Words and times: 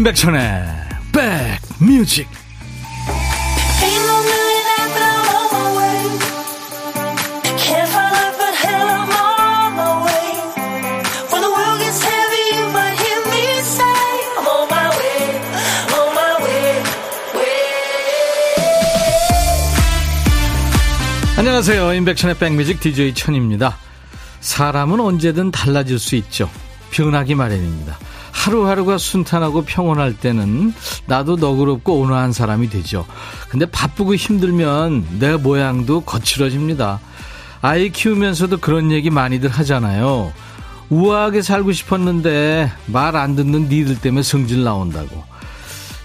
임백천의 0.00 0.64
백뮤직. 1.12 2.26
안녕하세요. 21.36 21.92
임백천의 21.92 22.38
백뮤직 22.38 22.80
DJ 22.80 23.12
천입니다. 23.12 23.76
사람은 24.40 24.98
언제든 24.98 25.50
달라질 25.50 25.98
수 25.98 26.16
있죠. 26.16 26.48
변하기 26.90 27.34
마련입니다 27.34 27.98
하루하루가 28.40 28.96
순탄하고 28.96 29.64
평온할 29.66 30.14
때는 30.14 30.72
나도 31.04 31.36
너그럽고 31.36 32.00
온화한 32.00 32.32
사람이 32.32 32.70
되죠. 32.70 33.04
근데 33.50 33.66
바쁘고 33.66 34.14
힘들면 34.14 35.18
내 35.18 35.36
모양도 35.36 36.00
거칠어집니다. 36.02 37.00
아이 37.60 37.90
키우면서도 37.90 38.56
그런 38.58 38.92
얘기 38.92 39.10
많이들 39.10 39.50
하잖아요. 39.50 40.32
우아하게 40.88 41.42
살고 41.42 41.72
싶었는데 41.72 42.72
말 42.86 43.14
안 43.14 43.36
듣는 43.36 43.68
니들 43.68 44.00
때문에 44.00 44.22
성질 44.22 44.64
나온다고. 44.64 45.22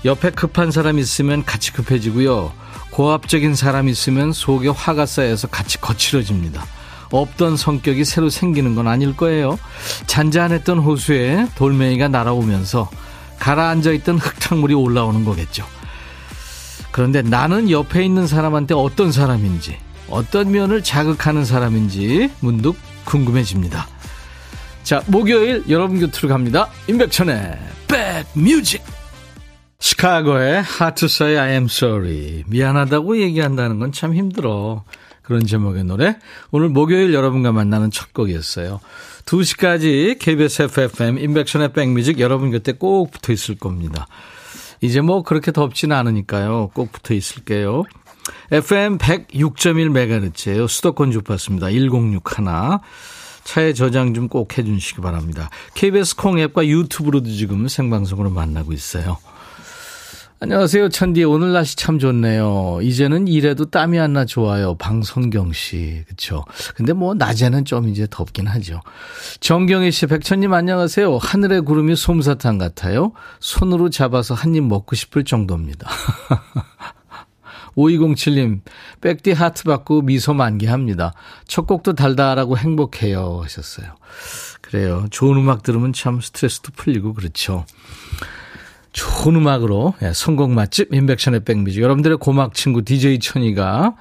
옆에 0.04 0.32
급한 0.32 0.72
사람 0.72 1.00
있으면 1.00 1.46
같이 1.46 1.72
급해지고요. 1.72 2.52
고압적인 2.90 3.56
사람 3.56 3.88
있으면 3.88 4.34
속에 4.34 4.68
화가 4.68 5.06
쌓여서 5.06 5.48
같이 5.48 5.80
거칠어집니다. 5.80 6.66
없던 7.12 7.58
성격이 7.58 8.06
새로 8.06 8.30
생기는 8.30 8.76
건 8.76 8.88
아닐 8.88 9.16
거예요. 9.16 9.58
잔잔했던 10.08 10.80
호수에 10.80 11.48
돌멩이가 11.56 12.08
날아오면서 12.08 12.90
가라앉아 13.40 13.92
있던 13.92 14.18
흙탕물이 14.18 14.74
올라오는 14.74 15.26
거겠죠. 15.26 15.66
그런데 16.92 17.22
나는 17.22 17.70
옆에 17.70 18.06
있는 18.06 18.26
사람한테 18.26 18.74
어떤 18.74 19.12
사람인지, 19.12 19.78
어떤 20.10 20.52
면을 20.52 20.82
자극하는 20.82 21.44
사람인지 21.44 22.32
문득 22.40 22.76
궁금해집니다. 23.04 23.88
자, 24.84 25.04
목요일 25.08 25.64
여러분 25.68 26.00
곁으로 26.00 26.30
갑니다. 26.30 26.70
임백천의 26.88 27.58
백뮤직. 27.88 28.82
시카고의 29.80 30.64
하트사의 30.64 31.38
I 31.38 31.52
am 31.52 31.66
sorry. 31.66 32.44
미안하다고 32.48 33.20
얘기한다는 33.20 33.80
건 33.80 33.92
참 33.92 34.14
힘들어. 34.14 34.84
그런 35.26 35.46
제목의 35.46 35.84
노래. 35.84 36.18
오늘 36.52 36.70
목요일 36.70 37.14
여러분과 37.14 37.52
만나는 37.52 37.92
첫 37.92 38.14
곡이었어요. 38.14 38.80
2시까지 39.26 40.20
KBS 40.20 40.64
FFM 40.64 41.18
인백션의 41.18 41.74
백뮤직 41.74 42.20
여러분 42.20 42.52
곁에 42.52 42.74
꼭 42.74 43.12
붙어 43.12 43.34
있을 43.34 43.56
겁니다. 43.56 44.08
이제 44.82 45.02
뭐 45.02 45.24
그렇게 45.24 45.52
덥지는 45.52 45.96
않으니까요. 45.96 46.70
꼭 46.74 46.92
붙어 46.92 47.14
있을게요. 47.14 47.84
FM 48.52 48.98
106.1MHz예요. 48.98 50.68
수도권 50.68 51.12
주파수입니다. 51.12 51.70
1061. 51.72 52.80
차에 53.44 53.74
저장 53.74 54.14
좀 54.14 54.28
꼭 54.28 54.58
해주시기 54.58 55.02
바랍니다. 55.02 55.50
KBS 55.76 56.16
콩 56.16 56.40
앱과 56.40 56.66
유튜브로도 56.68 57.30
지금 57.30 57.68
생방송으로 57.68 58.32
만나고 58.32 58.74
있어요. 58.74 59.18
안녕하세요, 60.50 60.90
천디. 60.90 61.24
오늘 61.24 61.54
날씨 61.54 61.76
참 61.76 61.98
좋네요. 61.98 62.78
이제는 62.84 63.28
일해도 63.28 63.66
땀이 63.72 63.98
안 64.00 64.14
나 64.14 64.26
좋아요. 64.26 64.76
방성경 64.76 65.54
씨. 65.54 66.04
그쵸. 66.08 66.46
근데 66.76 66.94
뭐, 66.94 67.16
낮에는 67.16 67.66
좀 67.66 67.88
이제 67.88 68.06
덥긴 68.08 68.46
하죠. 68.46 68.80
정경희 69.40 69.90
씨, 69.90 70.06
백천님 70.06 70.54
안녕하세요. 70.54 71.18
하늘의 71.18 71.62
구름이 71.62 71.96
솜사탕 71.96 72.60
같아요. 72.60 73.14
손으로 73.40 73.90
잡아서 73.90 74.36
한 74.36 74.54
입 74.54 74.64
먹고 74.66 74.96
싶을 74.96 75.24
정도입니다. 75.24 75.90
5207님, 77.76 78.62
백디 79.02 79.32
하트 79.32 79.64
받고 79.64 80.04
미소 80.04 80.36
만개합니다. 80.36 81.14
첫 81.48 81.66
곡도 81.66 81.94
달달하고 81.94 82.56
행복해요. 82.60 83.42
하셨어요. 83.44 83.96
그래요. 84.62 85.08
좋은 85.10 85.38
음악 85.40 85.64
들으면 85.64 85.92
참 85.92 86.22
스트레스도 86.22 86.72
풀리고 86.76 87.14
그렇죠. 87.16 87.66
좋은 88.96 89.36
음악으로 89.36 89.94
예, 90.02 90.14
성공 90.14 90.56
맛집 90.56 90.94
인백션의 90.94 91.42
백뮤직 91.42 91.82
여러분들의 91.82 92.18
고막 92.18 92.54
친구 92.54 92.82
DJ 92.82 93.20
천이가 93.20 93.94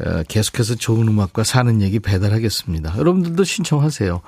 어, 0.00 0.22
계속해서 0.28 0.76
좋은 0.76 1.08
음악과 1.08 1.42
사는 1.42 1.80
얘기 1.82 1.98
배달하겠습니다. 1.98 2.98
여러분들도 2.98 3.42
신청하세요. 3.42 4.20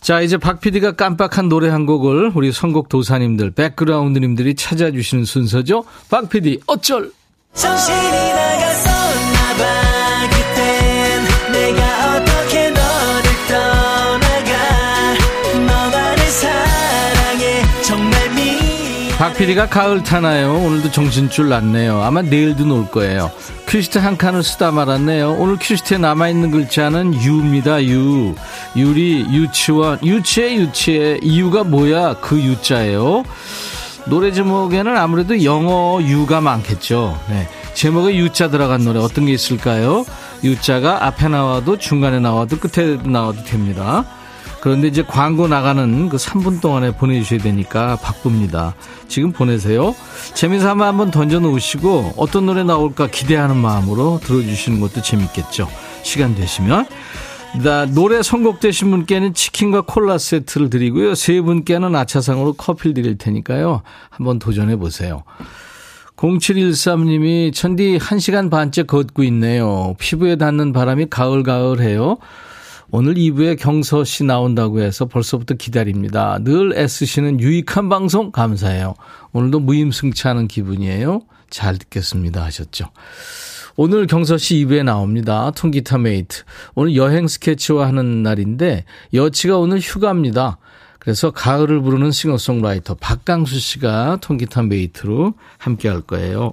자, 0.00 0.20
이제 0.22 0.38
박 0.38 0.60
PD가 0.60 0.92
깜빡한 0.92 1.48
노래 1.48 1.68
한 1.68 1.84
곡을 1.84 2.32
우리 2.34 2.52
선곡 2.52 2.88
도사님들, 2.88 3.50
백그라운드님들이 3.50 4.54
찾아주시는 4.54 5.24
순서죠. 5.24 5.84
박 6.08 6.30
PD, 6.30 6.60
어쩔! 6.66 7.10
정신이 7.52 7.98
나갔었나 7.98 9.54
봐. 9.58 9.93
박 19.24 19.32
PD가 19.38 19.70
가을 19.70 20.02
타나요? 20.02 20.52
오늘도 20.52 20.90
정신줄 20.90 21.48
났네요. 21.48 22.02
아마 22.02 22.20
내일도 22.20 22.66
놀 22.66 22.90
거예요. 22.90 23.30
큐시트 23.66 23.96
한 23.96 24.18
칸을 24.18 24.42
쓰다 24.42 24.70
말았네요. 24.70 25.36
오늘 25.38 25.56
큐시트에 25.58 25.96
남아있는 25.96 26.50
글자는 26.50 27.14
유입니다. 27.14 27.82
유. 27.86 28.34
유리, 28.76 29.24
유치원. 29.32 29.98
유치해, 30.04 30.56
유치해. 30.56 31.18
이유가 31.22 31.64
뭐야? 31.64 32.16
그 32.20 32.38
유자예요. 32.38 33.24
노래 34.04 34.30
제목에는 34.30 34.94
아무래도 34.94 35.42
영어 35.42 36.02
you가 36.02 36.42
많겠죠. 36.42 37.18
네. 37.30 37.48
제목에 37.72 38.16
유자 38.16 38.50
들어간 38.50 38.84
노래 38.84 39.00
어떤 39.00 39.24
게 39.24 39.32
있을까요? 39.32 40.04
유자가 40.44 41.06
앞에 41.06 41.28
나와도 41.28 41.78
중간에 41.78 42.20
나와도 42.20 42.58
끝에 42.58 42.98
나와도 43.02 43.42
됩니다. 43.44 44.04
그런데 44.64 44.88
이제 44.88 45.02
광고 45.02 45.46
나가는 45.46 46.08
그 46.08 46.16
3분 46.16 46.62
동안에 46.62 46.96
보내주셔야 46.96 47.38
되니까 47.38 47.96
바쁩니다. 47.96 48.74
지금 49.08 49.30
보내세요. 49.30 49.94
재미삼아 50.32 50.86
한번 50.86 51.10
던져놓으시고 51.10 52.14
어떤 52.16 52.46
노래 52.46 52.64
나올까 52.64 53.08
기대하는 53.08 53.58
마음으로 53.58 54.20
들어주시는 54.22 54.80
것도 54.80 55.02
재밌겠죠. 55.02 55.68
시간 56.02 56.34
되시면. 56.34 56.86
나 57.62 57.84
노래 57.84 58.22
선곡되신 58.22 58.90
분께는 58.90 59.34
치킨과 59.34 59.82
콜라 59.82 60.16
세트를 60.16 60.70
드리고요. 60.70 61.14
세 61.14 61.42
분께는 61.42 61.94
아차상으로 61.94 62.54
커피를 62.54 62.94
드릴 62.94 63.18
테니까요. 63.18 63.82
한번 64.08 64.38
도전해 64.38 64.76
보세요. 64.76 65.24
0713님이 66.16 67.52
천디 67.52 67.98
1시간 67.98 68.50
반째 68.50 68.84
걷고 68.84 69.24
있네요. 69.24 69.94
피부에 69.98 70.36
닿는 70.36 70.72
바람이 70.72 71.08
가을가을해요. 71.10 72.16
오늘 72.96 73.14
2부에 73.14 73.58
경서 73.58 74.04
씨 74.04 74.22
나온다고 74.22 74.80
해서 74.80 75.06
벌써부터 75.06 75.54
기다립니다. 75.54 76.38
늘 76.40 76.78
애쓰시는 76.78 77.40
유익한 77.40 77.88
방송 77.88 78.30
감사해요. 78.30 78.94
오늘도 79.32 79.58
무임승차하는 79.58 80.46
기분이에요. 80.46 81.22
잘 81.50 81.76
듣겠습니다 81.76 82.44
하셨죠. 82.44 82.84
오늘 83.74 84.06
경서 84.06 84.38
씨 84.38 84.64
2부에 84.64 84.84
나옵니다. 84.84 85.50
통기타 85.56 85.98
mate. 85.98 86.44
오늘 86.76 86.94
여행 86.94 87.26
스케치와 87.26 87.88
하는 87.88 88.22
날인데 88.22 88.84
여치가 89.12 89.58
오늘 89.58 89.80
휴가입니다. 89.80 90.58
그래서 91.00 91.32
가을을 91.32 91.82
부르는 91.82 92.12
싱어송라이터 92.12 92.94
박강수 93.00 93.58
씨가 93.58 94.18
통기타 94.20 94.62
mate로 94.62 95.34
함께 95.58 95.88
할 95.88 96.00
거예요. 96.00 96.52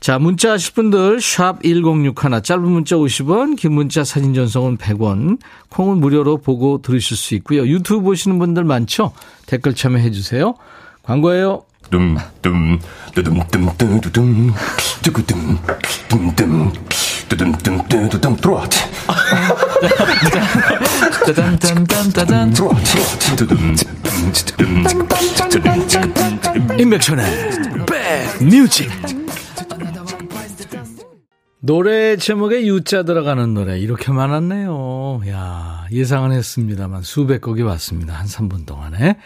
자, 0.00 0.18
문자 0.18 0.52
하실 0.52 0.72
분들 0.72 1.20
샵 1.20 1.62
1061, 1.62 2.42
짧은 2.42 2.62
문자 2.62 2.96
50원, 2.96 3.56
긴 3.58 3.74
문자 3.74 4.02
사진 4.02 4.32
전송은 4.32 4.78
100원, 4.78 5.38
콩은 5.68 5.98
무료로 5.98 6.38
보고 6.38 6.80
들으실 6.80 7.18
수 7.18 7.34
있고요. 7.34 7.66
유튜브 7.66 8.00
보시는 8.00 8.38
분들 8.38 8.64
많죠? 8.64 9.12
댓글 9.44 9.74
참여해 9.74 10.10
주세요. 10.10 10.54
광고예요. 11.02 11.64
둠둠 11.90 12.78
뚜둠 13.14 13.40
뚜두둠 13.50 14.54
뚜구둠 15.02 15.58
둠둠 16.08 16.72
뚜둠 17.28 17.52
뚜두둠 17.88 18.36
들어와. 18.36 18.66
짜잔짠짠짜잔 21.26 22.52
들어와. 22.52 22.74
임백천의 26.78 27.26
백뮤직 28.38 28.88
노래 31.62 32.16
제목에 32.16 32.66
유자 32.66 33.02
들어가는 33.02 33.52
노래 33.52 33.78
이렇게 33.78 34.12
많았네요. 34.12 35.20
야 35.28 35.86
예상은 35.92 36.32
했습니다만 36.32 37.02
수백 37.02 37.42
곡이 37.42 37.62
왔습니다. 37.62 38.14
한 38.14 38.26
3분 38.26 38.66
동안에. 38.66 39.18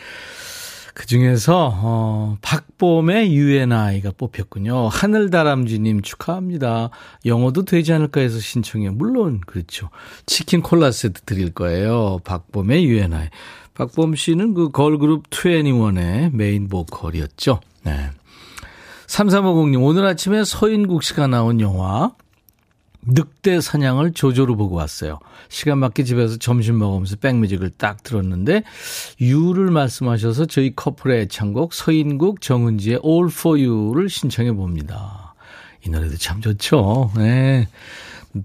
그 0.95 1.07
중에서, 1.07 1.73
어, 1.75 2.37
박봄의 2.41 3.35
UNI가 3.35 4.13
뽑혔군요. 4.17 4.87
하늘다람쥐님 4.89 6.03
축하합니다. 6.03 6.91
영어도 7.27 7.65
되지 7.65 7.93
않을까 7.93 8.21
해서 8.21 8.39
신청해요. 8.39 8.93
물론, 8.93 9.41
그렇죠. 9.45 9.91
치킨 10.25 10.63
콜라 10.63 10.93
세트 10.93 11.23
드릴 11.23 11.53
거예요. 11.53 12.21
박봄의 12.23 12.85
UNI. 12.87 13.29
박범 13.75 14.15
씨는 14.15 14.55
그 14.55 14.71
걸그룹 14.71 15.31
21의 15.31 16.33
메인 16.33 16.69
보컬이었죠. 16.69 17.59
네. 17.83 18.11
3350님, 19.09 19.83
오늘 19.83 20.07
아침에 20.07 20.45
서인국 20.45 21.03
씨가 21.03 21.27
나온 21.27 21.61
영화, 21.61 22.13
늑대 23.07 23.61
사냥을 23.61 24.13
조조로 24.13 24.57
보고 24.57 24.77
왔어요. 24.77 25.19
시간 25.49 25.79
맞게 25.79 26.05
집에서 26.05 26.37
점심 26.37 26.79
먹으면서 26.79 27.17
백뮤직을 27.17 27.71
딱 27.77 28.03
들었는데 28.03 28.63
유를 29.21 29.71
말씀하셔서 29.71 30.47
저희 30.47 30.75
커플의 30.75 31.23
애창곡 31.23 31.75
서인국 31.75 32.41
정은지의 32.41 33.01
All 33.05 33.29
For 33.31 33.63
You를 33.63 34.09
신청해 34.09 34.53
봅니다. 34.53 35.35
이 35.87 35.91
노래도 35.91 36.17
참 36.17 36.41
좋죠. 36.41 37.11
네. 37.17 37.69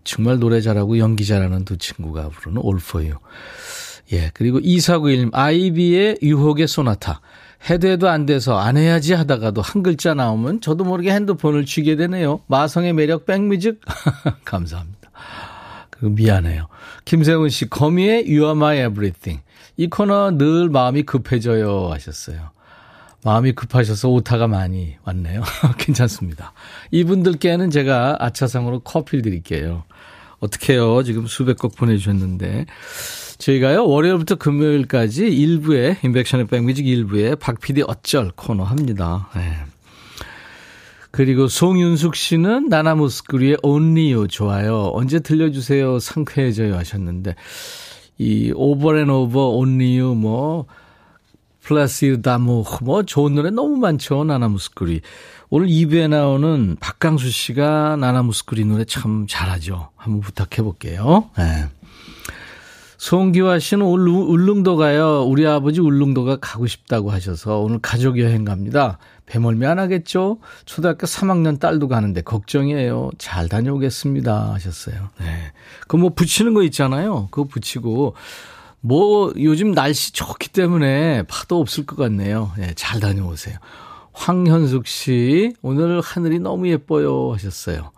정말 0.03 0.39
노래 0.39 0.61
잘하고 0.61 0.99
연기 0.99 1.25
잘하는 1.25 1.65
두 1.65 1.77
친구가 1.77 2.29
부르는 2.29 2.61
All 2.63 2.77
For 2.79 3.05
You. 3.05 3.19
예. 4.11 4.31
그리고 4.33 4.59
2491님 4.59 5.29
아이비의 5.33 6.19
유혹의 6.21 6.67
소나타. 6.67 7.21
해도 7.69 7.87
해도 7.87 8.09
안 8.09 8.25
돼서 8.25 8.57
안 8.57 8.77
해야지 8.77 9.13
하다가도 9.13 9.61
한 9.61 9.83
글자 9.83 10.13
나오면 10.13 10.61
저도 10.61 10.83
모르게 10.83 11.11
핸드폰을 11.11 11.65
쥐게 11.65 11.95
되네요. 11.95 12.41
마성의 12.47 12.93
매력 12.93 13.25
백뮤직 13.25 13.81
감사합니다. 14.45 15.09
그리고 15.89 16.15
미안해요. 16.15 16.67
김세훈 17.05 17.49
씨 17.49 17.69
거미의 17.69 18.25
You 18.25 18.43
Are 18.43 18.51
My 18.51 18.77
Everything 18.77 19.41
이 19.77 19.87
코너 19.87 20.31
늘 20.31 20.69
마음이 20.69 21.03
급해져요 21.03 21.89
하셨어요. 21.91 22.51
마음이 23.23 23.51
급하셔서 23.51 24.09
오타가 24.09 24.47
많이 24.47 24.95
왔네요. 25.03 25.43
괜찮습니다. 25.77 26.53
이분들께는 26.91 27.69
제가 27.69 28.17
아차상으로 28.19 28.79
커피를 28.79 29.21
드릴게요. 29.21 29.83
어떻게요? 30.39 31.03
지금 31.03 31.27
수백 31.27 31.57
곡 31.57 31.75
보내주셨는데. 31.75 32.65
저희가요, 33.39 33.87
월요일부터 33.87 34.35
금요일까지 34.35 35.25
일부에, 35.25 35.97
임백천의 36.03 36.47
백뮤직 36.47 36.85
일부에 36.85 37.35
박 37.35 37.59
PD 37.59 37.83
어쩔 37.87 38.31
코너 38.35 38.63
합니다. 38.63 39.29
네. 39.33 39.55
그리고 41.11 41.47
송윤숙 41.47 42.15
씨는 42.15 42.67
나나무스크리의 42.67 43.57
Only 43.63 44.13
You 44.13 44.27
좋아요. 44.27 44.91
언제 44.93 45.19
들려주세요. 45.19 45.99
상쾌해져요 45.99 46.75
하셨는데, 46.75 47.35
이 48.17 48.51
Over 48.53 48.97
and 48.97 49.09
Over 49.09 49.49
Only 49.51 49.99
You 49.99 50.15
뭐, 50.15 50.65
Plaisir 51.61 52.21
d'amour 52.21 52.65
뭐 52.81 53.03
좋은 53.03 53.35
노래 53.35 53.51
너무 53.51 53.77
많죠. 53.77 54.25
나나무스크리. 54.25 55.01
오늘 55.49 55.67
2부에 55.67 56.09
나오는 56.09 56.75
박강수 56.79 57.29
씨가 57.29 57.95
나나무스크리 57.95 58.65
노래 58.65 58.85
참 58.85 59.27
잘하죠. 59.27 59.89
한번 59.95 60.21
부탁해 60.21 60.61
볼게요. 60.61 61.29
네. 61.37 61.67
송기화 62.99 63.59
씨는 63.59 63.85
울릉도 63.85 64.75
가요. 64.75 65.23
우리 65.23 65.47
아버지 65.47 65.79
울릉도가 65.79 66.39
가고 66.41 66.67
싶다고 66.67 67.11
하셔서 67.11 67.59
오늘 67.59 67.79
가족 67.79 68.19
여행 68.19 68.43
갑니다. 68.43 68.97
배멀미 69.25 69.65
안 69.65 69.79
하겠죠? 69.79 70.39
초등학교 70.65 71.07
3학년 71.07 71.61
딸도 71.61 71.87
가는데 71.87 72.21
걱정이에요. 72.21 73.11
잘 73.17 73.47
다녀오겠습니다. 73.47 74.53
하셨어요. 74.53 75.11
네. 75.21 75.53
그 75.87 75.95
뭐 75.95 76.09
붙이는 76.09 76.53
거 76.53 76.61
있잖아요. 76.63 77.29
그거 77.31 77.47
붙이고 77.47 78.15
뭐 78.81 79.33
요즘 79.37 79.71
날씨 79.73 80.11
좋기 80.11 80.49
때문에 80.49 81.23
파도 81.23 81.57
없을 81.61 81.85
것 81.85 81.95
같네요. 81.95 82.51
네, 82.57 82.73
잘 82.75 82.99
다녀오세요. 82.99 83.57
황현숙 84.11 84.87
씨, 84.87 85.53
오늘 85.61 86.01
하늘이 86.01 86.39
너무 86.39 86.67
예뻐요 86.67 87.31
하셨어요. 87.31 87.91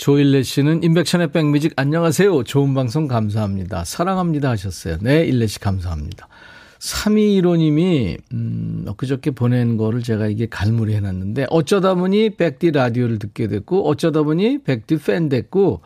조일레 0.00 0.44
씨는 0.44 0.82
인백션의 0.82 1.30
백뮤직 1.30 1.74
안녕하세요. 1.76 2.44
좋은 2.44 2.72
방송 2.72 3.06
감사합니다. 3.06 3.84
사랑합니다 3.84 4.48
하셨어요. 4.48 4.96
네, 5.02 5.26
일레 5.26 5.46
씨 5.46 5.58
감사합니다. 5.58 6.26
3215님이 6.78 8.16
음, 8.32 8.86
엊그저께 8.88 9.32
보낸 9.32 9.76
거를 9.76 10.02
제가 10.02 10.28
이게 10.28 10.46
갈무리 10.48 10.94
해놨는데 10.94 11.48
어쩌다 11.50 11.92
보니 11.96 12.36
백디 12.36 12.70
라디오를 12.70 13.18
듣게 13.18 13.46
됐고 13.46 13.86
어쩌다 13.86 14.22
보니 14.22 14.62
백디 14.62 14.96
팬 14.96 15.28
됐고 15.28 15.82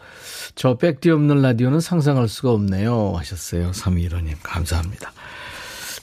저 0.54 0.76
백디 0.76 1.10
없는 1.10 1.42
라디오는 1.42 1.80
상상할 1.80 2.28
수가 2.28 2.52
없네요 2.52 3.14
하셨어요. 3.16 3.72
3215님 3.72 4.36
감사합니다. 4.44 5.12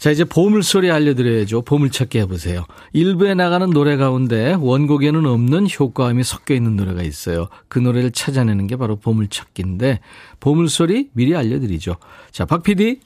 자, 0.02 0.10
이제 0.10 0.24
보물소리 0.24 0.90
알려드려야죠. 0.90 1.62
보물찾기 1.62 2.18
해보세요. 2.18 2.66
일부에 2.92 3.36
나가는 3.36 3.70
노래 3.70 3.98
가운데 3.98 4.56
원곡에는 4.60 5.28
없는 5.28 5.68
효과음이 5.80 6.24
섞여 6.24 6.56
있는 6.56 6.76
노래가 6.76 7.04
있어요. 7.04 7.50
그 7.68 7.78
노래를 7.78 8.10
찾아내는 8.10 8.66
게 8.66 8.78
바로 8.78 8.96
보물찾기인데, 8.96 10.00
보물소리 10.40 11.12
미리 11.14 11.36
알려드리죠. 11.36 11.98
자, 12.32 12.46
박 12.46 12.64
PD. 12.64 13.00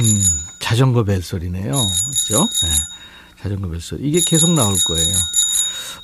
음, 0.00 0.04
자전거 0.60 1.04
벨소리네요. 1.04 1.70
그죠? 1.70 2.40
네. 2.40 2.68
자전거 3.40 3.68
벨소리. 3.68 4.08
이게 4.08 4.18
계속 4.26 4.50
나올 4.54 4.74
거예요. 4.88 5.14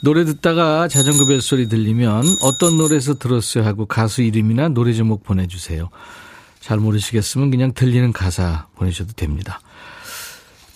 노래 0.05 0.25
듣다가 0.25 0.87
자전거 0.87 1.27
벨소리 1.27 1.69
들리면 1.69 2.23
어떤 2.43 2.77
노래에서 2.77 3.15
들었어요 3.15 3.65
하고 3.65 3.87
가수 3.87 4.23
이름이나 4.23 4.69
노래 4.69 4.93
제목 4.93 5.25
보내주세요. 5.25 5.91
잘 6.65 6.79
모르시겠으면 6.79 7.51
그냥 7.51 7.75
들리는 7.75 8.11
가사 8.15 8.69
보내셔도 8.77 9.13
됩니다. 9.13 9.61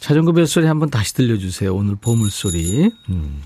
자전거 0.00 0.32
벨소리 0.32 0.67
한번 0.67 0.90
다시 0.90 1.14
들려주세요. 1.14 1.75
오늘 1.75 1.96
보물소리. 1.96 2.90
음. 3.08 3.43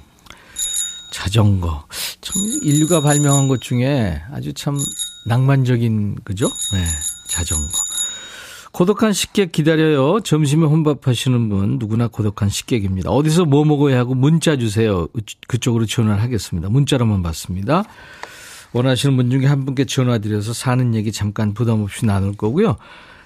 자전거. 1.13 1.87
참, 2.21 2.43
인류가 2.63 3.01
발명한 3.01 3.47
것 3.47 3.61
중에 3.61 4.21
아주 4.33 4.53
참 4.55 4.77
낭만적인, 5.27 6.17
그죠? 6.25 6.49
네. 6.73 6.85
자전거. 7.29 7.69
고독한 8.73 9.13
식객 9.13 9.53
기다려요. 9.53 10.19
점심에 10.21 10.67
혼밥 10.67 11.07
하시는 11.07 11.49
분 11.49 11.79
누구나 11.79 12.09
고독한 12.09 12.49
식객입니다. 12.49 13.11
어디서 13.11 13.45
뭐 13.45 13.65
먹어야 13.65 13.99
하고 13.99 14.15
문자 14.15 14.57
주세요. 14.57 15.07
그쪽으로 15.47 15.87
전화를 15.87 16.21
하겠습니다. 16.21 16.69
문자로만 16.71 17.23
받습니다. 17.23 17.85
원하시는 18.73 19.17
분 19.17 19.31
중에 19.31 19.47
한 19.47 19.65
분께 19.65 19.85
전화드려서 19.85 20.53
사는 20.53 20.95
얘기 20.95 21.13
잠깐 21.13 21.55
부담 21.55 21.83
없이 21.83 22.07
나눌 22.07 22.35
거고요. 22.35 22.77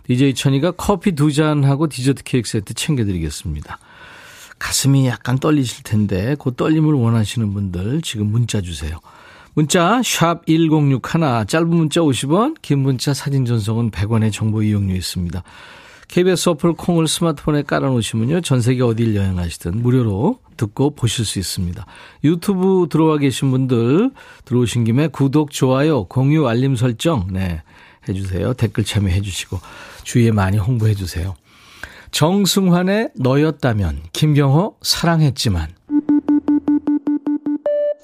DJ 0.06 0.34
천이가 0.34 0.72
커피 0.72 1.12
두 1.12 1.32
잔하고 1.32 1.88
디저트 1.88 2.22
케이크 2.24 2.48
세트 2.48 2.74
챙겨드리겠습니다. 2.74 3.78
가슴이 4.58 5.06
약간 5.06 5.38
떨리실 5.38 5.82
텐데 5.84 6.36
그 6.38 6.54
떨림을 6.54 6.94
원하시는 6.94 7.52
분들 7.52 8.02
지금 8.02 8.28
문자 8.28 8.60
주세요. 8.60 8.98
문자 9.54 10.02
샵 10.04 10.44
1061, 10.46 11.46
짧은 11.46 11.68
문자 11.68 12.00
50원, 12.00 12.56
긴 12.60 12.80
문자 12.80 13.14
사진 13.14 13.44
전송은 13.44 13.90
100원의 13.90 14.32
정보 14.32 14.62
이용료 14.62 14.94
있습니다. 14.94 15.42
KBS 16.08 16.50
어플 16.50 16.74
콩을 16.74 17.08
스마트폰에 17.08 17.62
깔아놓으시면요. 17.62 18.40
전 18.40 18.60
세계 18.60 18.82
어딜 18.82 19.14
여행하시든 19.16 19.82
무료로 19.82 20.38
듣고 20.56 20.90
보실 20.94 21.24
수 21.24 21.38
있습니다. 21.38 21.84
유튜브 22.24 22.86
들어와 22.90 23.18
계신 23.18 23.50
분들 23.50 24.10
들어오신 24.44 24.84
김에 24.84 25.08
구독, 25.08 25.50
좋아요, 25.50 26.04
공유, 26.04 26.46
알림 26.46 26.76
설정 26.76 27.28
네 27.30 27.62
해주세요. 28.08 28.54
댓글 28.54 28.84
참여해 28.84 29.20
주시고 29.20 29.58
주위에 30.04 30.30
많이 30.30 30.58
홍보해 30.58 30.94
주세요. 30.94 31.34
정승환의 32.12 33.10
너였다면 33.16 34.00
김경호 34.12 34.76
사랑했지만 34.80 35.68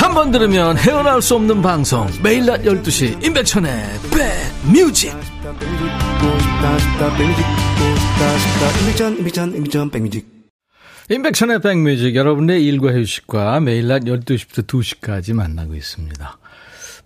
한 0.00 0.14
번 0.14 0.30
들으면 0.30 0.76
헤어나올 0.78 1.20
수 1.22 1.34
없는 1.36 1.62
방송 1.62 2.06
매일 2.22 2.46
낮 2.46 2.62
12시 2.62 3.24
임백천의 3.24 3.70
백뮤직 4.10 5.14
임백천의 11.10 11.60
백뮤직 11.60 12.14
여러분의 12.16 12.64
일과 12.64 12.92
휴식과 12.92 13.60
매일 13.60 13.86
낮 13.88 14.00
12시부터 14.04 14.66
2시까지 14.66 15.32
만나고 15.34 15.74
있습니다. 15.74 16.38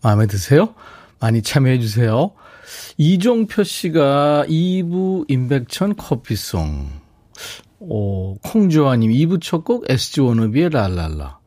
마음에 0.03 0.27
드세요? 0.27 0.75
많이 1.21 1.43
참여해 1.43 1.79
주세요. 1.81 2.33
이종표 2.99 3.63
씨가 3.65 4.45
2부 4.49 5.27
임백천 5.31 5.97
커피송 5.97 6.89
오, 7.81 8.37
콩조아님 8.39 9.11
2부 9.13 9.41
첫 9.43 9.65
곡 9.65 9.85
SG 9.91 10.21
워너비의 10.21 10.71
랄랄라 10.71 11.39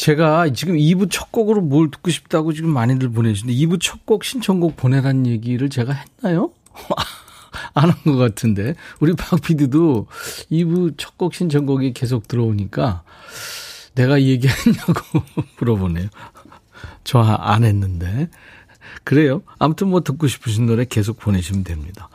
제가 0.00 0.50
지금 0.54 0.76
2부 0.76 1.08
첫 1.10 1.30
곡으로 1.30 1.60
뭘 1.60 1.90
듣고 1.90 2.10
싶다고 2.10 2.54
지금 2.54 2.70
많이들 2.70 3.10
보내주시는데 3.10 3.54
2부 3.60 3.78
첫 3.82 4.00
곡 4.06 4.24
신청곡 4.24 4.76
보내란 4.76 5.26
얘기를 5.26 5.68
제가 5.68 5.92
했나요? 5.92 6.52
안 7.74 7.90
한 7.90 7.96
것 8.04 8.16
같은데. 8.16 8.74
우리 9.00 9.12
박 9.14 9.42
PD도 9.42 10.06
2부 10.50 10.94
첫 10.96 11.18
곡 11.18 11.34
신청곡이 11.34 11.92
계속 11.92 12.28
들어오니까 12.28 13.02
내가 13.94 14.22
얘기했냐고 14.22 15.22
물어보네요. 15.60 16.08
저 17.04 17.20
안 17.20 17.64
했는데. 17.64 18.30
그래요. 19.04 19.42
아무튼 19.58 19.88
뭐 19.88 20.00
듣고 20.00 20.28
싶으신 20.28 20.64
노래 20.64 20.86
계속 20.86 21.18
보내시면 21.18 21.62
됩니다. 21.62 22.08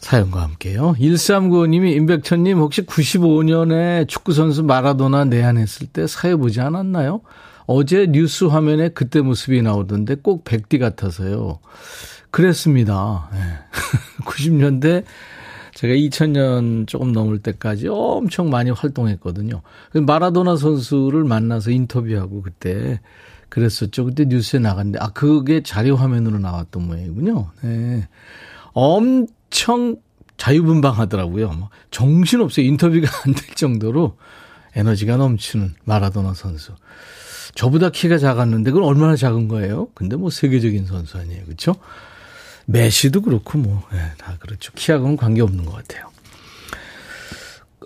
사연과 0.00 0.42
함께요. 0.42 0.94
1395님이 0.98 1.94
임백천님 1.96 2.58
혹시 2.58 2.82
95년에 2.82 4.08
축구선수 4.08 4.64
마라도나 4.64 5.24
내한했을 5.24 5.88
때 5.88 6.06
사회 6.06 6.34
보지 6.34 6.60
않았나요? 6.60 7.20
어제 7.66 8.06
뉴스 8.06 8.44
화면에 8.44 8.88
그때 8.90 9.20
모습이 9.20 9.62
나오던데 9.62 10.16
꼭 10.16 10.44
백디 10.44 10.78
같아서요. 10.78 11.58
그랬습니다. 12.30 13.28
네. 13.34 13.38
90년대 14.24 15.04
제가 15.74 15.92
2000년 15.92 16.86
조금 16.86 17.12
넘을 17.12 17.38
때까지 17.38 17.88
엄청 17.88 18.48
많이 18.48 18.70
활동했거든요. 18.70 19.60
마라도나 19.92 20.56
선수를 20.56 21.24
만나서 21.24 21.70
인터뷰하고 21.70 22.42
그때 22.42 23.00
그랬었죠. 23.50 24.06
그때 24.06 24.24
뉴스에 24.24 24.58
나갔는데, 24.58 24.98
아, 25.00 25.08
그게 25.08 25.62
자료 25.62 25.96
화면으로 25.96 26.38
나왔던 26.38 26.86
모양이군요. 26.86 27.50
네. 27.62 28.08
엄 28.72 29.26
청 29.50 29.96
자유분방하더라고요. 30.36 31.48
뭐 31.52 31.70
정신없어요. 31.90 32.66
인터뷰가 32.66 33.08
안 33.24 33.32
될 33.34 33.54
정도로 33.54 34.16
에너지가 34.74 35.16
넘치는 35.16 35.74
마라도나 35.84 36.34
선수. 36.34 36.72
저보다 37.54 37.88
키가 37.90 38.18
작았는데 38.18 38.70
그건 38.70 38.86
얼마나 38.86 39.16
작은 39.16 39.48
거예요? 39.48 39.88
근데 39.94 40.16
뭐 40.16 40.28
세계적인 40.28 40.84
선수 40.86 41.16
아니에요. 41.16 41.44
그렇죠? 41.46 41.74
메시도 42.66 43.22
그렇고 43.22 43.56
뭐, 43.58 43.82
네, 43.92 43.98
다 44.18 44.36
그렇죠. 44.40 44.72
키하고는 44.74 45.16
관계없는 45.16 45.64
것 45.64 45.72
같아요. 45.76 46.10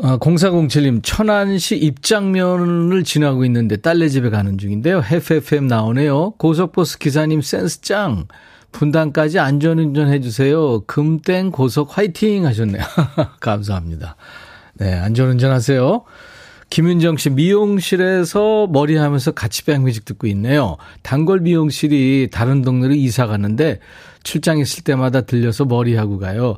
아, 0.02 0.16
0407님, 0.16 1.00
천안시 1.02 1.76
입장면을 1.76 3.04
지나고 3.04 3.44
있는데 3.44 3.76
딸네 3.76 4.08
집에 4.08 4.30
가는 4.30 4.56
중인데요. 4.56 5.02
FFM 5.10 5.66
나오네요. 5.66 6.32
고속버스 6.32 6.98
기사님 6.98 7.42
센스 7.42 7.82
짱. 7.82 8.26
분당까지 8.72 9.38
안전운전 9.38 10.12
해주세요. 10.12 10.80
금땡 10.86 11.50
고속 11.50 11.96
화이팅 11.96 12.46
하셨네요. 12.46 12.82
감사합니다. 13.40 14.16
네, 14.74 14.94
안전운전 14.94 15.50
하세요. 15.50 16.04
김윤정 16.70 17.16
씨, 17.16 17.30
미용실에서 17.30 18.68
머리 18.68 18.96
하면서 18.96 19.32
같이 19.32 19.64
백뮤직 19.64 20.04
듣고 20.04 20.28
있네요. 20.28 20.76
단골 21.02 21.40
미용실이 21.40 22.28
다른 22.30 22.62
동네로 22.62 22.94
이사 22.94 23.26
갔는데 23.26 23.80
출장 24.22 24.58
있을 24.58 24.84
때마다 24.84 25.22
들려서 25.22 25.64
머리하고 25.64 26.18
가요. 26.18 26.56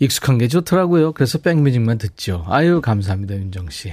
익숙한 0.00 0.38
게 0.38 0.48
좋더라고요. 0.48 1.12
그래서 1.12 1.38
백뮤직만 1.38 1.98
듣죠. 1.98 2.44
아유, 2.48 2.80
감사합니다, 2.80 3.36
윤정 3.36 3.70
씨. 3.70 3.92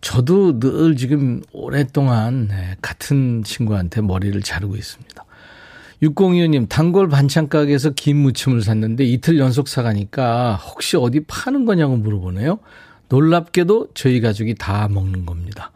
저도 0.00 0.60
늘 0.60 0.96
지금 0.96 1.42
오랫동안 1.52 2.48
네, 2.48 2.76
같은 2.80 3.42
친구한테 3.42 4.00
머리를 4.00 4.40
자르고 4.42 4.76
있습니다. 4.76 5.24
6025님, 6.02 6.68
단골 6.68 7.08
반찬 7.08 7.48
가게에서 7.48 7.90
김 7.90 8.18
무침을 8.18 8.62
샀는데 8.62 9.04
이틀 9.04 9.38
연속 9.38 9.68
사가니까 9.68 10.54
혹시 10.56 10.96
어디 10.96 11.20
파는 11.20 11.66
거냐고 11.66 11.96
물어보네요. 11.96 12.58
놀랍게도 13.08 13.88
저희 13.94 14.20
가족이 14.20 14.54
다 14.54 14.88
먹는 14.88 15.26
겁니다. 15.26 15.72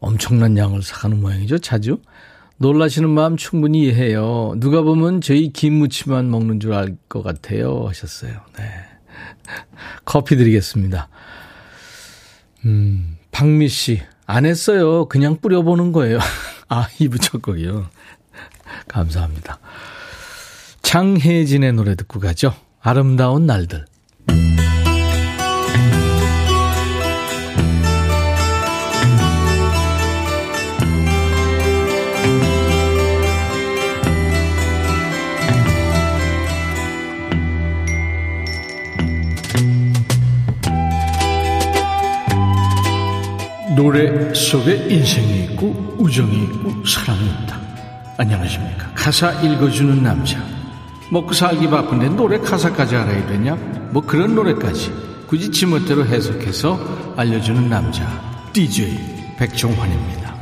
엄청난 0.00 0.56
양을 0.56 0.82
사가는 0.82 1.20
모양이죠, 1.20 1.58
자주. 1.58 1.98
놀라시는 2.56 3.10
마음 3.10 3.36
충분히 3.36 3.82
이해해요. 3.84 4.54
누가 4.58 4.80
보면 4.82 5.20
저희 5.20 5.52
김무침만 5.52 6.30
먹는 6.30 6.60
줄 6.60 6.72
알 6.72 6.96
것 7.08 7.22
같아요. 7.22 7.84
하셨어요. 7.88 8.32
네. 8.56 8.64
커피 10.04 10.36
드리겠습니다. 10.36 11.08
음, 12.64 13.18
박미 13.30 13.68
씨. 13.68 14.00
안 14.26 14.46
했어요. 14.46 15.06
그냥 15.06 15.36
뿌려보는 15.40 15.92
거예요. 15.92 16.18
아, 16.68 16.88
이부 16.98 17.18
첫 17.18 17.42
곡이요. 17.42 17.86
감사합니다. 18.88 19.58
장혜진의 20.82 21.72
노래 21.72 21.94
듣고 21.94 22.20
가죠. 22.20 22.54
아름다운 22.80 23.46
날들. 23.46 23.86
노래 43.76 44.32
속에 44.32 44.86
인생이 44.88 45.44
있고 45.44 45.96
우정이 45.98 46.44
있고 46.44 46.86
사랑이 46.86 47.26
있다. 47.26 47.53
안녕하십니까. 48.16 48.92
가사 48.94 49.32
읽어주는 49.42 50.02
남자. 50.02 50.38
먹고 51.10 51.32
살기 51.32 51.68
바쁜데 51.68 52.10
노래 52.10 52.38
가사까지 52.38 52.94
알아야 52.96 53.26
되냐? 53.26 53.56
뭐 53.90 54.02
그런 54.02 54.34
노래까지 54.34 54.92
굳이 55.26 55.50
지멋대로 55.50 56.06
해석해서 56.06 57.14
알려주는 57.16 57.68
남자. 57.68 58.06
DJ 58.52 59.34
백종환입니다. 59.36 60.34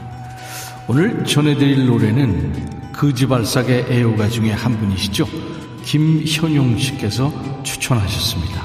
오늘 0.87 1.25
전해드릴 1.25 1.87
노래는 1.87 2.93
그지발삭의 2.93 3.87
애호가 3.89 4.29
중에 4.29 4.53
한 4.53 4.79
분이시죠. 4.79 5.27
김현용 5.85 6.79
씨께서 6.79 7.33
추천하셨습니다. 7.63 8.63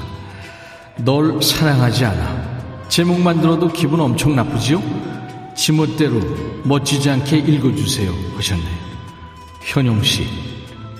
널 0.98 1.42
사랑하지 1.42 2.04
않아. 2.04 2.58
제목만 2.88 3.40
들어도 3.40 3.68
기분 3.68 4.00
엄청 4.00 4.36
나쁘지요? 4.36 4.82
지멋대로 5.54 6.20
멋지지 6.64 7.08
않게 7.10 7.38
읽어주세요 7.38 8.12
하셨네요. 8.36 8.87
현용 9.68 10.02
씨, 10.02 10.26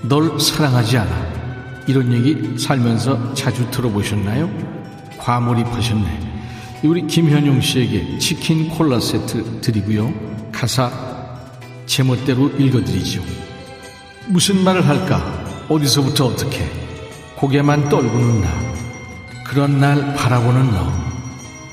널 0.03 0.39
사랑하지 0.39 0.99
않아. 0.99 1.83
이런 1.87 2.13
얘기 2.13 2.55
살면서 2.55 3.33
자주 3.33 3.67
들어보셨나요? 3.71 4.47
과몰입하셨네. 5.17 6.81
우리 6.83 7.07
김현용 7.07 7.61
씨에게 7.61 8.19
치킨 8.19 8.69
콜라 8.69 8.99
세트 8.99 9.61
드리고요. 9.61 10.13
가사 10.51 10.91
제멋대로 11.87 12.47
읽어드리죠. 12.59 13.23
무슨 14.27 14.63
말을 14.63 14.87
할까? 14.87 15.65
어디서부터 15.67 16.27
어떻게? 16.27 16.69
고개만 17.37 17.89
떨고는 17.89 18.41
나. 18.41 18.49
그런 19.45 19.79
날 19.79 20.13
바라보는 20.13 20.71
너. 20.71 20.93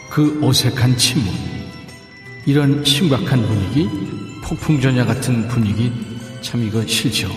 그 0.08 0.40
어색한 0.42 0.96
침묵, 0.96 1.30
이런 2.46 2.82
심각한 2.86 3.46
분위기, 3.46 3.86
폭풍전야 4.42 5.04
같은 5.04 5.46
분위기, 5.48 6.15
참 6.46 6.62
이거 6.62 6.86
싫죠. 6.86 7.28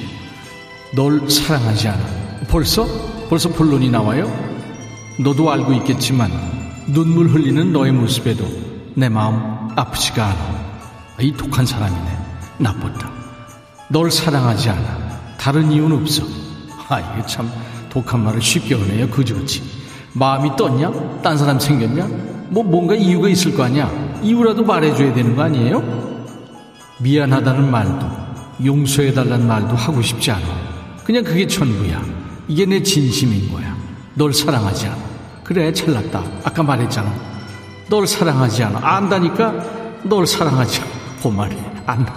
널 0.93 1.27
사랑하지 1.27 1.87
않아. 1.87 2.05
벌써? 2.47 2.85
벌써 3.27 3.49
본론이 3.49 3.89
나와요? 3.89 4.31
너도 5.19 5.51
알고 5.51 5.73
있겠지만, 5.73 6.31
눈물 6.85 7.27
흘리는 7.27 7.73
너의 7.73 7.91
모습에도 7.91 8.45
내 8.93 9.09
마음 9.09 9.35
아프지가 9.75 10.23
않아. 10.23 11.21
이 11.21 11.31
독한 11.31 11.65
사람이네. 11.65 12.17
나빴다. 12.59 13.11
널 13.89 14.11
사랑하지 14.11 14.69
않아. 14.69 15.37
다른 15.39 15.71
이유는 15.71 16.01
없어. 16.01 16.23
아, 16.87 16.99
이게 16.99 17.25
참 17.25 17.51
독한 17.89 18.23
말을 18.23 18.39
쉽게 18.39 18.75
하네요. 18.75 19.09
그지그지. 19.09 19.63
마음이 20.13 20.55
떴냐? 20.55 21.21
딴 21.23 21.35
사람 21.35 21.59
생겼냐? 21.59 22.05
뭐 22.49 22.63
뭔가 22.63 22.93
이유가 22.93 23.27
있을 23.27 23.55
거 23.55 23.63
아니야. 23.63 23.89
이유라도 24.21 24.63
말해줘야 24.63 25.15
되는 25.15 25.35
거 25.35 25.41
아니에요? 25.41 25.81
미안하다는 26.99 27.71
말도 27.71 28.28
용서해달라는 28.63 29.47
말도 29.47 29.75
하고 29.75 30.01
싶지 30.01 30.31
않아. 30.31 30.45
그냥 31.03 31.23
그게 31.23 31.47
전부야. 31.47 32.03
이게 32.47 32.65
내 32.65 32.81
진심인 32.81 33.51
거야. 33.51 33.75
널 34.15 34.33
사랑하지 34.33 34.87
않아. 34.87 34.97
그래 35.43 35.71
잘났다. 35.71 36.23
아까 36.43 36.63
말했잖아. 36.63 37.13
널 37.89 38.05
사랑하지 38.05 38.63
않아. 38.63 38.79
안다니까 38.81 39.53
널 40.03 40.27
사랑하지 40.27 40.81
않아. 40.81 40.89
고말해. 41.21 41.57
안다. 41.85 42.13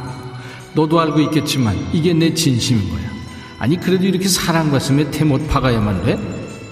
너도 0.75 1.01
알고 1.01 1.21
있겠지만 1.21 1.77
이게 1.93 2.13
내 2.13 2.33
진심인 2.35 2.91
거야. 2.91 3.03
아니 3.59 3.79
그래도 3.79 4.07
이렇게 4.07 4.27
사랑 4.29 4.71
가슴에 4.71 5.11
태못 5.11 5.49
박아야만 5.49 6.05
돼? 6.05 6.19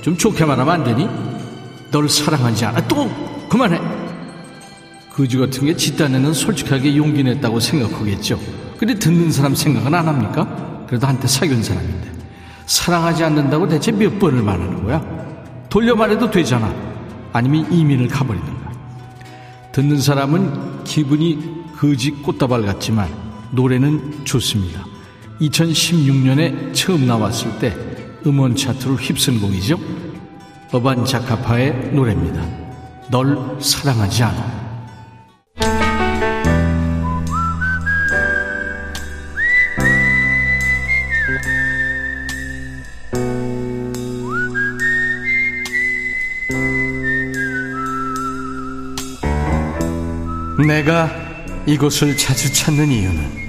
좀 0.02 0.16
좋게 0.16 0.44
말하면 0.44 0.74
안 0.74 0.84
되니? 0.84 1.08
널 1.90 2.08
사랑하지 2.08 2.64
않아. 2.66 2.88
또 2.88 3.10
그만해. 3.48 3.80
거지 5.12 5.36
같은 5.36 5.66
게 5.66 5.76
집단에는 5.76 6.32
솔직하게 6.32 6.96
용기 6.96 7.22
냈다고 7.22 7.60
생각하겠죠. 7.60 8.40
근데 8.80 8.94
듣는 8.94 9.30
사람 9.30 9.54
생각은 9.54 9.94
안 9.94 10.08
합니까? 10.08 10.86
그래도 10.86 11.06
한때 11.06 11.28
사귄 11.28 11.62
사람인데. 11.62 12.12
사랑하지 12.64 13.24
않는다고 13.24 13.68
대체 13.68 13.92
몇 13.92 14.18
번을 14.18 14.42
말하는 14.42 14.82
거야? 14.82 15.04
돌려 15.68 15.94
말해도 15.94 16.30
되잖아. 16.30 16.74
아니면 17.30 17.70
이민을 17.70 18.08
가버리든가. 18.08 18.72
듣는 19.72 20.00
사람은 20.00 20.84
기분이 20.84 21.66
거지 21.76 22.10
꽃다발 22.22 22.62
같지만 22.62 23.10
노래는 23.50 24.24
좋습니다. 24.24 24.82
2016년에 25.42 26.72
처음 26.72 27.06
나왔을 27.06 27.58
때 27.58 27.76
음원 28.26 28.56
차트를 28.56 28.96
휩쓴 28.96 29.42
곡이죠. 29.42 29.78
어반 30.72 31.04
자카파의 31.04 31.90
노래입니다. 31.92 32.42
널 33.10 33.58
사랑하지 33.60 34.22
않아. 34.22 35.89
내가 50.66 51.10
이곳을 51.66 52.16
자주 52.16 52.52
찾는 52.52 52.88
이유는 52.88 53.40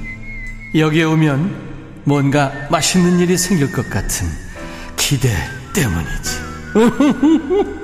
여기에 0.76 1.04
오면 1.04 1.72
뭔가 2.04 2.52
맛있는 2.70 3.20
일이 3.20 3.38
생길 3.38 3.72
것 3.72 3.90
같은 3.90 4.28
기대 4.98 5.30
때문이지. 5.74 6.42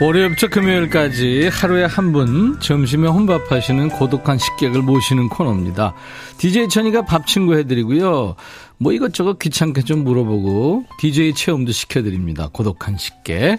월요일부터 0.00 0.46
금요일까지 0.48 1.48
하루에 1.52 1.84
한 1.84 2.12
분 2.12 2.58
점심에 2.60 3.08
혼밥하시는 3.08 3.88
고독한 3.90 4.38
식객을 4.38 4.80
모시는 4.82 5.28
코너입니다. 5.28 5.92
DJ 6.38 6.68
천이가 6.68 7.02
밥 7.02 7.26
친구 7.26 7.56
해드리고요. 7.58 8.36
뭐 8.78 8.92
이것저것 8.92 9.38
귀찮게 9.40 9.82
좀 9.82 10.04
물어보고 10.04 10.84
DJ 11.00 11.34
체험도 11.34 11.72
시켜드립니다. 11.72 12.48
고독한 12.52 12.96
식객. 12.96 13.58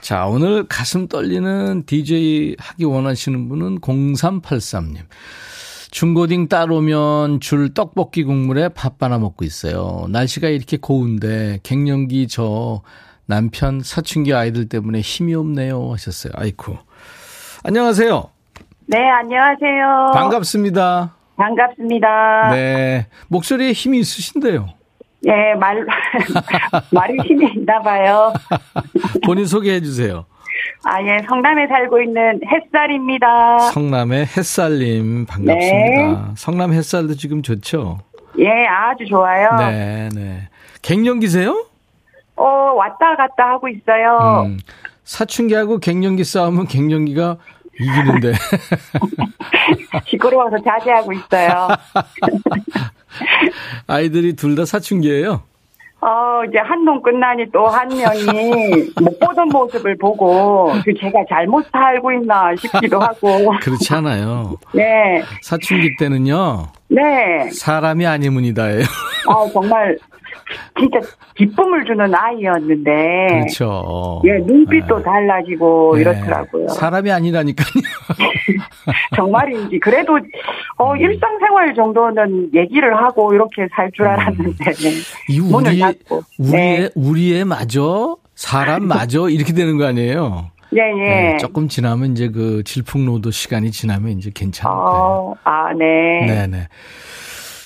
자, 0.00 0.26
오늘 0.26 0.66
가슴 0.66 1.08
떨리는 1.08 1.84
DJ 1.86 2.56
하기 2.58 2.84
원하시는 2.84 3.48
분은 3.48 3.80
0383님. 3.80 4.98
중고딩 5.90 6.48
딸 6.48 6.70
오면 6.70 7.40
줄 7.40 7.74
떡볶이 7.74 8.22
국물에 8.24 8.68
밥 8.68 9.02
하나 9.02 9.18
먹고 9.18 9.44
있어요. 9.44 10.06
날씨가 10.08 10.48
이렇게 10.48 10.76
고운데 10.76 11.58
갱년기 11.62 12.28
저 12.28 12.82
남편 13.26 13.80
사춘기 13.80 14.32
아이들 14.32 14.68
때문에 14.68 15.00
힘이 15.00 15.34
없네요 15.34 15.92
하셨어요. 15.92 16.32
아이쿠. 16.36 16.76
안녕하세요. 17.64 18.30
네, 18.86 18.98
안녕하세요. 18.98 20.12
반갑습니다. 20.14 21.14
반갑습니다. 21.36 22.50
네. 22.52 23.06
목소리에 23.28 23.72
힘이 23.72 24.00
있으신데요. 24.00 24.68
네, 25.22 25.54
말, 25.54 25.84
말이 26.90 27.16
힘이 27.24 27.52
있나 27.56 27.80
봐요. 27.80 28.32
본인 29.24 29.46
소개해 29.46 29.80
주세요. 29.80 30.24
아, 30.84 31.02
예, 31.02 31.18
성남에 31.28 31.66
살고 31.66 32.00
있는 32.02 32.40
햇살입니다. 32.46 33.58
성남의 33.72 34.26
햇살님, 34.36 35.26
반갑습니다. 35.26 35.56
네. 35.56 36.16
성남 36.36 36.72
햇살도 36.72 37.14
지금 37.14 37.42
좋죠? 37.42 37.98
예, 38.38 38.66
아주 38.66 39.04
좋아요. 39.06 39.48
네, 39.58 40.08
네. 40.14 40.48
갱년기세요? 40.82 41.66
어, 42.36 42.44
왔다 42.74 43.16
갔다 43.16 43.50
하고 43.50 43.68
있어요. 43.68 44.44
음, 44.46 44.58
사춘기하고 45.04 45.78
갱년기 45.78 46.24
싸우면 46.24 46.66
갱년기가 46.66 47.36
이기는데. 47.78 48.32
시끄러워서 50.06 50.56
자제하고 50.62 51.12
있어요. 51.12 51.68
아이들이 53.86 54.34
둘 54.34 54.54
다 54.54 54.64
사춘기예요? 54.64 55.42
어, 56.02 56.42
이제 56.48 56.56
한 56.58 56.82
놈 56.84 57.02
끝나니 57.02 57.50
또 57.52 57.66
한 57.68 57.86
명이 57.88 58.90
못 59.02 59.20
보던 59.20 59.48
모습을 59.48 59.98
보고 59.98 60.72
그 60.84 60.94
제가 60.98 61.22
잘못 61.28 61.66
살고 61.70 62.12
있나 62.12 62.54
싶기도 62.56 62.98
하고. 63.00 63.52
그렇지 63.60 63.92
않아요. 63.94 64.56
네. 64.72 65.22
사춘기 65.42 65.94
때는요. 65.98 66.68
네. 66.88 67.50
사람이 67.50 68.06
아니문이다예요. 68.06 68.82
아, 69.28 69.46
정말 69.52 69.98
진짜 70.78 70.98
기쁨을 71.36 71.84
주는 71.84 72.14
아이였는데. 72.14 72.90
그렇죠. 73.28 74.22
예, 74.24 74.38
눈빛도 74.38 74.98
네. 74.98 75.02
달라지고 75.02 75.92
네. 75.96 76.00
이렇더라고요. 76.02 76.68
사람이 76.68 77.10
아니라니까요. 77.10 77.66
정말인지. 79.16 79.78
그래도, 79.80 80.18
어, 80.76 80.92
음. 80.92 80.98
일상생활 80.98 81.74
정도는 81.74 82.50
얘기를 82.54 82.96
하고 82.96 83.32
이렇게 83.34 83.68
살 83.74 83.90
줄 83.92 84.06
알았는데. 84.06 84.72
이 85.28 85.40
우리, 85.40 85.52
우리의, 85.52 85.94
네. 86.38 86.88
우리의 86.94 87.44
마저, 87.44 88.16
사람 88.34 88.84
마저 88.84 89.28
이렇게 89.30 89.52
되는 89.52 89.76
거 89.76 89.84
아니에요? 89.86 90.50
예, 90.76 90.82
예. 90.82 91.32
네, 91.32 91.36
조금 91.38 91.66
지나면 91.66 92.12
이제 92.12 92.28
그 92.28 92.62
질풍노도 92.64 93.32
시간이 93.32 93.72
지나면 93.72 94.12
이제 94.18 94.30
괜찮을 94.32 94.72
어, 94.72 94.82
거예요. 94.84 95.34
아, 95.42 95.72
네. 95.72 96.24
네 96.26 96.46
네. 96.46 96.68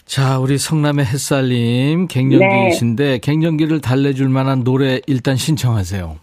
자, 0.06 0.38
우리 0.38 0.58
성남의 0.58 1.04
햇살님, 1.06 2.06
갱년기이신데, 2.08 3.04
네. 3.04 3.18
갱년기를 3.18 3.80
달래줄 3.80 4.28
만한 4.28 4.62
노래 4.62 5.00
일단 5.06 5.36
신청하세요. 5.36 6.16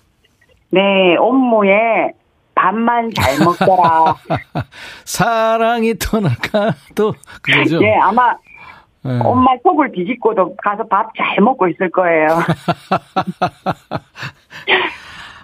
네, 0.70 1.16
업무에 1.20 2.12
밥만 2.56 3.12
잘 3.16 3.40
먹더라. 3.40 4.16
사랑이 5.06 5.96
떠나가도, 5.98 7.16
그거죠? 7.42 7.80
네, 7.80 7.96
아마, 8.02 8.34
네. 9.04 9.20
엄마 9.24 9.52
속을 9.64 9.92
뒤집고도 9.94 10.56
가서 10.64 10.84
밥 10.88 11.10
잘 11.18 11.42
먹고 11.44 11.68
있을 11.70 11.90
거예요. 11.90 12.28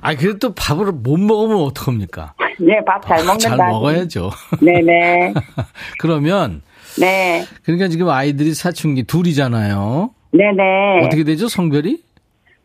아, 0.02 0.13
그래도 0.15 0.38
또 0.38 0.54
밥을 0.54 0.91
못 0.91 1.17
먹으면 1.17 1.58
어떡합니까? 1.58 2.34
네, 2.60 2.80
밥 2.86 3.02
잘 3.02 3.17
먹는다. 3.26 3.39
잘 3.39 3.58
먹어야죠. 3.58 4.30
네네. 4.62 5.34
그러면, 6.00 6.62
네. 6.99 7.45
그러니까 7.63 7.88
지금 7.88 8.10
아이들이 8.10 8.53
사춘기 8.53 9.03
둘이잖아요. 9.03 10.12
네네. 10.31 11.05
어떻게 11.05 11.23
되죠, 11.23 11.47
성별이? 11.47 12.01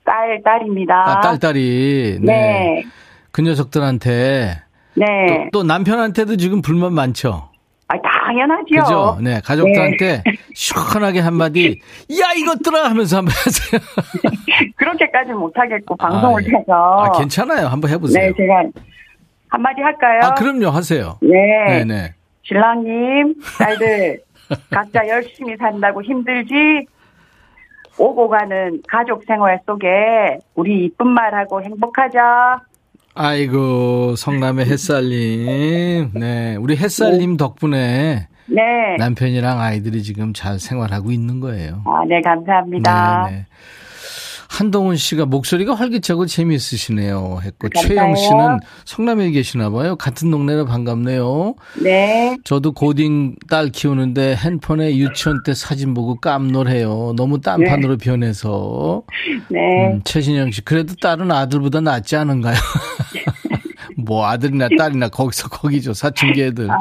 딸, 0.05 0.41
딸입니다. 0.45 0.95
아, 0.95 1.21
딸, 1.21 1.39
딸이. 1.39 2.19
네. 2.21 2.33
네. 2.33 2.83
그 3.31 3.43
녀석들한테. 3.43 4.59
네. 4.95 5.07
또, 5.53 5.61
또, 5.61 5.63
남편한테도 5.63 6.37
지금 6.37 6.61
불만 6.61 6.93
많죠? 6.93 7.49
아, 7.89 7.95
당연하죠. 8.01 8.65
그죠? 8.83 9.19
네. 9.23 9.41
가족들한테 9.45 10.23
네. 10.25 10.33
시원하게 10.55 11.21
한마디, 11.21 11.81
야, 12.21 12.33
이것들아! 12.37 12.91
하면서 12.91 13.19
한번 13.19 13.33
하세요. 13.35 13.81
그렇게까지 14.77 15.33
못하겠고, 15.33 15.97
방송을 15.97 16.43
아, 16.43 16.45
예. 16.45 16.59
해서. 16.59 16.73
아, 16.73 17.19
괜찮아요. 17.19 17.69
한번 17.69 17.91
해보세요. 17.91 18.27
네, 18.27 18.33
제가 18.37 18.65
한마디 19.49 19.81
할까요? 19.83 20.21
아, 20.25 20.35
그럼요. 20.35 20.71
하세요. 20.71 21.19
네. 21.23 21.85
네네. 21.85 22.15
신랑님, 22.43 23.35
딸들 23.59 24.21
각자 24.71 25.07
열심히 25.09 25.57
산다고 25.57 26.03
힘들지 26.03 26.87
오고 27.99 28.29
가는 28.29 28.83
가족 28.89 29.25
생활 29.25 29.61
속에 29.67 30.39
우리 30.55 30.85
이쁜 30.85 31.09
말하고 31.09 31.63
행복하자. 31.63 32.61
아이고 33.15 34.17
성남의 34.17 34.67
햇살님, 34.67 36.13
네 36.15 36.57
우리 36.57 36.77
햇살님 36.77 37.33
네. 37.33 37.37
덕분에 37.37 38.29
네. 38.47 38.97
남편이랑 38.99 39.61
아이들이 39.61 40.03
지금 40.03 40.33
잘 40.33 40.59
생활하고 40.59 41.11
있는 41.11 41.41
거예요. 41.41 41.83
아, 41.85 42.05
네 42.09 42.21
감사합니다. 42.23 43.29
네, 43.29 43.37
네. 43.37 43.47
한동훈 44.53 44.97
씨가 44.97 45.25
목소리가 45.25 45.75
활기차고 45.75 46.27
재미있으시네요. 46.27 47.41
했고 47.43 47.71
감사해요. 47.71 47.89
최영 47.89 48.15
씨는 48.15 48.61
성남에 48.85 49.31
계시나 49.31 49.71
봐요. 49.71 49.97
같은 49.97 50.31
동네라 50.31 50.67
반갑네요. 50.67 51.55
네. 51.83 52.37
저도 52.45 52.73
고딩 52.73 53.37
딸 53.49 53.71
키우는데 53.71 54.37
핸폰에 54.37 54.95
유치원 54.97 55.43
때 55.43 55.55
사진 55.55 55.95
보고 55.95 56.17
깜놀해요. 56.17 57.15
너무 57.17 57.41
딴판으로 57.41 57.97
네. 57.97 58.05
변해서. 58.05 59.05
네. 59.49 59.59
음, 59.95 60.03
최진영 60.05 60.51
씨 60.51 60.61
그래도 60.61 60.95
딸은 61.01 61.31
아들보다 61.33 61.81
낫지 61.81 62.17
않은가요? 62.17 62.55
뭐 63.97 64.27
아들이나 64.27 64.69
딸이나 64.77 65.09
거기서 65.09 65.49
거기죠. 65.49 65.95
사춘기 65.95 66.43
애들. 66.43 66.71
아. 66.71 66.75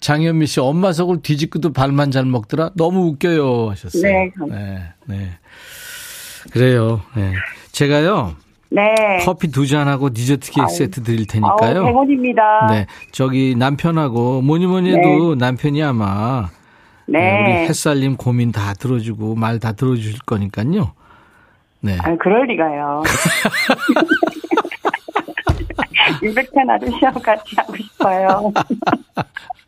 장현미 0.00 0.46
씨 0.46 0.58
엄마 0.58 0.92
속을 0.92 1.22
뒤집고도 1.22 1.72
발만 1.72 2.10
잘 2.10 2.24
먹더라. 2.24 2.70
너무 2.74 3.06
웃겨요 3.10 3.70
하셨어요. 3.70 4.02
네. 4.02 4.32
네. 4.48 4.82
네. 5.06 5.30
그래요. 6.52 7.00
네. 7.16 7.32
제가요. 7.72 8.34
네. 8.70 8.82
커피 9.24 9.48
두 9.48 9.66
잔하고 9.66 10.10
디저트 10.10 10.50
케이크 10.52 10.62
아유. 10.62 10.68
세트 10.76 11.02
드릴 11.02 11.26
테니까요. 11.26 11.86
아우, 11.86 12.04
1입니다 12.06 12.70
네. 12.70 12.86
저기 13.10 13.54
남편하고 13.56 14.42
뭐니 14.42 14.66
뭐니 14.66 14.90
해도 14.96 15.34
네. 15.34 15.44
남편이 15.44 15.82
아마 15.82 16.48
네. 17.06 17.18
네. 17.18 17.40
우리 17.42 17.50
햇살님 17.68 18.16
고민 18.16 18.52
다 18.52 18.72
들어주고 18.74 19.34
말 19.34 19.58
다 19.58 19.72
들어주실 19.72 20.20
거니까요. 20.26 20.92
네. 21.80 21.98
아, 22.00 22.14
그럴 22.20 22.46
리가요. 22.46 23.02
임백천 26.22 26.68
아저씨하고 26.70 27.20
같이 27.20 27.54
하고 27.56 27.76
싶어요. 27.76 28.52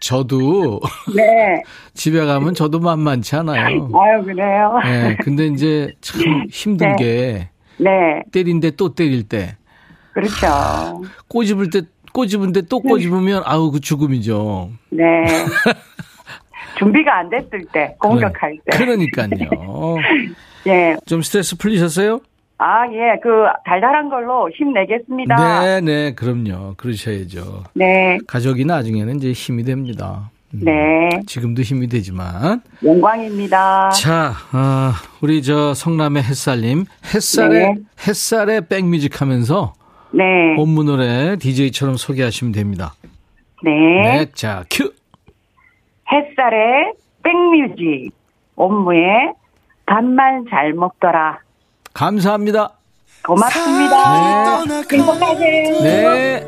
저도 0.00 0.80
네. 1.14 1.62
집에 1.94 2.24
가면 2.24 2.54
저도 2.54 2.78
만만치 2.80 3.36
않아요. 3.36 3.88
아유 3.94 4.24
그래요. 4.24 4.78
네, 4.84 5.16
근데 5.22 5.46
이제 5.46 5.92
참 6.00 6.44
힘든 6.50 6.88
네. 6.90 6.96
게 6.96 7.48
네. 7.78 8.22
때린 8.32 8.60
데 8.60 8.70
또 8.70 8.94
때릴 8.94 9.28
때. 9.28 9.56
그렇죠. 10.12 11.02
꼬집을 11.28 11.70
때 11.70 11.82
꼬집은데 12.12 12.62
또 12.62 12.80
꼬집으면 12.80 13.42
아우 13.44 13.70
그 13.70 13.80
죽음이죠. 13.80 14.70
네. 14.90 15.04
준비가 16.78 17.18
안 17.18 17.28
됐을 17.28 17.64
때, 17.72 17.94
공격할 18.00 18.56
때. 18.70 18.76
그러니까요. 18.78 19.96
예. 20.68 20.96
좀 21.06 21.22
스트레스 21.22 21.56
풀리셨어요? 21.56 22.20
아, 22.58 22.86
예. 22.92 23.18
그, 23.22 23.46
달달한 23.64 24.08
걸로 24.08 24.50
힘내겠습니다. 24.50 25.60
네, 25.62 25.80
네, 25.80 26.14
그럼요. 26.14 26.74
그러셔야죠. 26.76 27.64
네. 27.74 28.18
가족이 28.26 28.64
나중에는 28.64 29.16
이제 29.16 29.32
힘이 29.32 29.62
됩니다. 29.62 30.30
음, 30.54 30.60
네. 30.64 31.08
지금도 31.26 31.62
힘이 31.62 31.86
되지만. 31.86 32.60
영광입니다. 32.84 33.90
자, 33.90 34.32
아, 34.52 34.94
우리 35.22 35.42
저 35.42 35.72
성남의 35.72 36.22
햇살님, 36.22 36.84
햇살에, 37.14 37.74
네. 37.74 37.74
햇살에 38.06 38.60
백뮤직 38.66 39.20
하면서 39.20 39.74
네. 40.10 40.56
본무 40.56 40.84
노래 40.84 41.36
DJ처럼 41.36 41.96
소개하시면 41.96 42.52
됩니다. 42.52 42.94
네. 43.62 43.70
네, 43.70 44.26
자, 44.34 44.64
큐! 44.70 44.92
햇살의 46.10 46.92
백뮤직. 47.22 48.10
업무에 48.56 49.32
밥만 49.86 50.46
잘 50.50 50.72
먹더라. 50.72 51.38
감사합니다. 51.98 52.78
고맙습니다. 53.26 54.62
행복하세요. 54.88 55.82
네. 55.82 56.46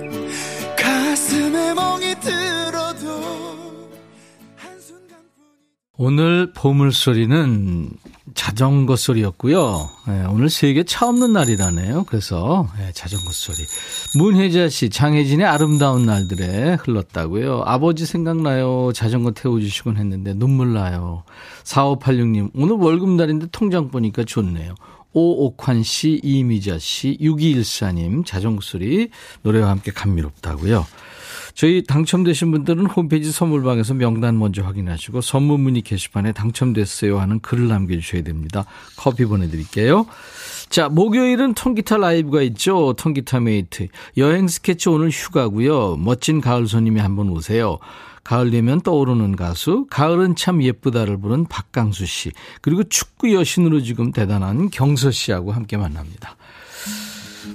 가슴에 0.79 1.75
멍이 1.75 2.15
들어도 2.21 3.09
오늘 5.97 6.53
보물소리는 6.53 7.91
자전거 8.35 8.95
소리였고요. 8.95 9.89
네, 10.07 10.25
오늘 10.27 10.49
세계 10.51 10.85
차 10.85 11.09
없는 11.09 11.33
날이라네요. 11.33 12.05
그래서 12.05 12.69
네, 12.79 12.93
자전거 12.95 13.33
소리. 13.33 13.57
문혜자 14.19 14.69
씨, 14.69 14.89
장혜진의 14.89 15.45
아름다운 15.45 16.07
날들에 16.07 16.75
흘렀다고요. 16.75 17.65
아버지 17.67 18.07
생각나요. 18.07 18.93
자전거 18.95 19.33
태워주시곤 19.33 19.97
했는데 19.97 20.33
눈물 20.33 20.75
나요. 20.75 21.25
4586님, 21.65 22.51
오늘 22.55 22.77
월급날인데 22.77 23.49
통장 23.51 23.91
보니까 23.91 24.23
좋네요. 24.23 24.77
오옥환 25.13 25.83
씨, 25.83 26.21
이미자 26.23 26.79
씨, 26.79 27.17
6214님, 27.21 28.25
자전거 28.25 28.61
소리 28.63 29.11
노래와 29.43 29.71
함께 29.71 29.91
감미롭다고요. 29.91 30.87
저희 31.55 31.83
당첨되신 31.83 32.51
분들은 32.53 32.87
홈페이지 32.87 33.33
선물방에서 33.33 33.95
명단 33.95 34.39
먼저 34.39 34.63
확인하시고 34.63 35.21
선물 35.21 35.59
문의 35.59 35.83
게시판에 35.83 36.33
당첨됐어요 36.33 37.19
하는 37.19 37.41
글을 37.41 37.69
남겨주셔야 37.69 38.23
됩니다. 38.23 38.65
커피 38.97 39.25
보내드릴게요. 39.25 40.07
자, 40.69 40.89
목요일은 40.89 41.55
통기타 41.55 41.97
라이브가 41.97 42.43
있죠. 42.43 42.95
통기타 42.95 43.41
mate. 43.41 43.89
여행 44.17 44.47
스케치 44.47 44.89
오늘 44.89 45.11
휴가고요. 45.11 45.97
멋진 45.97 46.41
가을 46.41 46.67
손님이 46.67 47.01
한번 47.01 47.29
오세요. 47.29 47.79
가을 48.25 48.51
되면 48.51 48.81
떠오르는 48.81 49.37
가수, 49.37 49.87
가을은 49.91 50.37
참 50.37 50.63
예쁘다를 50.63 51.17
부른 51.19 51.47
박강수 51.47 52.07
씨, 52.07 52.33
그리고 52.61 52.85
축구 52.85 53.33
여신으로 53.33 53.83
지금 53.83 54.13
대단한 54.13 54.71
경서 54.71 55.11
씨하고 55.11 55.53
함께 55.53 55.77
만납니다. 55.77 56.37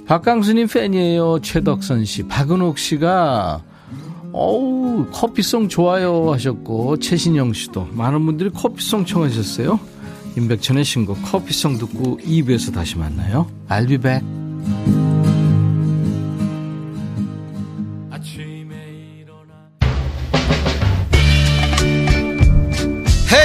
박강수님 0.06 0.68
팬이에요. 0.68 1.40
최덕선 1.40 2.04
씨. 2.04 2.22
박은옥 2.24 2.78
씨가 2.78 3.62
어우 4.32 5.06
커피송 5.12 5.68
좋아요 5.68 6.32
하셨고 6.32 6.98
최신영 6.98 7.52
씨도 7.52 7.88
많은 7.92 8.26
분들이 8.26 8.50
커피송 8.50 9.04
청하셨어요. 9.04 9.80
임백천의 10.36 10.84
신곡 10.84 11.22
커피송 11.22 11.78
듣고 11.78 12.18
2부에서 12.18 12.72
다시 12.72 12.98
만나요. 12.98 13.50
I'll 13.68 13.88
be 13.88 13.96
back. 13.96 15.35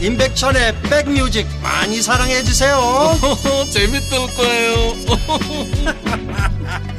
임백천의 0.00 0.74
백뮤직 0.82 1.46
많이 1.62 2.00
사랑해 2.00 2.42
주세요 2.42 2.78
재밌을 3.70 4.18
거예요 4.36 4.94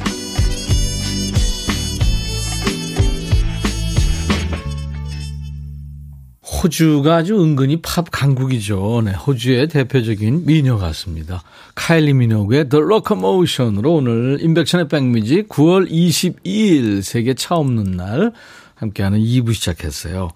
호주가 6.62 7.16
아주 7.16 7.42
은근히 7.42 7.80
팝 7.80 8.10
강국이죠. 8.10 9.00
네, 9.04 9.12
호주의 9.12 9.66
대표적인 9.66 10.44
미녀 10.44 10.76
같습니다. 10.76 11.42
카일리 11.74 12.12
미노그의 12.12 12.68
The 12.68 12.84
Locomotion으로 12.84 13.94
오늘 13.94 14.38
인백션의 14.42 14.88
백뮤직 14.88 15.48
9월 15.48 15.90
22일 15.90 17.00
세계 17.00 17.32
차 17.32 17.54
없는 17.54 17.92
날 17.92 18.32
함께하는 18.80 19.20
2부 19.20 19.52
시작했어요. 19.54 20.30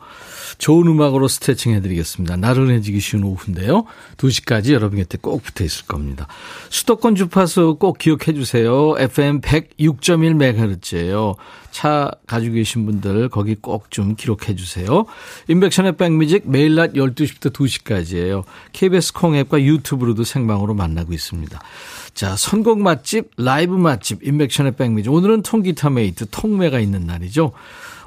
좋은 0.59 0.87
음악으로 0.87 1.29
스트레칭 1.29 1.73
해드리겠습니다. 1.75 2.37
나른해지기 2.37 3.01
쉬운 3.01 3.25
오후인데요. 3.25 3.85
2시까지 4.19 4.73
여러분 4.73 4.99
곁에 4.99 5.19
꼭 5.21 5.43
붙어 5.43 5.65
있을 5.65 5.87
겁니다. 5.87 6.29
수도권 6.69 7.15
주파수 7.15 7.77
꼭 7.81 7.99
기억해 7.99 8.35
주세요. 8.35 8.95
FM 8.99 9.41
106.1MHz예요. 9.41 11.37
차 11.71 12.11
가지고 12.27 12.55
계신 12.55 12.87
분들 12.87 13.31
거기 13.31 13.57
꼭 13.57 13.85
좀 13.95 14.17
기록해 14.17 14.57
주세요. 14.57 15.07
임백천의 15.49 15.97
백뮤직 15.97 16.51
매일 16.51 16.75
낮 16.75 16.95
12시부터 16.95 17.53
2시까지예요. 17.53 18.43
KBS 18.73 19.13
콩앱과 19.13 19.63
유튜브로도 19.63 20.25
생방으로 20.25 20.75
만나고 20.75 21.13
있습니다. 21.13 21.61
자, 22.15 22.37
선곡 22.37 22.81
맛집, 22.81 23.31
라이브 23.37 23.75
맛집, 23.75 24.27
임백천의 24.27 24.73
백뮤직. 24.73 25.13
오늘은 25.13 25.43
통기타 25.43 25.91
mate, 25.91 26.27
통매가 26.31 26.81
있는 26.81 27.07
날이죠. 27.07 27.53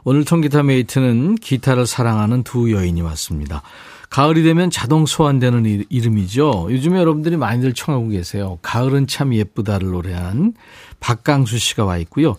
오늘 0.10 0.24
통기타 0.24 0.63
mate는 0.63 1.36
기타를 1.36 1.86
사랑하는 1.86 2.43
두 2.43 2.72
여인이 2.72 3.02
왔습니다. 3.02 3.62
가을이 4.10 4.41
되면 4.41 4.70
자동 4.70 5.06
소환되는 5.06 5.84
이름이죠. 5.89 6.70
요즘에 6.72 6.98
여러분들이 6.98 7.36
많이들 7.36 7.74
청하고 7.74 8.08
계세요. 8.08 8.58
가을은 8.62 9.08
참 9.08 9.34
예쁘다를 9.34 9.89
노래한 9.89 10.54
박강수 11.02 11.60
씨가 11.60 11.84
와 11.84 11.98
있고요. 11.98 12.38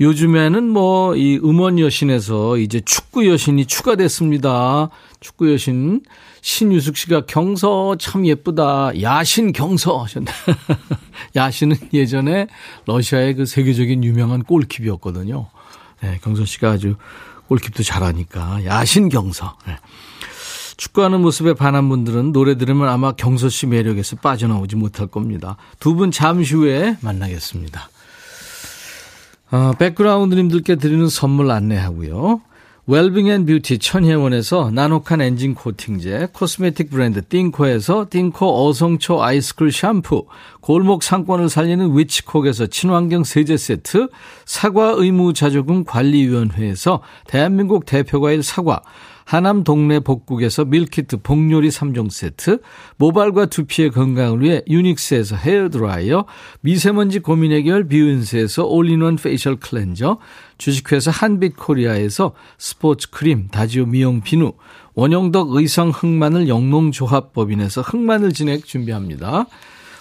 요즘에는 0.00 0.68
뭐 0.68 1.14
이 1.14 1.38
음원 1.44 1.78
여신에서 1.78 2.58
이제 2.58 2.80
축구 2.80 3.28
여신이 3.28 3.66
추가됐습니다. 3.66 4.90
축구 5.20 5.52
여신 5.52 6.00
신유숙 6.40 6.96
씨가 6.96 7.26
경서 7.26 7.94
참 8.00 8.26
예쁘다. 8.26 9.00
야신 9.00 9.52
경서 9.52 10.02
하셨나. 10.02 10.32
야신은 11.36 11.76
예전에 11.92 12.48
러시아의 12.86 13.34
그 13.36 13.46
세계적인 13.46 14.02
유명한 14.02 14.42
골킵이었거든요. 14.42 15.46
네, 16.02 16.18
경선 16.22 16.46
씨가 16.46 16.72
아주 16.72 16.96
골킵도 17.48 17.84
잘하니까 17.84 18.64
야신 18.64 19.08
경서. 19.08 19.56
네. 19.66 19.76
축구하는 20.76 21.20
모습에 21.22 21.54
반한 21.54 21.88
분들은 21.88 22.32
노래 22.32 22.58
들으면 22.58 22.88
아마 22.88 23.12
경서 23.12 23.48
씨 23.48 23.66
매력에서 23.66 24.16
빠져나오지 24.16 24.76
못할 24.76 25.06
겁니다. 25.06 25.56
두 25.80 25.94
분 25.94 26.10
잠시 26.10 26.54
후에 26.54 26.98
만나겠습니다. 27.00 27.88
아, 29.50 29.72
백그라운드님들께 29.78 30.76
드리는 30.76 31.08
선물 31.08 31.50
안내하고요. 31.50 32.40
Wellbeing 32.88 33.26
and 33.26 33.46
Beauty 33.46 33.78
천혜원에서 33.78 34.70
나노칸 34.70 35.20
엔진 35.20 35.56
코팅제, 35.56 36.28
cosmetic 36.32 36.88
브랜드 36.88 37.20
띵코에서 37.20 38.06
띵코 38.08 38.68
어성초 38.68 39.24
아이스쿨 39.24 39.72
샴푸, 39.72 40.26
골목 40.60 41.02
상권을 41.02 41.48
살리는 41.48 41.98
위치콕에서 41.98 42.68
친환경 42.68 43.24
세제 43.24 43.56
세트, 43.56 44.06
사과 44.44 44.94
의무 44.96 45.32
자조금 45.32 45.82
관리위원회에서 45.82 47.02
대한민국 47.26 47.86
대표과일 47.86 48.44
사과, 48.44 48.82
하남 49.26 49.64
동네 49.64 49.98
복국에서 49.98 50.64
밀키트 50.64 51.16
복요리 51.18 51.68
3종 51.68 52.10
세트, 52.10 52.60
모발과 52.96 53.46
두피의 53.46 53.90
건강을 53.90 54.40
위해 54.40 54.62
유닉스에서 54.68 55.34
헤어드라이어, 55.34 56.26
미세먼지 56.60 57.18
고민 57.18 57.50
해결 57.50 57.88
뷰인스에서 57.88 58.66
all-in-one 58.66 59.16
facial 59.16 59.56
cleanser, 59.56 60.18
주식회사 60.58 61.10
한빛코리아에서 61.10 62.34
스포츠 62.56 63.10
크림, 63.10 63.48
다지오 63.48 63.86
미용 63.86 64.20
비누, 64.20 64.52
원형덕 64.94 65.56
의성 65.56 65.90
흑마늘 65.90 66.46
영농조합법인에서 66.46 67.82
흑마늘 67.82 68.32
진액 68.32 68.64
준비합니다. 68.64 69.46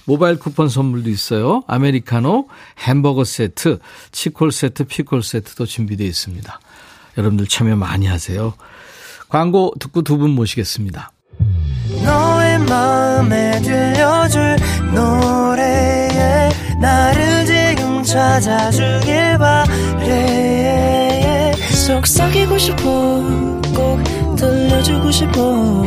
모바일 0.06 0.38
쿠폰 0.38 0.70
선물도 0.70 1.10
있어요. 1.10 1.64
아메리카노, 1.66 2.48
햄버거 2.78 3.24
세트, 3.24 3.80
치콜 4.12 4.52
세트, 4.52 4.84
피콜 4.84 5.24
세트도 5.24 5.66
준비되어 5.66 6.06
있습니다. 6.06 6.60
여러분들 7.18 7.48
참여 7.48 7.76
많이 7.76 8.06
하세요. 8.06 8.54
광고 9.36 9.74
듣고 9.82 10.02
두 10.02 10.18
분 10.18 10.30
모시겠습니다. 10.30 11.12
너의 12.06 12.58
내 12.58 12.66
마음에 12.70 13.60
들려줄 13.60 14.56
노래에 14.94 16.50
나를 16.80 17.46
지금 17.46 18.02
찾아주길 18.02 19.38
바래. 19.38 20.72
속삭이고 21.86 22.58
싶어 22.58 22.82
꼭 23.76 24.02
들려주고 24.38 25.12
싶어. 25.12 25.84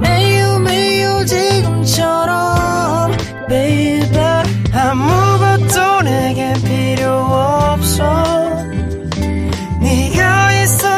매우 0.00 0.58
매우 0.60 1.26
지금처럼 1.26 3.12
baby. 3.46 4.42
아무것도 4.72 6.00
내게 6.00 6.54
필요 6.64 7.10
없어 7.10 8.35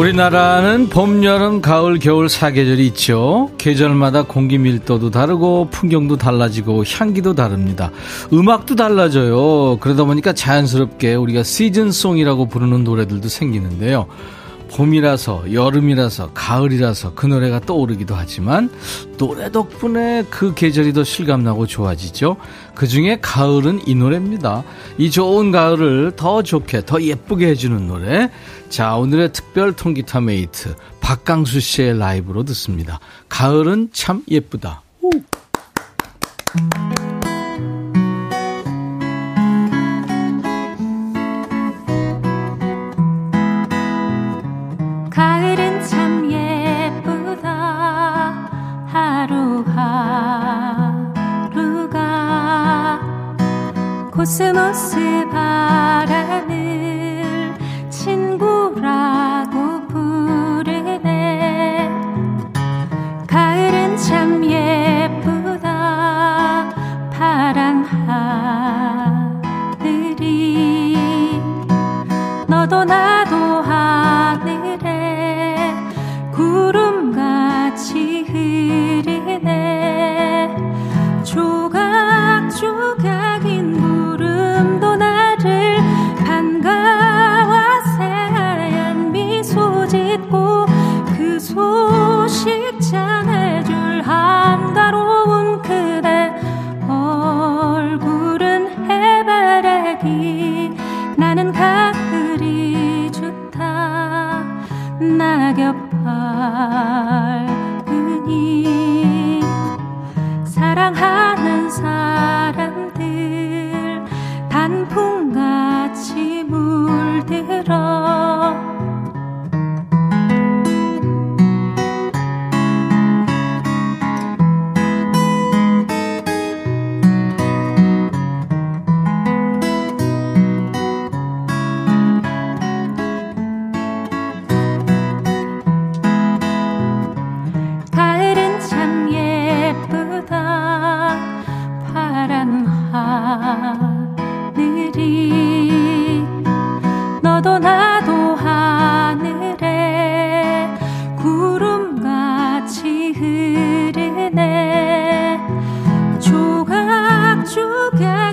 우리나라는 0.00 0.88
봄, 0.88 1.22
여름, 1.24 1.60
가을, 1.60 1.98
겨울 1.98 2.30
사계절이 2.30 2.86
있죠. 2.86 3.50
계절마다 3.58 4.22
공기 4.22 4.56
밀도도 4.56 5.10
다르고 5.10 5.68
풍경도 5.70 6.16
달라지고 6.16 6.84
향기도 6.86 7.34
다릅니다. 7.34 7.90
음악도 8.32 8.76
달라져요. 8.76 9.76
그러다 9.78 10.04
보니까 10.04 10.32
자연스럽게 10.32 11.16
우리가 11.16 11.42
season 11.42 11.84
song이라고 11.84 12.46
부르는 12.46 12.82
노래들도 12.82 13.28
생기는데요. 13.28 14.06
봄이라서 14.70 15.52
여름이라서 15.52 16.30
가을이라서 16.32 17.14
그 17.14 17.26
노래가 17.26 17.60
떠오르기도 17.60 18.14
하지만 18.14 18.70
노래 19.18 19.50
덕분에 19.50 20.24
그 20.30 20.54
계절이 20.54 20.92
더 20.92 21.04
실감나고 21.04 21.66
좋아지죠. 21.66 22.36
그 22.74 22.86
중에 22.86 23.18
가을은 23.20 23.80
이 23.86 23.94
노래입니다. 23.94 24.64
이 24.96 25.10
좋은 25.10 25.50
가을을 25.50 26.12
더 26.16 26.42
좋게 26.42 26.86
더 26.86 27.02
예쁘게 27.02 27.48
해주는 27.48 27.86
노래. 27.86 28.30
자 28.70 28.94
오늘의 28.94 29.32
특별 29.32 29.74
통기타 29.74 30.20
mate 30.20 30.76
박강수 31.00 31.58
씨의 31.58 31.98
라이브로 31.98 32.44
듣습니다. 32.44 33.00
가을은 33.28 33.90
참 33.92 34.22
예쁘다. 34.30 34.82
오. 35.02 35.10
코스모스 54.12 55.29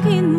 조 0.08 0.37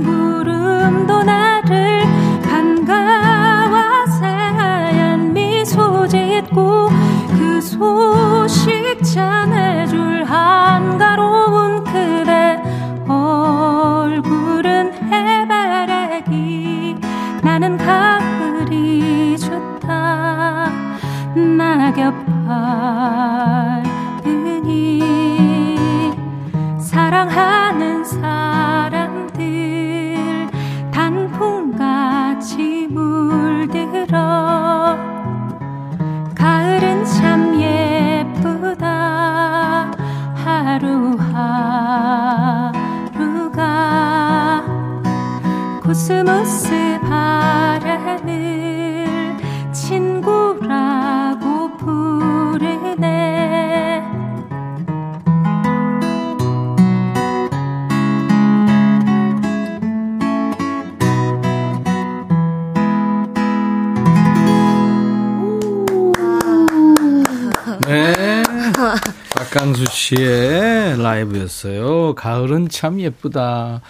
가을은 72.18 72.68
참 72.68 73.00
예쁘다. 73.00 73.80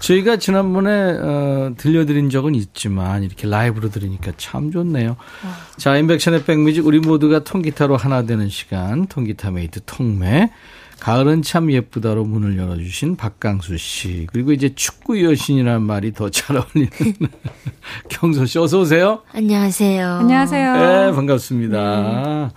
저희가 0.00 0.38
지난번에 0.38 0.90
어, 0.90 1.72
들려드린 1.78 2.30
적은 2.30 2.56
있지만 2.56 3.22
이렇게 3.22 3.46
라이브로 3.48 3.90
들으니까 3.90 4.32
참 4.36 4.72
좋네요. 4.72 5.16
자, 5.76 5.96
임백천의 5.96 6.44
백뮤직 6.44 6.84
우리 6.84 6.98
모두가 6.98 7.44
통기타로 7.44 7.96
하나 7.96 8.22
되는 8.22 8.48
시간 8.48 9.06
통기타 9.06 9.52
mate 9.52 9.80
통매. 9.86 10.50
가을은 10.98 11.42
참 11.42 11.70
예쁘다로 11.70 12.24
문을 12.24 12.58
열어주신 12.58 13.16
박강수 13.16 13.76
씨. 13.76 14.26
그리고 14.32 14.52
이제 14.52 14.74
축구 14.74 15.22
여신이라는 15.22 15.82
말이 15.82 16.12
더 16.12 16.28
잘 16.30 16.56
어울리는 16.56 16.90
경서 18.08 18.46
씨 18.46 18.58
어서 18.58 18.80
오세요. 18.80 19.20
안녕하세요. 19.32 20.08
안녕하세요. 20.08 20.72
네, 20.76 21.12
반갑습니다. 21.12 22.50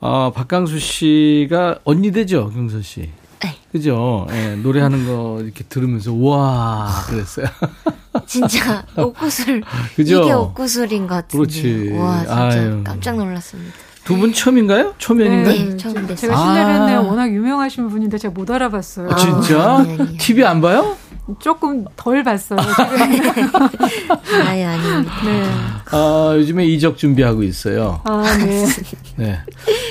어, 0.00 0.32
박강수 0.34 0.78
씨가 0.78 1.80
언니 1.84 2.12
되죠, 2.12 2.48
경서 2.54 2.80
씨? 2.80 3.10
네. 3.42 3.56
그죠? 3.72 4.26
예, 4.30 4.56
노래하는 4.56 5.06
거 5.06 5.40
이렇게 5.42 5.64
들으면서, 5.64 6.12
와, 6.14 6.90
그랬어요. 7.08 7.46
진짜 8.26 8.84
옷구슬 8.96 9.62
그죠? 9.94 10.22
이게 10.22 10.32
옷구슬인 10.32 11.06
것 11.06 11.14
같은데. 11.16 11.36
그렇지. 11.36 11.92
와 11.98 12.20
진짜 12.24 12.34
아유. 12.62 12.80
깜짝 12.82 13.16
놀랐습니다. 13.16 13.72
두 14.04 14.16
분 14.16 14.32
처음인가요? 14.32 14.94
초면인가요? 14.98 15.54
네, 15.70 15.76
처음 15.76 15.94
됐어요. 15.94 16.14
제가 16.16 16.34
아. 16.38 16.54
신뢰했네요. 16.54 17.06
워낙 17.08 17.28
유명하신 17.32 17.88
분인데 17.88 18.18
제가 18.18 18.32
못 18.32 18.48
알아봤어요. 18.50 19.10
아, 19.10 19.16
진짜? 19.16 19.76
아니, 19.78 19.92
아니. 20.00 20.16
TV 20.16 20.44
안 20.44 20.60
봐요? 20.60 20.96
조금 21.40 21.84
덜 21.96 22.22
봤어요. 22.22 22.58
아예 24.46 24.64
아닙니다. 24.64 25.12
네. 25.24 25.42
아, 25.90 26.32
요즘에 26.36 26.64
이적 26.66 26.96
준비하고 26.96 27.42
있어요. 27.42 28.00
아, 28.04 28.22
네. 28.38 28.64
네. 29.16 29.38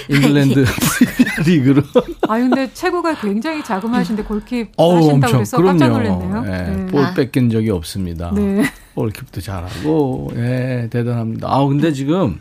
잉글랜드 0.10 0.64
리그로. 1.46 1.82
아, 2.30 2.38
근데 2.38 2.72
체구가 2.74 3.20
굉장히 3.20 3.64
자그마하신데 3.64 4.24
골킵 4.24 4.70
어우, 4.78 4.96
하신다고 4.98 5.14
엄청. 5.16 5.32
그래서 5.34 5.58
깜짝 5.62 5.94
그럼요. 5.94 6.24
놀랐네요. 6.24 6.54
예, 6.54 6.72
네. 6.76 6.86
볼 6.88 7.04
아. 7.04 7.14
뺏긴 7.14 7.50
적이 7.50 7.72
없습니다. 7.72 8.32
네. 8.34 8.64
볼킵도 8.96 9.44
잘하고, 9.44 10.32
예, 10.38 10.88
대단합니다. 10.90 11.48
아, 11.52 11.66
근데 11.66 11.92
지금 11.92 12.40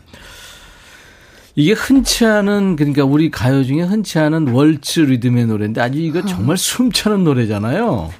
이게 1.55 1.73
흔치 1.73 2.25
않은, 2.25 2.75
그러니까 2.77 3.03
우리 3.03 3.29
가요 3.29 3.63
중에 3.63 3.81
흔치 3.81 4.19
않은 4.19 4.49
월츠 4.49 5.01
리듬의 5.01 5.47
노래인데 5.47 5.81
아주 5.81 5.99
이거 5.99 6.25
정말 6.25 6.57
숨차는 6.57 7.23
노래잖아요. 7.25 8.11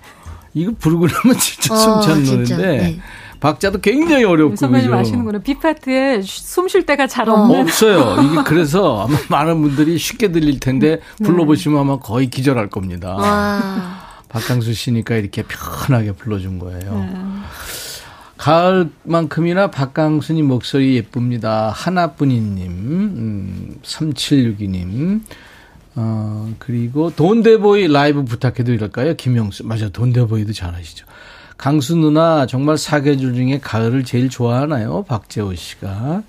이거 0.56 0.72
부르고 0.80 1.06
나면 1.08 1.38
진짜 1.38 1.76
어, 1.76 2.00
노래인데 2.04 2.56
네. 2.58 3.00
박자도 3.40 3.82
굉장히 3.82 4.24
어렵고 4.24 4.56
선배님 4.56 4.90
그죠? 4.90 5.00
아시는구나. 5.00 5.40
비파트에 5.40 6.22
숨 6.24 6.68
쉴 6.68 6.86
때가 6.86 7.06
잘 7.06 7.30
어. 7.30 7.34
없는. 7.34 7.60
없어요. 7.62 8.18
이게 8.26 8.42
그래서 8.44 9.04
아마 9.04 9.18
많은 9.30 9.62
분들이 9.62 9.98
쉽게 10.00 10.32
들릴 10.32 10.60
텐데 10.60 11.00
네. 11.20 11.26
불러보시면 11.28 11.80
아마 11.80 12.00
거의 12.00 12.30
기절할 12.30 12.70
겁니다. 12.70 13.14
와 13.16 14.00
박강수 14.30 14.74
씨니까 14.74 15.16
이렇게 15.16 15.44
편하게 15.44 16.14
불러준 16.14 16.58
거예요. 16.60 17.00
네. 17.00 17.14
가을만큼이나 18.38 19.72
박강수님 19.72 20.46
목소리 20.48 20.96
예쁩니다. 20.96 21.72
하나뿐이님, 21.74 22.68
음, 22.68 23.76
3762님, 23.84 25.22
어, 25.96 26.54
그리고 26.60 27.10
돈데보이 27.16 27.88
라이브 27.88 28.24
부탁해도 28.26 28.74
이럴까요? 28.74 29.16
김영수. 29.16 29.66
맞아, 29.66 29.90
돈데보이도 29.90 30.54
잘하시죠. 30.54 31.06
강수 31.58 31.96
누나 31.96 32.46
정말 32.46 32.78
사계절 32.78 33.34
중에 33.34 33.60
가을을 33.62 34.04
제일 34.04 34.30
좋아하나요? 34.30 35.04
박재호 35.08 35.56
씨가. 35.56 36.24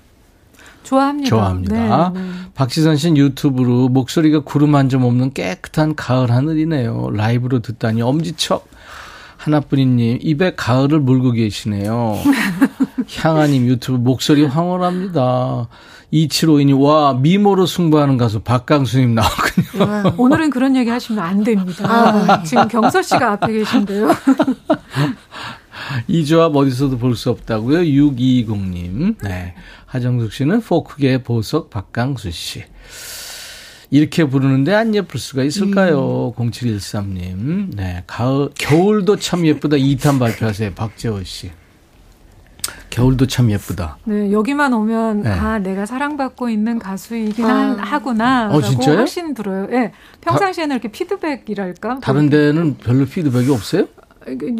좋아합니다. 0.83 1.29
좋아합니다. 1.29 2.11
네, 2.15 2.21
네. 2.21 2.27
박지선 2.55 2.95
씨는 2.95 3.17
유튜브로 3.17 3.89
목소리가 3.89 4.39
구름 4.41 4.73
한 4.75 4.87
점 4.87 5.03
없는 5.03 5.33
깨끗한 5.33 5.95
가을 5.95 6.31
하늘이네요. 6.31 7.09
라이브로 7.11 7.59
듣다니 7.59 8.01
엄지척. 8.01 8.69
하나뿐이님 9.35 10.19
입에 10.21 10.55
가을을 10.55 10.99
물고 11.01 11.31
계시네요. 11.31 12.15
향아님 13.17 13.67
유튜브 13.67 13.97
목소리 13.97 14.45
황홀합니다. 14.45 15.67
2752님 16.13 16.81
와 16.81 17.13
미모로 17.13 17.65
승부하는 17.65 18.17
가수 18.17 18.39
박강수님 18.39 19.15
나왔군요. 19.15 20.13
오늘은 20.17 20.49
그런 20.51 20.75
얘기 20.75 20.89
하시면 20.89 21.23
안 21.23 21.43
됩니다. 21.43 21.83
아, 21.85 22.43
지금 22.43 22.67
경서 22.67 23.01
씨가 23.01 23.33
앞에 23.33 23.51
계신데요. 23.53 24.09
이 26.07 26.25
조합 26.25 26.55
어디서도 26.55 26.97
볼 26.97 27.15
수 27.15 27.29
없다고요. 27.29 27.79
6220님. 27.79 29.15
네. 29.23 29.53
하정숙 29.85 30.31
씨는 30.33 30.61
포크계의 30.61 31.23
보석 31.23 31.69
박강수 31.69 32.31
씨. 32.31 32.63
이렇게 33.89 34.25
부르는데 34.25 34.73
안 34.73 34.93
예쁠 34.95 35.19
수가 35.19 35.43
있을까요? 35.43 36.33
0713님. 36.37 37.75
네. 37.75 38.03
가을, 38.07 38.49
겨울도 38.57 39.17
참 39.17 39.45
예쁘다. 39.45 39.77
2탄 39.77 40.19
발표하세요. 40.19 40.73
박재호 40.73 41.23
씨. 41.23 41.51
겨울도 42.89 43.27
참 43.27 43.51
예쁘다. 43.51 43.97
네, 44.05 44.31
여기만 44.31 44.73
오면 44.73 45.21
네. 45.23 45.29
아 45.29 45.59
내가 45.59 45.85
사랑받고 45.85 46.49
있는 46.49 46.79
가수이긴 46.79 47.45
아. 47.45 47.49
한- 47.49 47.79
하구나라고 47.79 48.57
어, 48.57 48.61
진짜요? 48.61 48.97
확신 48.99 49.33
들어요. 49.33 49.67
예, 49.71 49.91
평상시에는 50.21 50.75
이렇게 50.75 50.87
피드백이랄까. 50.89 51.99
다른 52.01 52.29
데는 52.29 52.77
별로 52.77 53.05
피드백이 53.05 53.51
없어요? 53.51 53.85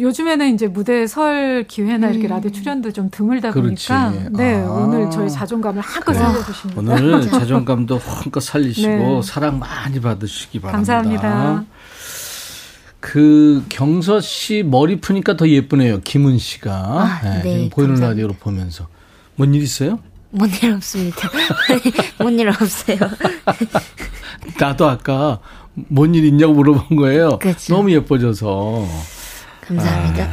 요즘에는 0.00 0.54
이제 0.54 0.66
무대 0.66 1.06
설 1.06 1.64
기회나 1.68 2.08
이렇게 2.08 2.26
라디오 2.26 2.50
출연도 2.50 2.90
좀 2.92 3.10
드물다 3.10 3.50
그렇지. 3.50 3.88
보니까 3.88 4.12
네 4.30 4.62
아. 4.64 4.70
오늘 4.70 5.10
저희 5.10 5.28
자존감을 5.28 5.82
한껏 5.82 6.06
그래. 6.14 6.18
살려주십니다. 6.18 6.80
오늘 6.80 7.20
자존감도 7.30 7.98
한껏 7.98 8.42
살리시고 8.42 8.88
네. 8.88 9.20
사랑 9.22 9.58
많이 9.58 10.00
받으시기 10.00 10.60
바랍니다. 10.60 10.94
감사합니다. 10.94 11.64
그 13.00 13.64
경서 13.68 14.20
씨 14.20 14.62
머리 14.64 15.00
푸니까 15.00 15.36
더 15.36 15.48
예쁘네요. 15.48 16.00
김은 16.00 16.38
씨가 16.38 16.72
아, 16.72 17.20
네, 17.22 17.42
지금 17.42 17.70
보이는 17.70 17.94
감사합니다. 17.94 18.06
라디오로 18.08 18.34
보면서 18.34 18.88
뭔 19.36 19.54
일 19.54 19.62
있어요? 19.62 20.00
뭔 20.30 20.50
일 20.62 20.72
없습니다. 20.74 21.30
뭔 22.18 22.38
일 22.38 22.48
없어요. 22.48 22.98
나도 24.58 24.88
아까 24.88 25.40
뭔 25.74 26.14
일 26.14 26.24
있냐고 26.24 26.54
물어본 26.54 26.96
거예요. 26.96 27.38
그쵸. 27.38 27.74
너무 27.74 27.92
예뻐져서. 27.92 28.86
감사합니다. 29.66 30.24
아. 30.24 30.32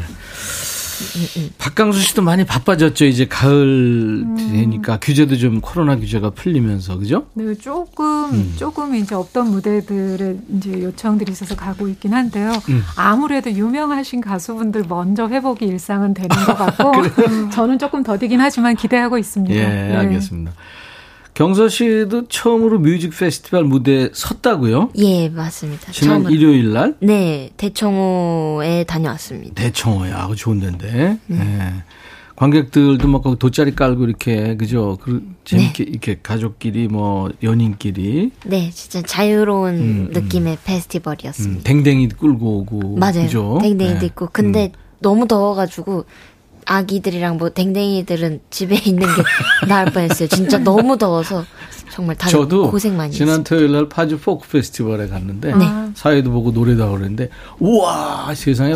박강수 1.58 2.00
씨도 2.00 2.22
많이 2.22 2.46
바빠졌죠. 2.46 3.06
이제 3.06 3.26
가을 3.28 4.24
음. 4.26 4.36
되니까 4.36 4.98
규제도 5.00 5.36
좀 5.38 5.62
코로나 5.62 5.96
규제가 5.96 6.32
풀리면서 6.32 6.98
그죠? 6.98 7.28
네, 7.34 7.54
조금 7.56 8.06
음. 8.32 8.54
조금 8.58 8.96
이제 8.96 9.16
없던 9.16 9.52
무대들의 9.52 10.40
이제 10.58 10.84
요청들이 10.84 11.32
있어서 11.32 11.56
가고 11.56 11.88
있긴 11.88 12.14
한데요. 12.14 12.52
음. 12.70 12.84
아무래도 12.96 13.52
유명하신 13.52 14.22
가수분들 14.22 14.86
먼저 14.88 15.28
회복이 15.28 15.66
일상은 15.66 16.14
되는 16.14 16.30
것 16.30 16.58
같고 16.58 16.92
저는 17.52 17.80
조금 17.80 18.04
더디긴 18.04 18.40
하지만 18.40 18.76
기대하고 18.76 19.18
있습니다. 19.18 19.56
예, 19.56 19.66
네. 19.90 19.96
알겠습니다. 19.96 20.52
경서 21.36 21.68
씨도 21.68 22.28
처음으로 22.30 22.80
뮤직 22.80 23.10
페스티벌 23.18 23.66
무대에 23.66 24.10
섰다고요? 24.14 24.92
예 24.98 25.28
맞습니다. 25.30 25.92
지난 25.92 26.24
처음으로. 26.24 26.34
일요일 26.34 26.72
날 26.74 26.96
네 27.02 27.50
대청호에 27.58 28.86
다녀왔습니다. 28.86 29.54
대청호야, 29.62 30.18
아주 30.18 30.36
좋은 30.36 30.60
데인데. 30.62 31.20
예. 31.32 31.74
관객들도 32.38 33.08
막 33.08 33.22
돗자리 33.40 33.76
깔고 33.76 34.06
이렇게 34.06 34.56
그죠? 34.58 34.98
그 35.02 35.24
재밌게 35.46 35.84
네. 35.86 35.90
이렇게 35.92 36.20
가족끼리 36.22 36.88
뭐 36.90 37.30
연인끼리 37.44 38.32
네 38.46 38.70
진짜 38.74 39.02
자유로운 39.02 39.74
음, 39.76 40.10
느낌의 40.14 40.54
음, 40.54 40.58
페스티벌이었습니다. 40.66 41.64
댕댕이 41.64 42.10
끌고 42.10 42.60
오고 42.60 42.96
맞아요. 42.98 43.24
그죠? 43.24 43.60
댕댕이도 43.62 44.00
네. 44.00 44.06
있고 44.08 44.30
근데 44.34 44.72
너무 45.00 45.28
더워가지고 45.28 46.06
아기들이랑 46.66 47.38
뭐 47.38 47.50
댕댕이들은 47.50 48.42
집에 48.50 48.76
있는 48.76 49.08
게 49.08 49.24
나을 49.68 49.86
뻔했어요. 49.86 50.28
진짜 50.28 50.58
너무 50.58 50.98
더워서 50.98 51.46
정말 51.92 52.16
다들 52.16 52.32
저도 52.32 52.70
고생 52.72 52.98
많이 52.98 53.14
지난 53.14 53.30
했어요. 53.30 53.44
토요일 53.44 53.72
날 53.72 53.88
파주 53.90 54.20
포크 54.20 54.48
페스티벌에 54.48 55.08
갔는데 55.08 55.56
네. 55.56 55.66
사회도 55.96 56.32
보고 56.32 56.52
노래도 56.52 56.84
하고 56.84 56.94
그랬는데 56.94 57.30
우와 57.60 58.34
세상에 58.36 58.74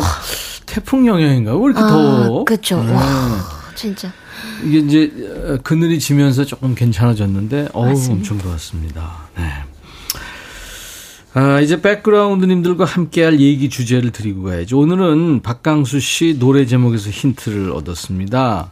태풍 0.66 1.06
영향인가 1.06 1.54
왜 1.56 1.64
이렇게 1.64 1.80
아, 1.80 1.86
더워? 1.88 2.44
그쵸. 2.44 2.82
네. 2.82 2.92
와 2.92 3.02
진짜 3.74 4.10
이게 4.64 4.78
이제 4.78 5.12
어, 5.44 5.58
그늘이 5.62 5.98
지면서 5.98 6.44
조금 6.44 6.74
괜찮아졌는데 6.74 7.68
어우. 7.72 7.90
엄청 8.10 8.38
좋았습니다. 8.38 9.28
네. 9.36 9.42
아, 11.40 11.58
이제 11.62 11.80
백그라운드님들과 11.80 12.84
함께할 12.84 13.40
얘기 13.40 13.70
주제를 13.70 14.10
드리고 14.10 14.42
가야죠. 14.42 14.78
오늘은 14.78 15.40
박강수 15.40 15.98
씨 15.98 16.36
노래 16.38 16.66
제목에서 16.66 17.08
힌트를 17.08 17.72
얻었습니다. 17.72 18.70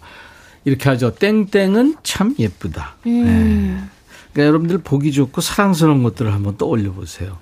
이렇게 0.67 0.91
하죠. 0.91 1.15
땡땡은 1.15 1.97
참 2.03 2.35
예쁘다. 2.39 2.97
네. 3.07 3.79
그러니까 4.35 4.49
여러분들 4.49 4.79
보기 4.85 5.13
좋고 5.13 5.41
사랑스러운 5.41 6.03
것들을 6.03 6.31
한번 6.35 6.59
떠올려 6.59 6.93
보세요. 6.93 7.39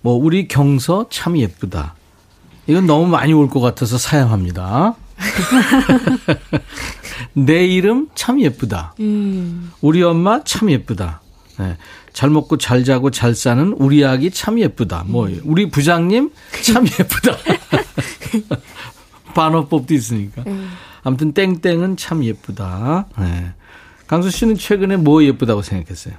뭐 0.00 0.14
우리 0.14 0.48
경서 0.48 1.06
참 1.08 1.38
예쁘다. 1.38 1.94
이건 2.66 2.86
너무 2.86 3.06
많이 3.06 3.32
올 3.32 3.48
것 3.48 3.60
같아서 3.60 3.96
사양합니다. 3.96 4.96
내 7.32 7.64
이름 7.64 8.08
참 8.16 8.40
예쁘다. 8.40 8.94
음. 8.98 9.70
우리 9.80 10.02
엄마 10.02 10.42
참 10.42 10.68
예쁘다. 10.68 11.20
네. 11.60 11.76
잘 12.18 12.30
먹고 12.30 12.56
잘 12.56 12.82
자고 12.82 13.12
잘 13.12 13.32
사는 13.32 13.72
우리 13.78 14.04
아기 14.04 14.32
참 14.32 14.58
예쁘다. 14.58 15.04
뭐 15.06 15.30
우리 15.44 15.70
부장님 15.70 16.32
참 16.64 16.84
예쁘다. 16.84 17.36
반어법도 19.36 19.94
있으니까. 19.94 20.42
아무튼 21.04 21.32
땡땡은 21.32 21.96
참 21.96 22.24
예쁘다. 22.24 23.06
네. 23.20 23.52
강수 24.08 24.32
씨는 24.32 24.56
최근에 24.56 24.96
뭐 24.96 25.22
예쁘다고 25.22 25.62
생각했어요? 25.62 26.14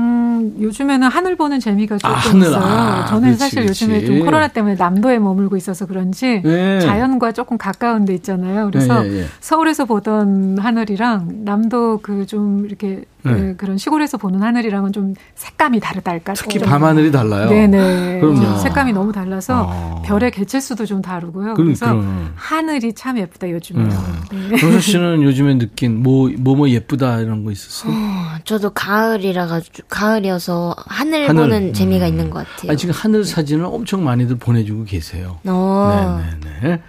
음, 0.00 0.56
요즘에는 0.60 1.06
하늘 1.08 1.36
보는 1.36 1.60
재미가 1.60 1.98
조금 1.98 2.14
아, 2.14 2.18
하늘. 2.18 2.46
있어요. 2.48 2.64
아, 2.64 3.04
저는 3.06 3.22
그렇지, 3.22 3.38
사실 3.38 3.62
그렇지. 3.62 3.84
요즘에 3.84 4.04
좀 4.06 4.20
코로나 4.24 4.48
때문에 4.48 4.76
남도에 4.76 5.18
머물고 5.18 5.56
있어서 5.56 5.86
그런지 5.86 6.40
네. 6.42 6.80
자연과 6.80 7.32
조금 7.32 7.58
가까운 7.58 8.04
데 8.06 8.14
있잖아요. 8.14 8.66
그래서 8.70 9.04
예, 9.06 9.10
예, 9.10 9.18
예. 9.20 9.26
서울에서 9.40 9.84
보던 9.84 10.58
하늘이랑 10.58 11.44
남도 11.44 12.00
그 12.02 12.20
좀 12.30 12.64
이렇게 12.64 13.02
네. 13.22 13.32
그 13.34 13.54
그런 13.56 13.76
시골에서 13.76 14.16
보는 14.18 14.42
하늘이랑은 14.42 14.92
좀 14.92 15.14
색감이 15.34 15.80
다르달까. 15.80 16.34
특히 16.34 16.58
좀. 16.58 16.68
밤하늘이 16.68 17.10
달라요. 17.10 17.48
네네. 17.48 18.20
그럼요. 18.20 18.40
좀 18.40 18.58
색감이 18.58 18.92
너무 18.92 19.12
달라서 19.12 19.66
어. 19.68 20.02
별의 20.06 20.30
개체수도 20.30 20.86
좀 20.86 21.02
다르고요. 21.02 21.54
그럼, 21.54 21.66
그래서 21.66 21.86
그럼. 21.86 22.30
하늘이 22.36 22.92
참 22.92 23.18
예쁘다 23.18 23.50
요즘에. 23.50 23.80
음. 23.82 24.48
네. 24.50 24.80
씨는 24.80 25.22
요즘에 25.22 25.58
느낀 25.58 26.02
뭐, 26.02 26.30
뭐, 26.38 26.54
뭐 26.56 26.68
예쁘다 26.68 27.18
이런 27.20 27.44
거 27.44 27.50
있었어요? 27.50 27.92
어, 27.92 28.38
저도 28.44 28.70
가을이라 28.70 29.46
가지고 29.48 29.78
가을이어서 29.90 30.74
하늘, 30.86 31.28
하늘. 31.28 31.42
보는 31.42 31.72
재미가 31.74 32.06
음. 32.06 32.08
있는 32.08 32.30
것 32.30 32.46
같아요. 32.46 32.72
아, 32.72 32.76
지금 32.76 32.94
하늘 32.94 33.24
사진을 33.24 33.64
엄청 33.64 34.04
많이들 34.04 34.36
보내주고 34.38 34.84
계세요. 34.84 35.38
어. 35.44 36.22
네네네. 36.40 36.82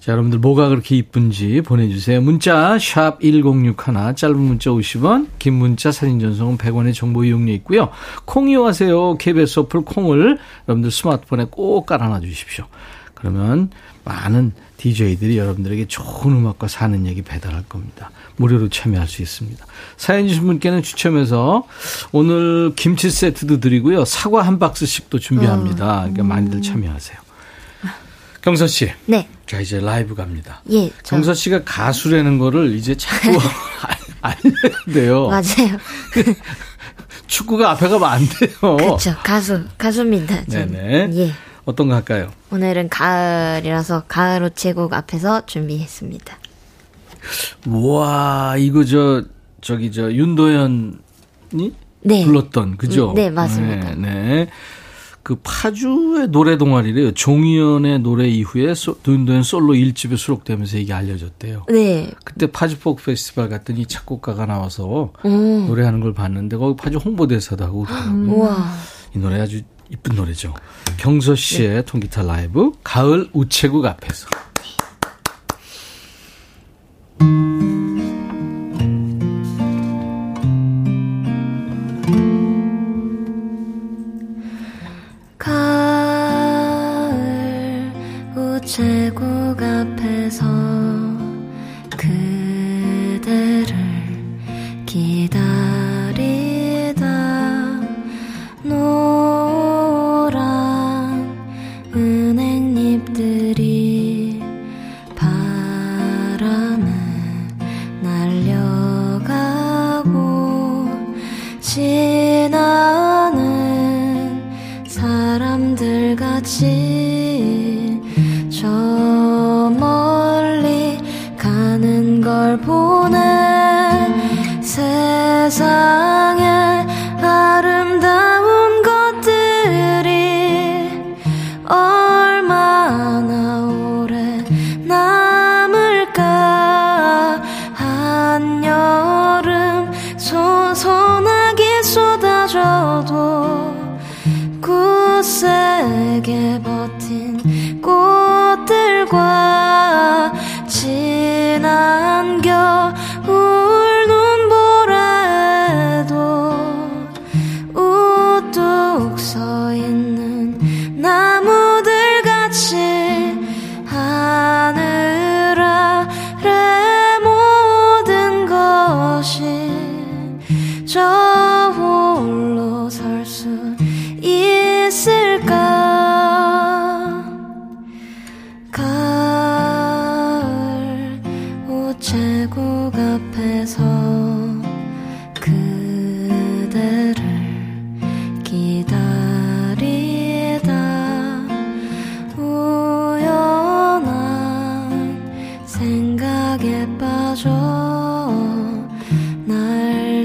자, 0.00 0.12
여러분들 0.12 0.38
뭐가 0.38 0.68
그렇게 0.68 0.96
이쁜지 0.96 1.62
보내주세요. 1.66 2.20
문자 2.20 2.78
샵 2.78 3.20
1061, 3.20 4.14
짧은 4.16 4.38
문자 4.38 4.70
50원, 4.70 5.28
긴 5.38 5.54
문자 5.54 5.92
사진 5.92 6.18
전송은 6.18 6.56
100원의 6.56 6.94
정보 6.94 7.24
이용료 7.24 7.52
있고요. 7.54 7.90
콩 8.24 8.48
이용하세요. 8.48 9.18
KBS 9.18 9.60
어플 9.60 9.82
콩을 9.82 10.38
여러분들 10.66 10.90
스마트폰에 10.90 11.46
꼭 11.50 11.84
깔아놔 11.86 12.20
주십시오. 12.20 12.66
그러면 13.14 13.70
많은 14.04 14.52
DJ들이 14.78 15.36
여러분들에게 15.36 15.86
좋은 15.88 16.32
음악과 16.36 16.68
사는 16.68 17.04
얘기 17.06 17.22
배달할 17.22 17.64
겁니다. 17.68 18.10
무료로 18.38 18.68
참여할 18.70 19.06
수 19.08 19.20
있습니다. 19.22 19.64
사연 19.96 20.26
주신 20.28 20.44
분께는 20.46 20.82
추첨해서 20.82 21.64
오늘 22.12 22.72
김치 22.76 23.10
세트도 23.10 23.60
드리고요. 23.60 24.04
사과 24.04 24.42
한 24.42 24.58
박스씩도 24.58 25.18
준비합니다. 25.18 25.98
그러니까 26.00 26.22
많이들 26.24 26.62
참여하세요. 26.62 27.18
경서 28.40 28.66
씨. 28.66 28.90
네. 29.06 29.28
자, 29.46 29.60
이제 29.60 29.80
라이브 29.80 30.14
갑니다. 30.14 30.62
예. 30.70 30.88
저- 31.02 31.16
정서 31.16 31.34
씨가 31.34 31.64
가수라는 31.64 32.38
거를 32.38 32.74
이제 32.76 32.96
자꾸 32.96 33.30
알- 33.82 33.98
알려야 34.44 34.84
돼요. 34.94 35.28
맞아요. 35.28 35.78
축구가 37.26 37.70
앞에 37.72 37.88
가면 37.88 38.08
안 38.08 38.26
돼요. 38.28 38.76
그렇죠. 38.76 39.14
가수 39.22 39.64
가수입니다. 39.76 40.44
저는. 40.46 40.72
네네. 40.72 41.16
예. 41.18 41.32
어떤 41.64 41.88
거 41.88 41.94
할까요? 41.96 42.30
오늘은 42.50 42.88
가을이라서 42.88 44.04
가을 44.08 44.42
우체국 44.44 44.92
앞에서 44.94 45.44
준비했습니다. 45.44 46.38
와, 47.66 48.56
이거 48.58 48.84
저, 48.84 49.22
저기 49.60 49.90
저, 49.92 50.12
윤도현이 50.12 50.98
네. 52.02 52.24
불렀던, 52.24 52.76
그죠? 52.76 53.10
음, 53.10 53.14
네, 53.14 53.30
맞습니다. 53.30 53.94
네, 53.94 53.96
네. 53.96 54.48
그 55.28 55.36
파주의 55.42 56.28
노래 56.28 56.56
동아리래요. 56.56 57.12
종이연의 57.12 57.98
노래 57.98 58.26
이후에 58.26 58.72
소, 58.72 58.96
윤도현 59.06 59.42
솔로 59.42 59.74
1집에 59.74 60.16
수록되면서 60.16 60.78
이게 60.78 60.94
알려졌대요. 60.94 61.66
네. 61.68 62.10
그때 62.24 62.46
파주 62.46 62.78
포크 62.78 63.04
페스티벌 63.04 63.50
갔더니 63.50 63.84
작곡가가 63.84 64.46
나와서 64.46 65.12
음. 65.26 65.66
노래하는 65.66 66.00
걸 66.00 66.14
봤는데 66.14 66.56
거기 66.56 66.82
파주 66.82 66.96
홍보대사도 66.96 67.62
하고 67.62 67.82
그러더라고요. 67.82 68.32
우와. 68.32 68.72
이 69.14 69.18
노래 69.18 69.38
아주 69.42 69.60
이쁜 69.90 70.16
노래죠. 70.16 70.54
경서 70.96 71.34
씨의 71.34 71.84
통기타 71.84 72.22
라이브 72.22 72.72
가을 72.82 73.28
우체국 73.34 73.84
앞에서. 73.84 74.28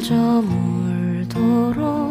저물도록 0.04 2.03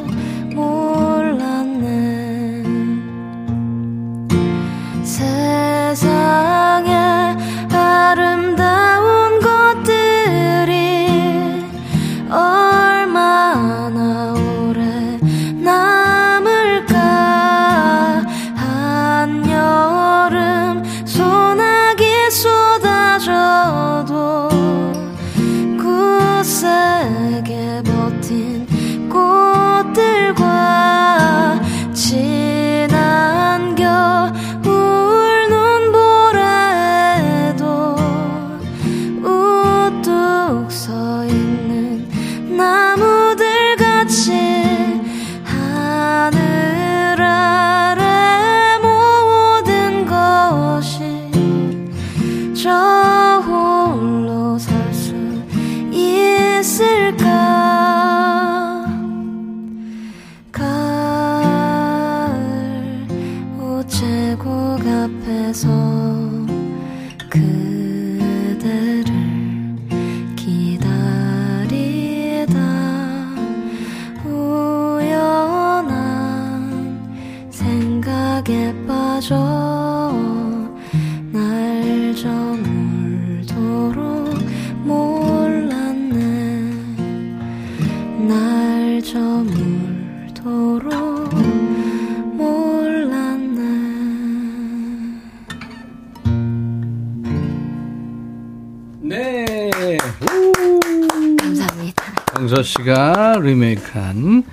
씨가 102.83 103.39
리메이크한 103.41 104.45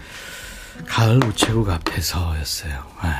가을 0.88 1.23
우체국 1.23 1.69
앞에서였어요. 1.69 2.73
아, 3.01 3.13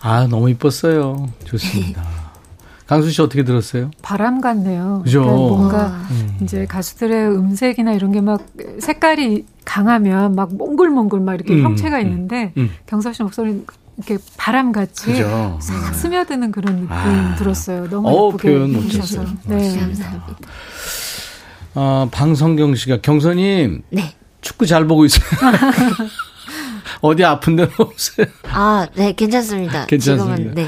아, 0.00 0.26
너무 0.28 0.50
이뻤어요. 0.50 1.28
좋습니다. 1.44 2.02
강수 2.86 3.10
씨 3.10 3.20
어떻게 3.20 3.42
들었어요? 3.42 3.90
바람 4.00 4.40
같네요. 4.40 5.00
그죠? 5.02 5.22
그러니까 5.24 5.48
뭔가 5.48 5.86
음. 6.12 6.36
이제 6.40 6.66
가수들의 6.66 7.30
음색이나 7.36 7.92
이런 7.92 8.12
게 8.12 8.20
막 8.20 8.46
색깔이 8.80 9.44
강하면 9.64 10.36
막 10.36 10.54
몽글몽글 10.54 11.18
막 11.20 11.34
이렇게 11.34 11.54
음, 11.54 11.64
형체가 11.64 11.96
음, 11.98 12.02
있는데 12.02 12.52
음. 12.56 12.70
경서 12.86 13.12
씨 13.12 13.24
목소리는 13.24 13.66
이렇게 13.96 14.18
바람같이 14.36 15.06
그죠? 15.06 15.58
싹 15.60 15.94
스며드는 15.94 16.52
그런 16.52 16.74
느낌 16.82 16.92
아. 16.92 17.34
들었어요. 17.36 17.88
너무 17.90 18.08
어우, 18.08 18.28
예쁘게 18.34 18.52
표현 18.52 18.74
해주셔서. 18.76 19.24
네. 19.46 19.78
감사합니다. 19.80 20.32
어, 21.76 22.08
방성경 22.10 22.74
씨가 22.74 23.02
경선님 23.02 23.82
네. 23.90 24.14
축구 24.40 24.64
잘 24.66 24.86
보고 24.86 25.04
있어요. 25.04 25.24
어디 27.02 27.22
아픈 27.22 27.54
데는 27.56 27.70
없어요. 27.78 28.26
아, 28.44 28.86
네, 28.94 29.12
괜찮습니다. 29.12 29.84
괜찮습니다. 29.84 30.36
지금은, 30.36 30.54
네. 30.54 30.66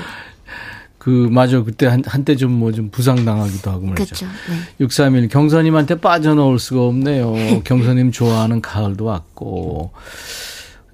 그, 0.98 1.28
맞아. 1.30 1.62
그때 1.62 1.86
한, 1.86 2.02
한때 2.04 2.36
좀 2.36 2.52
뭐좀 2.52 2.90
부상당하기도 2.90 3.70
하고 3.70 3.86
말이죠. 3.86 4.04
그렇죠. 4.04 4.26
네. 4.26 4.58
631 4.80 5.28
경선님한테 5.30 6.00
빠져나올 6.00 6.58
수가 6.58 6.82
없네요. 6.82 7.34
경선님 7.64 8.12
좋아하는 8.12 8.60
가을도 8.60 9.06
왔고. 9.06 9.92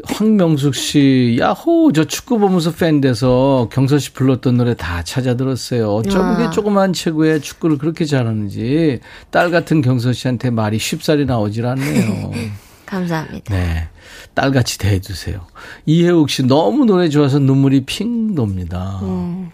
황명숙 0.09 0.75
씨, 0.75 1.37
야호! 1.41 1.93
저 1.93 2.05
축구 2.05 2.39
보면서 2.39 2.73
팬 2.73 3.01
돼서 3.01 3.69
경선 3.73 3.99
씨 3.99 4.13
불렀던 4.13 4.57
노래 4.57 4.75
다 4.75 5.03
찾아 5.03 5.35
들었어요. 5.35 5.91
어쩜 5.95 6.35
이게 6.35 6.45
아. 6.45 6.51
조그만 6.51 6.93
체구에 6.93 7.41
축구를 7.41 7.79
그렇게 7.79 8.05
잘하는지 8.05 9.01
딸 9.31 9.51
같은 9.51 9.83
경선 9.83 10.13
씨한테 10.13 10.51
말이 10.51 10.79
쉽사리 10.79 11.25
나오질 11.25 11.67
않네요. 11.67 12.31
감사합니다. 12.87 13.55
네. 13.55 13.89
딸같이 14.35 14.79
대해주세요. 14.79 15.41
이혜욱 15.87 16.31
씨, 16.31 16.45
너무 16.45 16.85
노래 16.85 17.09
좋아서 17.09 17.39
눈물이 17.39 17.85
핑 17.85 18.35
돕니다. 18.35 19.01
음. 19.03 19.51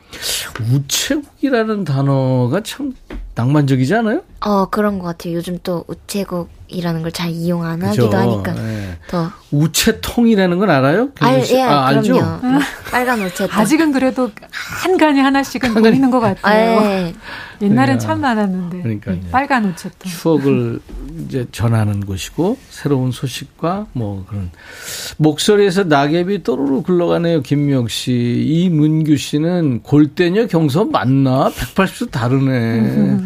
우체국이라는 0.72 1.84
단어가 1.84 2.60
참 2.62 2.92
낭만적이지 3.34 3.94
않아요? 3.94 4.22
어, 4.40 4.66
그런 4.66 4.98
것 4.98 5.06
같아요. 5.06 5.34
요즘 5.34 5.58
또 5.62 5.84
우체국이라는 5.86 7.02
걸 7.02 7.10
잘 7.12 7.30
이용 7.30 7.64
안 7.64 7.80
그죠? 7.80 8.02
하기도 8.04 8.16
하니까 8.16 8.52
네. 8.54 8.96
더. 9.08 9.30
우체통이라는 9.50 10.58
건 10.58 10.70
알아요? 10.70 11.10
알, 11.20 11.44
씨? 11.44 11.54
예, 11.56 11.62
아, 11.62 11.86
알죠? 11.88 12.18
막 12.20 12.40
빨간 12.90 13.20
우체통. 13.22 13.58
아직은 13.58 13.92
그래도 13.92 14.30
한간에 14.50 15.20
하나씩은 15.20 15.70
한간에- 15.74 15.90
보이는 15.90 16.10
것 16.10 16.20
같아요. 16.20 16.80
예. 16.82 17.14
옛날엔 17.62 17.98
그러니까. 17.98 17.98
참 17.98 18.20
많았는데. 18.22 18.82
그러니까요. 18.82 19.14
네, 19.16 19.30
빨간 19.30 19.66
우체통. 19.66 20.10
추억을 20.10 20.80
이제 21.26 21.46
전하는 21.52 22.06
곳이고 22.06 22.56
새로운 22.70 23.10
소식과 23.12 23.88
뭐 23.92 24.24
그런 24.28 24.50
목소리에서 25.18 25.84
낙엽이 25.84 26.42
또르르 26.42 26.82
굴러가네요. 26.82 27.42
김미영 27.42 27.88
씨, 27.88 28.12
이문규 28.46 29.16
씨는 29.16 29.80
골 29.82 29.99
대녀 30.08 30.46
경서 30.46 30.84
맞나? 30.84 31.50
180도 31.50 32.10
다르네. 32.10 33.18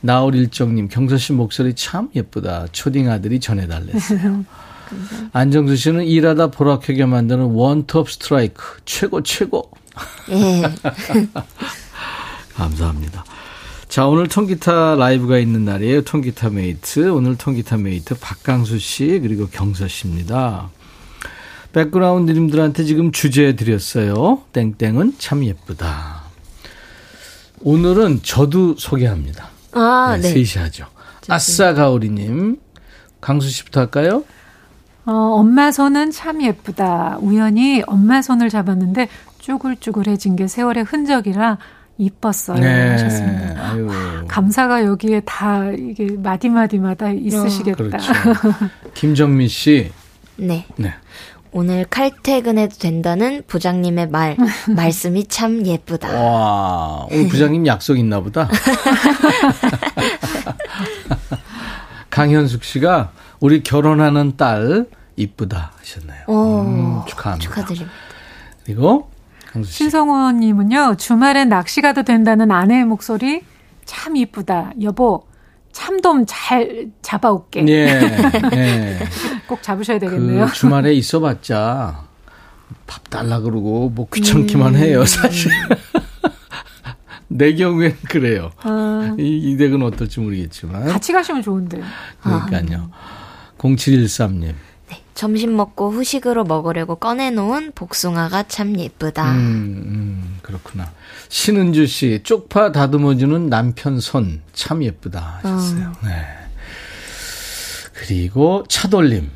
나올 0.00 0.34
일정님, 0.34 0.88
경서 0.88 1.16
씨 1.16 1.32
목소리 1.32 1.74
참 1.74 2.08
예쁘다. 2.14 2.66
초딩 2.72 3.10
아들이 3.10 3.40
전해달랬어요. 3.40 4.44
안정수 5.32 5.76
씨는 5.76 6.04
일하다 6.04 6.48
보라켜게 6.48 7.04
만드는 7.06 7.44
원톱 7.44 8.10
스트라이크 8.10 8.62
최고 8.84 9.22
최고. 9.22 9.70
예. 10.30 10.62
감사합니다. 12.54 13.24
자, 13.88 14.06
오늘 14.06 14.28
통기타 14.28 14.96
라이브가 14.96 15.38
있는 15.38 15.64
날이에요. 15.64 16.02
통기타 16.02 16.50
mate. 16.50 17.10
오늘 17.10 17.36
통기타 17.36 17.78
mate 17.78 18.16
박강수 18.20 18.78
씨, 18.78 19.18
그리고 19.22 19.48
경서 19.48 19.88
씨입니다. 19.88 20.70
백그라운드님들한테 21.72 22.84
지금 22.84 23.12
주제 23.12 23.54
드렸어요. 23.54 24.42
땡땡은 24.52 25.14
참 25.18 25.44
예쁘다. 25.44 26.22
오늘은 27.60 28.20
저도 28.22 28.76
소개합니다. 28.76 29.48
아, 29.72 30.16
네, 30.20 30.32
네. 30.32 30.44
셋이 30.44 30.62
하죠. 30.64 30.86
아싸 31.28 31.74
가오리님. 31.74 32.58
강수 33.20 33.50
씨부터 33.50 33.80
할까요? 33.80 34.24
어, 35.04 35.12
엄마 35.12 35.72
손은 35.72 36.10
참 36.10 36.42
예쁘다. 36.42 37.18
우연히 37.20 37.82
엄마 37.86 38.22
손을 38.22 38.48
잡았는데 38.48 39.08
쭈글쭈글해진 39.38 40.36
게 40.36 40.46
세월의 40.46 40.84
흔적이라 40.84 41.58
이뻤어요. 41.98 42.62
하셨습니다. 42.92 43.70
아유. 43.70 43.88
감사가 44.28 44.84
여기에 44.84 45.22
다 45.24 45.70
이게 45.72 46.12
마디마디마다 46.12 47.10
있으시겠다. 47.10 47.76
그렇죠. 47.76 48.12
김정민 48.94 49.48
씨. 49.48 49.90
네. 50.36 50.66
네. 50.76 50.94
오늘 51.52 51.84
칼퇴근해도 51.84 52.76
된다는 52.76 53.42
부장님의 53.46 54.08
말, 54.10 54.36
말씀이 54.74 55.26
참 55.26 55.64
예쁘다. 55.66 56.08
와, 56.12 57.06
오늘 57.10 57.28
부장님 57.28 57.66
약속 57.66 57.98
있나 57.98 58.20
보다. 58.20 58.48
강현숙 62.10 62.64
씨가 62.64 63.12
우리 63.40 63.62
결혼하는 63.62 64.36
딸 64.36 64.86
이쁘다 65.16 65.72
하셨나요? 65.78 66.24
오, 66.26 66.60
음, 66.62 67.02
축하합니다. 67.06 67.48
축하드립니다. 67.50 67.92
그리고 68.64 69.10
강수 69.46 69.70
씨. 69.70 69.78
신성호님은요, 69.78 70.96
주말엔 70.98 71.48
낚시 71.48 71.80
가도 71.80 72.02
된다는 72.02 72.50
아내의 72.50 72.84
목소리 72.84 73.42
참 73.84 74.16
이쁘다. 74.16 74.72
여보, 74.82 75.24
참돔 75.78 76.24
잘 76.26 76.90
잡아올게. 77.02 77.64
예, 77.68 77.86
예. 78.52 78.98
꼭 79.46 79.62
잡으셔야 79.62 80.00
되겠네요. 80.00 80.46
그 80.46 80.52
주말에 80.52 80.92
있어봤자 80.92 82.02
밥 82.88 83.08
달라 83.08 83.38
그러고 83.38 83.88
뭐 83.88 84.08
귀찮기만 84.12 84.74
음. 84.74 84.80
해요, 84.80 85.04
사실. 85.04 85.52
내 87.28 87.54
경우엔 87.54 87.96
그래요. 88.08 88.50
아, 88.62 89.14
이, 89.20 89.38
이 89.38 89.56
댁은 89.56 89.80
어떨지 89.84 90.18
모르겠지만. 90.18 90.86
같이 90.88 91.12
가시면 91.12 91.42
좋은데. 91.42 91.80
그러니까요. 92.22 92.90
0713님. 93.58 94.54
네, 94.88 95.02
점심 95.14 95.54
먹고 95.56 95.92
후식으로 95.92 96.42
먹으려고 96.42 96.96
꺼내놓은 96.96 97.70
복숭아가 97.76 98.42
참 98.48 98.76
예쁘다. 98.76 99.30
음, 99.30 99.36
음, 99.38 100.38
그렇구나. 100.42 100.90
신은주 101.28 101.86
씨, 101.86 102.20
쪽파 102.22 102.72
다듬어주는 102.72 103.48
남편 103.48 104.00
손, 104.00 104.40
참 104.52 104.82
예쁘다 104.82 105.40
하셨어요. 105.42 105.92
네. 106.04 106.10
그리고 107.94 108.64
차돌림. 108.68 109.30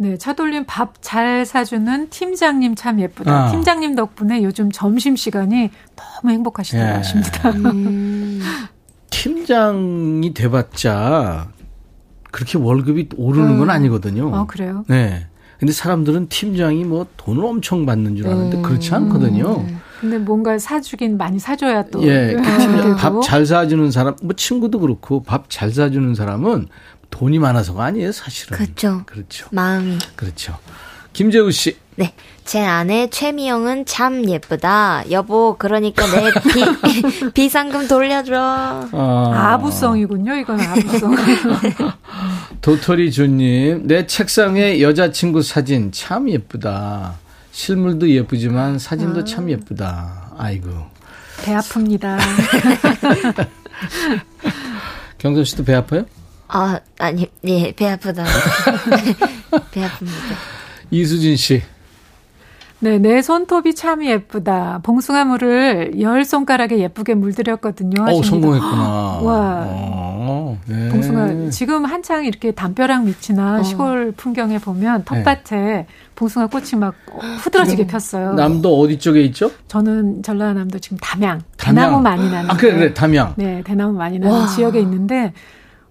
네, 0.00 0.16
차돌림 0.16 0.64
밥 0.66 0.94
잘 1.00 1.44
사주는 1.44 2.10
팀장님 2.10 2.76
참 2.76 3.00
예쁘다. 3.00 3.46
아. 3.46 3.50
팀장님 3.50 3.96
덕분에 3.96 4.44
요즘 4.44 4.70
점심 4.70 5.16
시간이 5.16 5.70
너무 5.96 6.32
행복하시다고 6.32 6.84
예. 6.84 6.92
하십니다. 6.92 7.50
음, 7.50 8.40
팀장이 9.10 10.34
돼봤자 10.34 11.48
그렇게 12.30 12.58
월급이 12.58 13.08
오르는 13.16 13.58
건 13.58 13.70
아니거든요. 13.70 14.32
아, 14.36 14.46
그래요? 14.46 14.84
네. 14.86 15.26
근데 15.58 15.72
사람들은 15.72 16.28
팀장이 16.28 16.84
뭐 16.84 17.06
돈을 17.16 17.44
엄청 17.44 17.84
받는 17.84 18.14
줄 18.14 18.28
아는데 18.28 18.58
음. 18.58 18.62
그렇지 18.62 18.94
않거든요. 18.94 19.66
근데 20.00 20.18
뭔가 20.18 20.58
사주긴 20.58 21.16
많이 21.16 21.38
사줘야 21.38 21.84
또. 21.90 22.02
예, 22.06 22.34
그 22.36 22.42
되고. 22.42 22.58
팀장 22.58 22.96
밥잘 22.96 23.46
사주는 23.46 23.90
사람, 23.90 24.14
뭐 24.22 24.34
친구도 24.34 24.80
그렇고 24.80 25.22
밥 25.22 25.44
잘 25.48 25.70
사주는 25.72 26.14
사람은 26.14 26.68
돈이 27.10 27.38
많아서가 27.38 27.84
아니에요, 27.84 28.12
사실은. 28.12 28.56
그렇죠. 28.58 29.02
그렇죠. 29.06 29.46
마음이. 29.50 29.98
그렇죠. 30.14 30.56
김재우 31.12 31.50
씨. 31.50 31.76
네. 31.96 32.12
제 32.44 32.60
아내 32.64 33.08
최미영은 33.10 33.86
참 33.86 34.28
예쁘다. 34.28 35.04
여보, 35.10 35.56
그러니까 35.58 36.06
내 36.06 36.30
비, 36.32 37.30
비상금 37.34 37.88
돌려줘. 37.88 38.34
아, 38.92 39.32
아부성이군요. 39.54 40.36
이건 40.36 40.60
아부성. 40.60 41.14
도토리 42.62 43.10
주님, 43.10 43.86
내 43.86 44.06
책상에 44.06 44.80
여자친구 44.80 45.42
사진 45.42 45.90
참 45.92 46.28
예쁘다. 46.30 47.14
실물도 47.58 48.08
예쁘지만 48.08 48.78
사진도 48.78 49.24
참 49.24 49.50
예쁘다. 49.50 50.30
아이고. 50.38 50.70
배 51.42 51.52
아픕니다. 51.56 52.16
경선 55.18 55.44
씨도 55.44 55.64
배 55.64 55.74
아파요? 55.74 56.06
아, 56.46 56.78
아니, 56.98 57.28
예, 57.42 57.72
배 57.72 57.88
아프다. 57.88 58.24
배 59.72 59.80
아픕니다. 59.88 60.36
이수진 60.92 61.34
씨. 61.34 61.60
네, 62.80 62.98
내 62.98 63.22
손톱이 63.22 63.74
참 63.74 64.04
예쁘다. 64.04 64.80
봉숭아 64.84 65.24
물을 65.24 66.00
열 66.00 66.24
손가락에 66.24 66.78
예쁘게 66.78 67.14
물들였거든요. 67.14 68.04
어. 68.08 68.22
성공했구나. 68.22 69.18
와. 69.22 69.64
어, 69.66 70.58
네. 70.66 70.88
봉숭아 70.90 71.50
지금 71.50 71.84
한창 71.84 72.24
이렇게 72.24 72.52
담벼락 72.52 73.04
밑이나 73.04 73.60
어. 73.60 73.62
시골 73.64 74.12
풍경에 74.16 74.58
보면 74.58 75.04
텃밭에 75.04 75.86
봉숭아 76.14 76.46
꽃이 76.48 76.72
막 76.78 76.94
후드러지게 77.42 77.88
폈어요. 77.88 78.34
남도 78.34 78.80
어디 78.80 78.98
쪽에 78.98 79.22
있죠? 79.22 79.50
저는 79.66 80.22
전라남도 80.22 80.78
지금 80.78 80.98
담양, 81.00 81.40
담양. 81.56 81.84
대나무 81.86 82.00
많이 82.02 82.30
나는 82.30 82.50
아, 82.50 82.56
그래, 82.56 82.74
그래, 82.74 82.94
담양. 82.94 83.34
네, 83.36 83.62
대나무 83.64 83.92
많이 83.94 84.18
나는 84.20 84.36
와. 84.40 84.46
지역에 84.46 84.78
있는데 84.80 85.32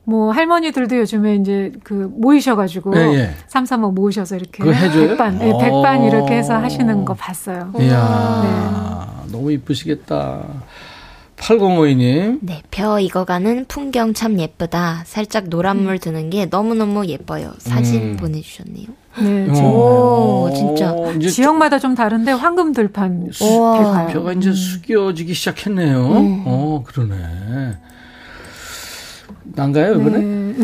뭐 0.08 0.32
할머니들도 0.32 1.00
요즘에 1.00 1.36
이제 1.36 1.74
그 1.84 2.10
모이셔가지고 2.16 2.96
예, 2.96 3.02
예. 3.14 3.30
삼삼오 3.48 3.92
모으셔서 3.92 4.38
이렇게? 4.38 4.64
백반, 4.64 5.38
네, 5.38 5.52
오. 5.52 5.58
백반 5.58 6.06
이렇게 6.06 6.38
해서 6.38 6.56
하시는 6.56 7.04
거 7.04 7.14
봤어요. 7.14 7.74
이야, 7.82 9.26
너무 9.30 9.52
이쁘시겠다. 9.52 10.46
8052님. 11.36 12.40
네, 12.42 12.62
벼 12.72 13.02
익어가는 13.02 13.66
풍경 13.68 14.14
참 14.14 14.40
예쁘다. 14.40 15.04
살짝 15.06 15.50
노란물 15.50 16.00
드는 16.00 16.30
게 16.30 16.46
너무너무 16.46 17.06
예뻐요. 17.08 17.52
사진 17.58 18.12
음. 18.12 18.18
보내주셨네요. 18.18 18.86
네, 19.20 19.50
어. 19.50 19.54
지금 19.54 19.70
오, 19.70 20.50
진짜. 20.56 20.96
이제 21.18 21.30
지역마다 21.30 21.80
좀 21.80 21.96
다른데 21.96 22.32
황금 22.32 22.72
들판. 22.72 23.32
벼가 24.10 24.32
이제 24.32 24.54
숙여지기 24.54 25.34
시작했네요. 25.34 25.98
음. 26.08 26.44
어, 26.46 26.84
그러네. 26.88 27.16
난가요, 29.56 29.96
이번에? 29.96 30.18
네. 30.20 30.56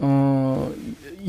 어, 0.00 0.70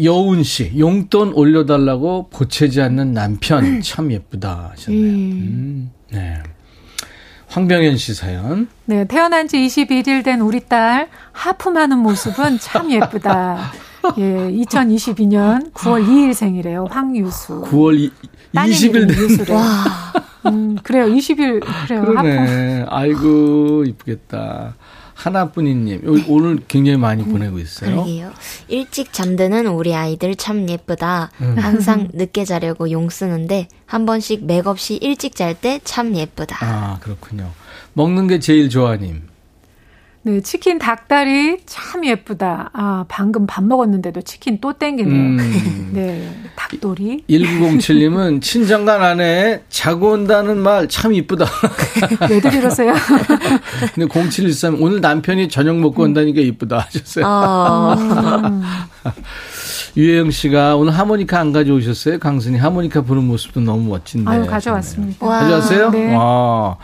여운 0.04 0.44
씨, 0.44 0.72
용돈 0.78 1.34
올려달라고 1.34 2.30
보채지 2.30 2.82
않는 2.82 3.14
남편 3.14 3.82
참 3.82 4.12
예쁘다 4.12 4.72
하셨네요. 4.74 5.04
음, 5.04 5.92
네. 6.12 6.38
황병현 7.48 7.98
씨 7.98 8.14
사연. 8.14 8.68
네, 8.86 9.06
태어난 9.06 9.48
지 9.48 9.58
21일 9.58 10.24
된 10.24 10.40
우리 10.42 10.60
딸 10.60 11.10
하품하는 11.32 11.98
모습은 11.98 12.60
참 12.60 12.92
예쁘다. 12.92 13.72
예, 14.20 14.24
2022년 14.52 15.72
9월 15.74 16.06
2일 16.08 16.34
생이래요. 16.34 16.86
황유수. 16.90 17.64
9월 17.64 17.98
이, 18.00 18.12
따님 18.54 18.72
20일 18.74 18.96
이름이 18.96 19.14
된. 19.14 19.24
유수래요. 19.24 19.60
음, 20.46 20.78
그래요. 20.84 21.06
20일 21.08 21.60
그래요. 21.88 22.02
하품. 22.02 22.16
그러네. 22.16 22.86
아이고, 22.88 23.84
이쁘겠다. 23.86 24.76
하나뿐이님, 25.20 26.02
요- 26.06 26.24
오늘 26.30 26.60
굉장히 26.68 26.98
많이 26.98 27.24
보내고 27.26 27.60
있어요. 27.60 27.92
그러게요. 27.92 28.32
일찍 28.70 29.12
잠드는 29.12 29.68
우리 29.68 29.94
아이들 29.94 30.36
참 30.36 30.70
예쁘다. 30.70 31.30
음. 31.42 31.56
항상 31.58 32.08
늦게 32.14 32.46
자려고 32.46 32.90
용 32.92 33.10
쓰는데 33.10 33.68
한 33.86 34.06
번씩 34.06 34.46
맥없이 34.46 34.96
일찍 34.96 35.36
잘 35.36 35.56
때 35.60 35.80
참 35.84 36.16
예쁘다. 36.16 36.58
아, 36.62 37.00
그렇군요. 37.02 37.52
먹는 37.94 38.28
게 38.28 38.40
제일 38.40 38.70
좋아님. 38.70 39.24
네, 40.30 40.42
치킨 40.42 40.78
닭다리 40.78 41.60
참 41.66 42.06
예쁘다. 42.06 42.70
아, 42.74 43.06
방금 43.08 43.48
밥 43.48 43.64
먹었는데도 43.64 44.22
치킨 44.22 44.60
또 44.62 44.74
땡기네요. 44.74 45.12
음. 45.14 45.90
네, 45.94 46.30
닭도리. 46.56 47.24
1907님은 47.30 48.42
친정간 48.42 49.02
아내 49.02 49.62
자고 49.70 50.12
온다는 50.12 50.58
말 50.58 50.88
참 50.88 51.14
이쁘다. 51.14 51.46
왜들 52.30 52.54
이러세요? 52.54 52.94
근데 53.96 54.08
0713 54.12 54.78
오늘 54.82 55.02
남편이 55.02 55.50
저녁 55.50 55.78
먹고 55.80 56.04
온다니까 56.04 56.42
이쁘다 56.42 56.80
하셨어요. 56.80 57.26
어, 57.26 57.96
유혜영 59.98 60.32
씨가 60.32 60.76
오늘 60.76 60.94
하모니카 60.98 61.40
안 61.40 61.52
가져오셨어요? 61.52 62.20
강순이 62.20 62.58
하모니카 62.58 63.02
부는 63.02 63.24
모습도 63.24 63.60
너무 63.62 63.90
멋진데. 63.90 64.30
아유, 64.30 64.46
가져왔습니다. 64.46 65.26
와. 65.26 65.40
가져왔어요? 65.40 65.90
네. 65.92 66.14
와. 66.16 66.78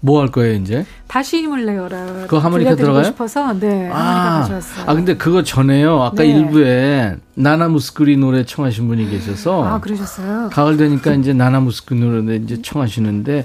뭐 0.00 0.20
할 0.22 0.28
거예요, 0.28 0.54
이제? 0.54 0.86
다시 1.06 1.38
힘을 1.38 1.66
내어라. 1.66 2.06
그거 2.22 2.38
하모니카 2.38 2.74
들어가요? 2.74 3.04
싶어서 3.04 3.52
네, 3.52 3.88
하모니카 3.88 4.40
가져왔어요. 4.40 4.84
아, 4.86 4.94
근데 4.94 5.16
그거 5.16 5.42
전에요. 5.42 6.02
아까 6.02 6.22
네. 6.22 6.28
일부에 6.30 7.16
나나무스크리 7.34 8.16
노래 8.16 8.44
청하신 8.44 8.88
분이 8.88 9.10
계셔서. 9.10 9.64
아, 9.64 9.80
그러셨어요? 9.80 10.48
가을 10.52 10.76
되니까 10.78 11.12
이제 11.14 11.34
나나무스크리 11.34 12.00
노래 12.00 12.36
이제 12.36 12.62
청하시는데 12.62 13.44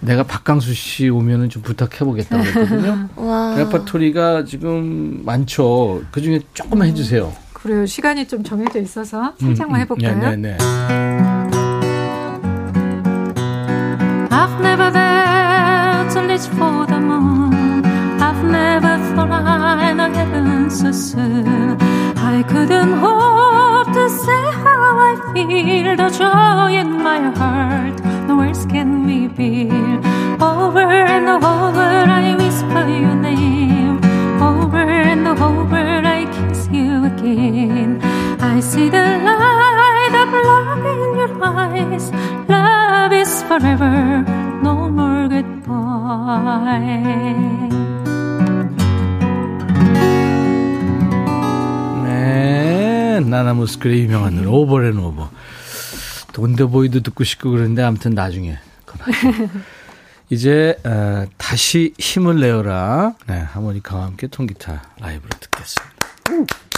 내가 0.00 0.22
박강수 0.22 0.72
씨 0.72 1.08
오면은 1.10 1.50
좀 1.50 1.62
부탁해 1.62 1.98
보겠다고 1.98 2.42
했거든요. 2.42 3.08
와. 3.16 3.54
레퍼토리가 3.58 4.44
지금 4.46 5.20
많죠. 5.24 6.02
그 6.10 6.22
중에 6.22 6.40
조금 6.54 6.82
해주세요. 6.82 7.32
그래요. 7.52 7.84
시간이 7.84 8.26
좀 8.26 8.42
정해져 8.42 8.80
있어서 8.80 9.34
살짝만 9.38 9.82
해볼까요? 9.82 10.18
네, 10.18 10.36
네, 10.36 10.56
네. 10.56 10.58
Never 18.50 18.98
flown 19.14 19.30
a 20.00 20.08
heaven 20.14 20.70
so 20.70 20.92
soon. 20.92 21.76
I 22.16 22.42
couldn't 22.42 22.92
hope 23.04 23.88
to 23.92 24.08
say 24.08 24.44
how 24.64 24.98
I 25.10 25.14
feel, 25.32 25.96
the 25.96 26.08
joy 26.20 26.72
in 26.82 26.90
my 27.02 27.20
heart. 27.38 27.96
No 28.26 28.36
words 28.36 28.66
can 28.66 29.06
reveal. 29.06 29.98
Over 30.42 30.86
and 31.16 31.28
over, 31.28 31.90
I 32.22 32.34
whisper 32.36 32.86
your 32.88 33.14
name. 33.14 33.98
Over 34.42 34.84
and 35.10 35.26
over, 35.28 35.84
I 36.18 36.24
kiss 36.36 36.68
you 36.72 37.04
again. 37.04 38.00
I 38.40 38.60
see 38.60 38.88
the 38.88 39.06
light 39.28 40.14
of 40.22 40.30
love 40.48 40.84
in 40.94 41.00
your 41.20 41.32
eyes. 41.44 42.10
Love 42.48 43.12
is 43.12 43.42
forever, 43.42 44.24
no 44.62 44.88
more 44.88 45.28
goodbye. 45.28 46.30
네, 52.30 53.18
나나무스크리 53.20 54.02
유명한 54.04 54.36
노래 54.36 54.46
오버 54.46 54.84
앤 54.84 54.98
오버. 54.98 55.30
돈데보이도 56.32 57.00
듣고 57.00 57.24
싶고 57.24 57.50
그런데 57.50 57.82
아무튼 57.82 58.12
나중에. 58.12 58.56
이제 60.30 60.76
어, 60.84 61.26
다시 61.36 61.92
힘을 61.98 62.40
내어라. 62.40 63.14
네, 63.26 63.34
하모니카와 63.38 64.04
함께 64.04 64.28
통기타 64.28 64.82
라이브로 65.00 65.30
듣겠습니다. 65.40 66.69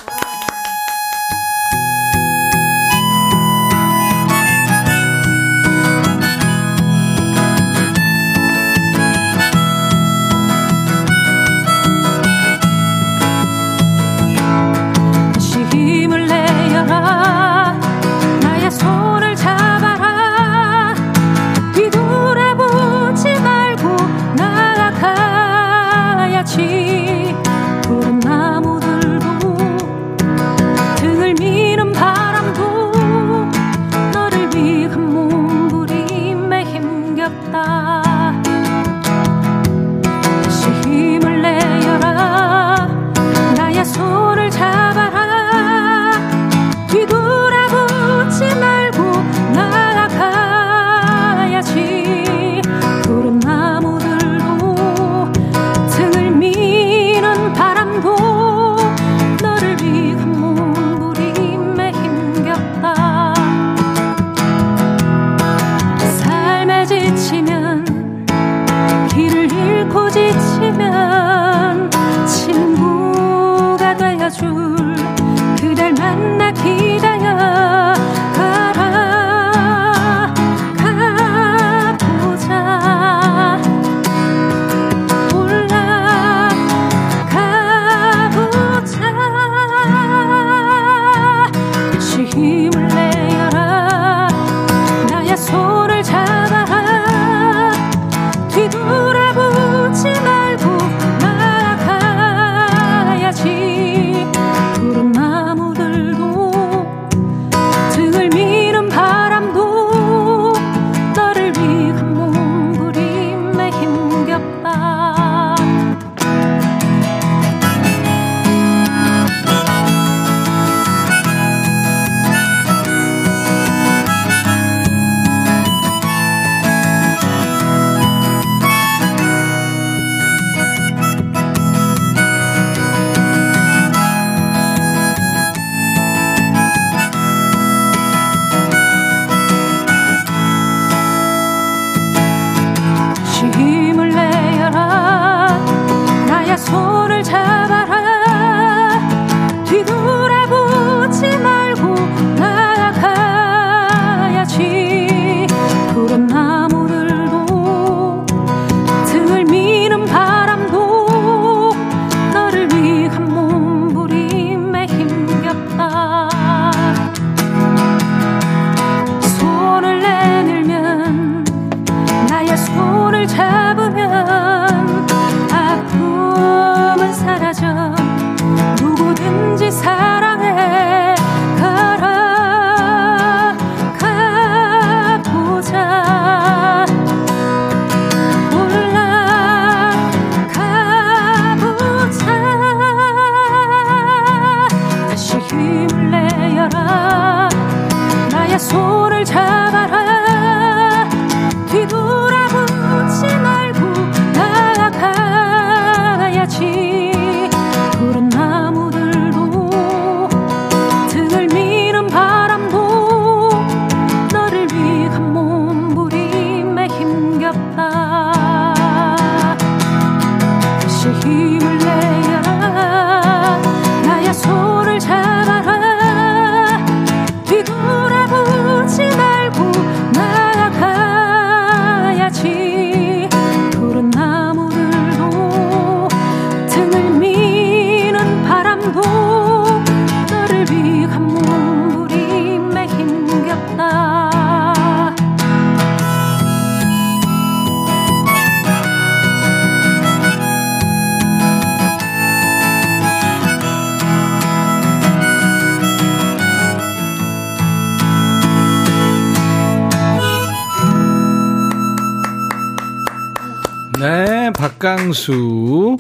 박강수 265.13 265.99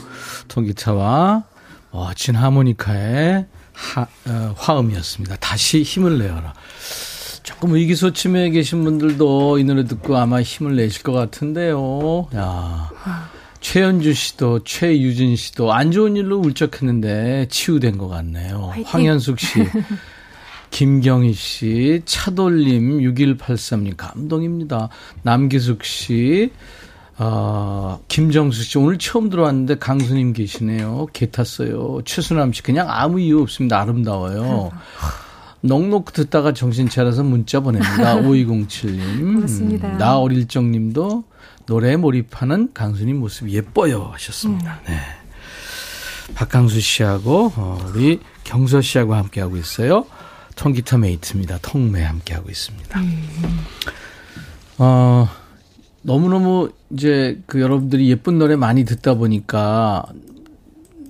통기차와 0.49 1.45
멋진 1.93 2.35
하모니카의 2.35 3.47
하, 3.73 4.03
어, 4.03 4.55
화음이었습니다. 4.57 5.37
다시 5.37 5.83
힘을 5.83 6.19
내어라. 6.19 6.55
조금 7.43 7.75
의기소침해 7.75 8.51
계신 8.51 8.85
분들도 8.85 9.59
이 9.59 9.65
노래 9.65 9.85
듣고 9.85 10.17
아마 10.17 10.41
힘을 10.41 10.77
내실 10.77 11.03
것 11.03 11.13
같은데요. 11.13 12.29
야. 12.35 12.91
최현주 13.61 14.15
씨도 14.15 14.65
최유진 14.65 15.37
씨도 15.37 15.73
안 15.73 15.91
좋은 15.93 16.17
일로 16.17 16.39
울적했는데 16.39 17.47
치유된 17.51 17.99
것 17.99 18.09
같네요. 18.09 18.71
화이팅. 18.73 18.87
황현숙 18.87 19.39
씨, 19.39 19.47
김경희 20.71 21.33
씨, 21.35 22.03
차돌림 22.05 22.99
6183님 23.01 23.97
감동입니다. 23.97 24.89
남기숙 25.23 25.85
씨, 25.85 26.51
어, 27.19 28.01
김정수 28.09 28.63
씨 28.63 28.79
오늘 28.79 28.99
처음 28.99 29.29
들어왔는데 29.31 29.79
강수님 29.79 30.33
계시네요. 30.33 31.07
개 31.13 31.31
탔어요. 31.31 32.01
최순남 32.05 32.53
씨 32.53 32.63
그냥 32.63 32.89
아무 32.91 33.21
이유 33.21 33.41
없습니다. 33.43 33.81
아름다워요. 33.81 34.71
넉넉 35.63 36.13
듣다가 36.13 36.53
정신 36.53 36.89
차려서 36.89 37.23
문자 37.23 37.61
보냅니다. 37.61 38.17
5207님. 38.23 39.35
고맙습니다. 39.35 39.89
음, 39.89 39.99
나 39.99 40.19
어릴 40.19 40.49
적님도 40.49 41.25
노래에 41.67 41.97
몰입하는 41.97 42.71
강수님 42.75 43.21
모습 43.21 43.49
예뻐요 43.51 44.11
하셨습니다. 44.15 44.81
네. 44.87 44.99
박강수 46.35 46.81
씨하고 46.81 47.53
어, 47.55 47.87
우리 47.95 48.21
경서 48.45 48.81
씨하고 48.81 49.15
함께하고 49.15 49.57
있어요. 49.57 50.07
통기타 50.57 50.99
메이트입니다. 50.99 51.59
통매 51.63 52.03
함께하고 52.03 52.51
있습니다. 52.51 53.01
어, 54.79 55.29
너무너무 56.03 56.70
이제 56.90 57.40
그 57.46 57.61
여러분들이 57.61 58.11
예쁜 58.11 58.38
노래 58.38 58.57
많이 58.57 58.84
듣다 58.84 59.14
보니까 59.14 60.05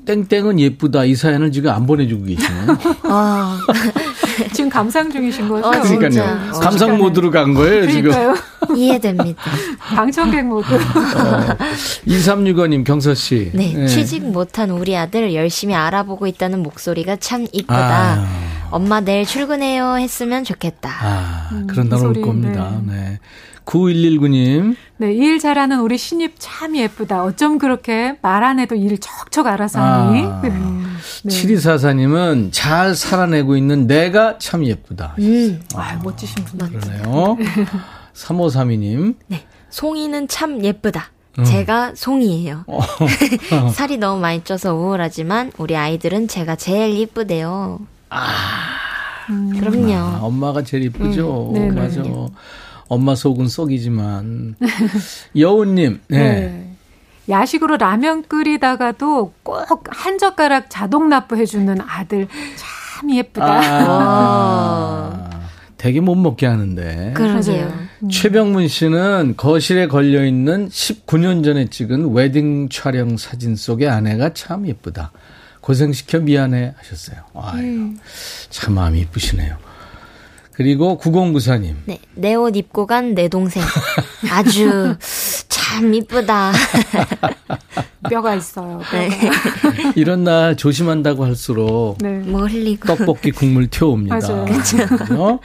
땡땡은 0.05 0.59
예쁘다 0.59 1.05
이 1.05 1.15
사연을 1.15 1.53
지금 1.53 1.71
안 1.71 1.87
보내주고 1.87 2.25
계시네요. 2.25 2.79
아, 3.05 3.59
지금 4.53 4.69
감상 4.69 5.11
중이신 5.11 5.49
거죠? 5.49 5.69
어. 5.69 5.71
그러니까요. 5.71 6.51
어. 6.55 6.59
감상 6.59 6.99
모드로 6.99 7.31
간 7.31 7.55
거예요, 7.55 7.89
지금. 7.89 8.11
그러니까요. 8.11 8.35
이해됩니다. 8.77 9.43
방청객 9.79 10.45
모드. 10.47 10.67
2365님, 12.07 12.85
경서 12.85 13.15
씨. 13.15 13.51
네, 13.55 13.87
취직 13.87 14.25
못한 14.25 14.71
우리 14.71 14.97
아들 14.97 15.35
열심히 15.35 15.75
알아보고 15.75 16.27
있다는 16.27 16.63
목소리가 16.65 17.17
참 17.17 17.47
이쁘다. 17.53 18.15
아유. 18.15 18.23
엄마 18.71 19.01
내일 19.01 19.27
출근해요 19.27 19.97
했으면 19.99 20.45
좋겠다. 20.45 20.91
아, 21.01 21.49
음, 21.53 21.67
그런 21.67 21.87
이날올 21.87 22.15
소리, 22.15 22.23
겁니다. 22.23 22.81
네. 22.87 23.21
9119님. 23.65 24.77
네, 24.99 25.13
일 25.13 25.39
잘하는 25.39 25.81
우리 25.81 25.97
신입 25.99 26.35
참 26.39 26.77
예쁘다. 26.77 27.25
어쩜 27.25 27.59
그렇게 27.59 28.17
말 28.23 28.43
안 28.43 28.59
해도 28.59 28.75
일 28.75 28.99
척척 28.99 29.47
알아서 29.47 29.81
하니? 29.81 30.23
아. 30.25 30.41
네. 30.43 30.49
네. 30.51 31.29
7244님은 31.29 32.49
잘 32.53 32.95
살아내고 32.95 33.57
있는 33.57 33.87
내가 33.87 34.39
참 34.39 34.65
예쁘다. 34.67 35.15
음, 35.21 35.61
아, 35.75 35.99
멋지신 36.03 36.45
분. 36.45 36.59
그러네요. 36.59 37.37
3532님. 38.15 39.15
네. 39.29 39.45
송이는 39.71 40.29
참 40.29 40.63
예쁘다. 40.65 41.11
음. 41.39 41.45
제가 41.45 41.93
송이에요. 41.95 42.65
어. 42.67 42.81
살이 43.73 43.97
너무 43.97 44.21
많이 44.21 44.43
쪄서 44.45 44.75
우울하지만 44.75 45.51
우리 45.57 45.77
아이들은 45.77 46.29
제가 46.29 46.57
제일 46.57 46.97
이쁘대요. 46.99 47.81
그럼요. 49.59 49.95
아, 49.95 50.19
엄마가 50.23 50.63
제일 50.63 50.85
이쁘죠. 50.85 51.51
음, 51.51 51.55
네네. 51.55 51.81
맞아. 51.81 52.03
엄마 52.93 53.15
속은 53.15 53.49
썩이지만. 53.49 54.57
여우님, 55.37 56.01
네. 56.09 56.19
네. 56.19 56.69
야식으로 57.29 57.77
라면 57.79 58.23
끓이다가도 58.29 59.33
꼭 59.43 59.85
한 59.89 60.19
젓가락 60.19 60.67
자동 60.69 61.09
납부해주는 61.09 61.81
아들 61.81 62.29
참 62.57 63.15
예쁘다. 63.15 63.47
아, 63.63 65.31
되게 65.79 66.01
못 66.01 66.15
먹게 66.17 66.47
하는데. 66.47 67.13
그러게요. 67.17 67.73
최병문 68.11 68.69
씨는 68.69 69.35
거실에 69.37 69.87
걸려 69.87 70.25
있는 70.25 70.69
19년 70.69 71.43
전에 71.45 71.67
찍은 71.71 72.13
웨딩 72.13 72.69
촬영 72.69 73.17
사진 73.17 73.57
속의 73.57 73.89
아내가 73.89 74.35
참 74.35 74.67
예쁘다. 74.67 75.13
고생시켜 75.61 76.19
미안해 76.21 76.75
하셨어요. 76.77 77.19
아유, 77.35 77.93
참 78.51 78.75
마음이 78.75 79.01
이쁘시네요. 79.03 79.57
그리고 80.55 80.99
9094님. 80.99 81.75
네, 81.87 81.99
내 82.15 82.35
옷 82.35 82.57
입고 82.57 82.87
간 82.87 83.15
내 83.15 83.29
동생. 83.29 83.63
아주 84.31 84.97
참 85.49 85.95
이쁘다. 85.95 86.53
뼈가 88.11 88.35
있어요. 88.35 88.79
뼈가. 88.79 88.99
네. 88.99 89.11
이런 89.97 90.25
날 90.25 90.57
조심한다고 90.57 91.25
할수록 91.25 91.97
네. 92.01 92.19
뭐 92.19 92.47
흘리고. 92.47 92.87
떡볶이 92.95 93.31
국물 93.31 93.69
튀어옵니다. 93.69 94.19
맞아요. 94.19 94.45
그죠? 94.45 95.41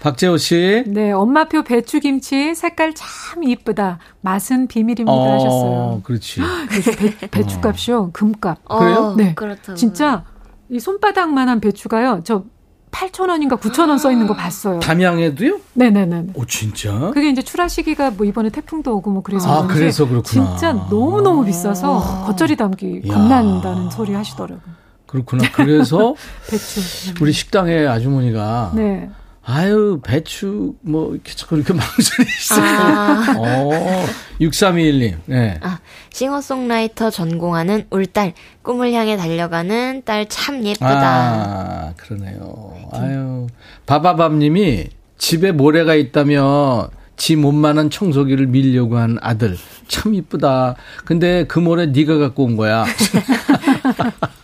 박재호 0.00 0.36
씨. 0.36 0.84
네, 0.86 1.10
엄마표 1.12 1.64
배추김치 1.64 2.54
색깔 2.54 2.94
참 2.94 3.42
이쁘다. 3.42 3.98
맛은 4.20 4.68
비밀입니다 4.68 5.12
하셨어요. 5.12 6.00
그렇지. 6.04 6.40
배, 7.20 7.28
배추값이요, 7.28 8.12
금값. 8.12 8.64
그래요? 8.68 9.14
네. 9.16 9.34
그렇다고. 9.34 9.74
진짜 9.76 10.24
이 10.70 10.78
손바닥만한 10.78 11.60
배추가요. 11.60 12.20
저 12.24 12.44
8,000원인가 12.90 13.58
9,000원 13.60 13.98
써 13.98 14.10
있는 14.10 14.26
거 14.26 14.34
봤어요. 14.34 14.80
담양에도요? 14.80 15.58
네네네. 15.74 16.26
오, 16.34 16.44
진짜? 16.46 17.10
그게 17.12 17.30
이제 17.30 17.42
출하 17.42 17.68
시기가 17.68 18.10
뭐 18.10 18.26
이번에 18.26 18.50
태풍도 18.50 18.94
오고 18.96 19.10
뭐 19.10 19.22
그래서 19.22 19.48
아, 19.50 19.62
그런지 19.62 19.74
그래서 19.78 20.06
그렇구나. 20.08 20.22
진짜 20.56 20.72
너무너무 20.72 21.44
비싸서 21.44 22.24
겉절이 22.26 22.56
담기. 22.56 23.02
겁난다는 23.02 23.90
소리 23.90 24.14
하시더라고요. 24.14 24.60
그렇구나. 25.06 25.44
그래서 25.52 26.14
배추. 26.50 27.14
우리 27.20 27.32
식당에 27.32 27.86
아주머니가 27.86 28.72
네. 28.74 29.10
아유, 29.50 29.98
배추, 30.04 30.74
뭐, 30.82 31.14
이렇게 31.14 31.32
자꾸 31.34 31.56
이렇게 31.56 31.72
망설이시어요. 31.74 32.62
아. 32.62 33.34
어, 33.38 34.04
6321님, 34.42 35.16
네. 35.24 35.58
아, 35.62 35.78
싱어송라이터 36.12 37.08
전공하는 37.08 37.86
울딸, 37.88 38.34
꿈을 38.60 38.92
향해 38.92 39.16
달려가는 39.16 40.02
딸 40.04 40.28
참 40.28 40.62
예쁘다. 40.66 40.90
아, 40.90 41.94
그러네요. 41.96 42.74
아유. 42.92 43.46
바바밤 43.86 44.38
님이 44.38 44.88
집에 45.16 45.50
모래가 45.52 45.94
있다며 45.94 46.90
지 47.16 47.34
몸만한 47.34 47.88
청소기를 47.88 48.48
밀려고 48.48 48.98
한 48.98 49.16
아들. 49.22 49.56
참 49.88 50.12
이쁘다. 50.12 50.76
근데 51.06 51.44
그 51.46 51.58
모래 51.58 51.86
네가 51.86 52.18
갖고 52.18 52.44
온 52.44 52.56
거야. 52.56 52.84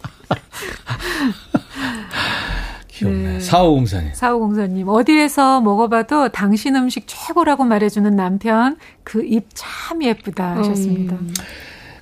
귀엽네. 3.11 3.33
네. 3.35 3.39
4504님. 3.39 4.15
사오공사님 4.15 4.89
어디에서 4.89 5.61
먹어봐도 5.61 6.29
당신 6.31 6.77
음식 6.77 7.05
최고라고 7.07 7.65
말해주는 7.65 8.15
남편 8.17 8.77
그 9.05 9.23
입 9.25 9.47
참 9.55 10.03
예쁘다 10.03 10.57
하셨습니다. 10.57 11.17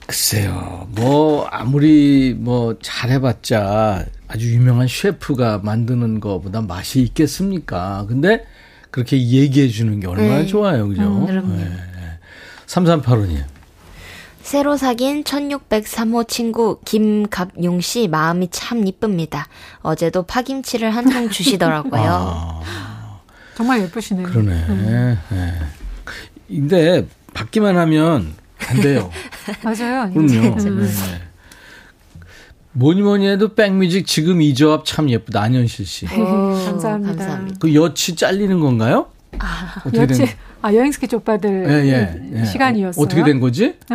글쎄요, 0.07 0.89
뭐, 0.91 1.47
아무리 1.51 2.35
뭐 2.39 2.77
잘해봤자 2.83 4.05
아주 4.29 4.53
유명한 4.53 4.87
셰프가 4.89 5.61
만드는 5.63 6.21
것보다 6.21 6.61
맛이 6.61 7.01
있겠습니까? 7.03 8.05
근데 8.09 8.45
그렇게 8.91 9.17
얘기해 9.17 9.69
주는 9.69 10.01
게 10.01 10.07
얼마나 10.07 10.39
네. 10.39 10.47
좋아요. 10.47 10.89
그죠? 10.89 11.03
음, 11.03 11.27
그럼요. 11.27 11.57
네. 11.57 11.67
3385님. 12.67 13.43
새로 14.43 14.76
사귄 14.76 15.22
1603호 15.24 16.26
친구 16.28 16.78
김갑용 16.84 17.80
씨 17.80 18.09
마음이 18.09 18.49
참 18.51 18.86
이쁩니다. 18.86 19.47
어제도 19.82 20.22
파김치를 20.24 20.90
한 20.90 21.05
통 21.12 21.28
주시더라고요. 21.30 22.03
아, 22.03 23.20
정말 23.57 23.82
예쁘시네요. 23.82 24.26
그러네. 24.26 24.66
네. 25.30 25.53
근데 26.49 27.07
받기만 27.34 27.76
하면 27.78 28.34
안 28.68 28.80
돼요. 28.80 29.11
맞아요. 29.62 30.11
그럼요. 30.12 30.57
음. 30.59 30.82
네. 30.82 31.20
뭐니 32.72 33.03
뭐니 33.03 33.26
해도 33.28 33.55
백뮤직 33.55 34.07
지금 34.07 34.40
이 34.43 34.55
조합 34.55 34.84
참 34.84 35.11
예쁘다. 35.11 35.43
안현실 35.43 35.84
씨. 35.86 36.07
네, 36.07 36.16
감사합니다. 36.16 37.14
감사합니다. 37.14 37.59
그 37.61 37.74
여치 37.74 38.16
잘리는 38.16 38.59
건가요? 38.61 39.07
어떻게 39.80 40.07
된 40.07 40.20
여치, 40.20 40.36
아, 40.63 40.73
여행 40.75 40.93
스케치 40.93 41.17
오빠들 41.17 41.67
예, 41.69 41.73
예, 41.91 42.21
예. 42.41 42.45
시간이었어요. 42.45 43.05
어떻게 43.05 43.25
된 43.25 43.41
거지? 43.41 43.75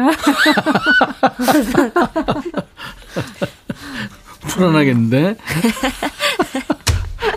불안하겠는데? 4.42 5.36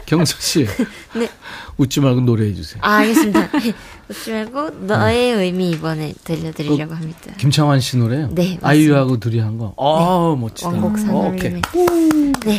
경서 0.07 0.37
씨. 0.41 0.66
네. 1.14 1.28
웃지 1.76 2.01
말고 2.01 2.20
노래해 2.22 2.53
주세요. 2.55 2.81
아, 2.83 2.97
알겠습니다. 2.97 3.49
웃지 4.09 4.33
말고 4.33 4.70
너의 4.87 5.33
의미 5.35 5.70
이번에 5.70 6.12
들려드리려고 6.24 6.93
합니다. 6.95 7.33
김창완 7.39 7.78
씨 7.81 7.97
노래요? 7.97 8.26
네, 8.33 8.59
맞습니다. 8.61 8.68
아이유하고 8.68 9.20
둘이 9.20 9.39
한 9.39 9.57
거. 9.59 9.74
아, 9.78 10.37
멋지다. 10.39 10.68
원곡 10.68 11.09
어, 11.09 11.28
오케이. 11.28 11.62
산울림의 11.72 12.33
네. 12.45 12.57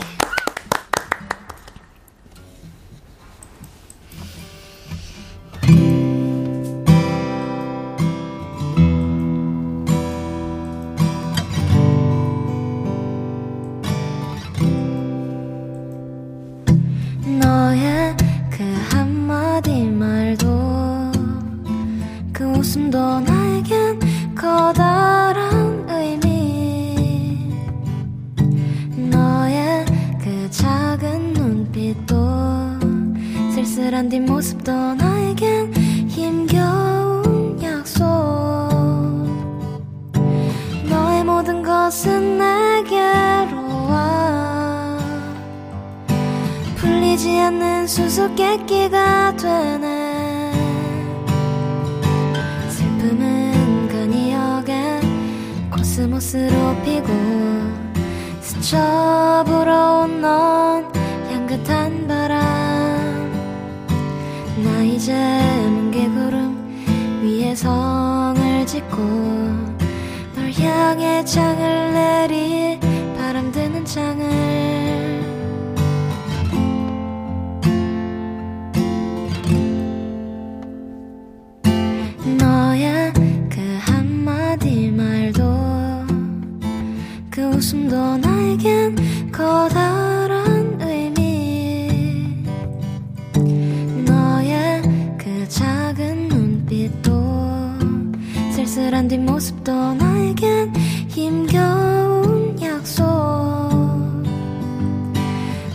쓸쓸한 98.72 99.09
뒷모습도 99.09 99.95
나에겐 99.95 100.74
힘겨운 101.09 102.57
약속. 102.61 103.03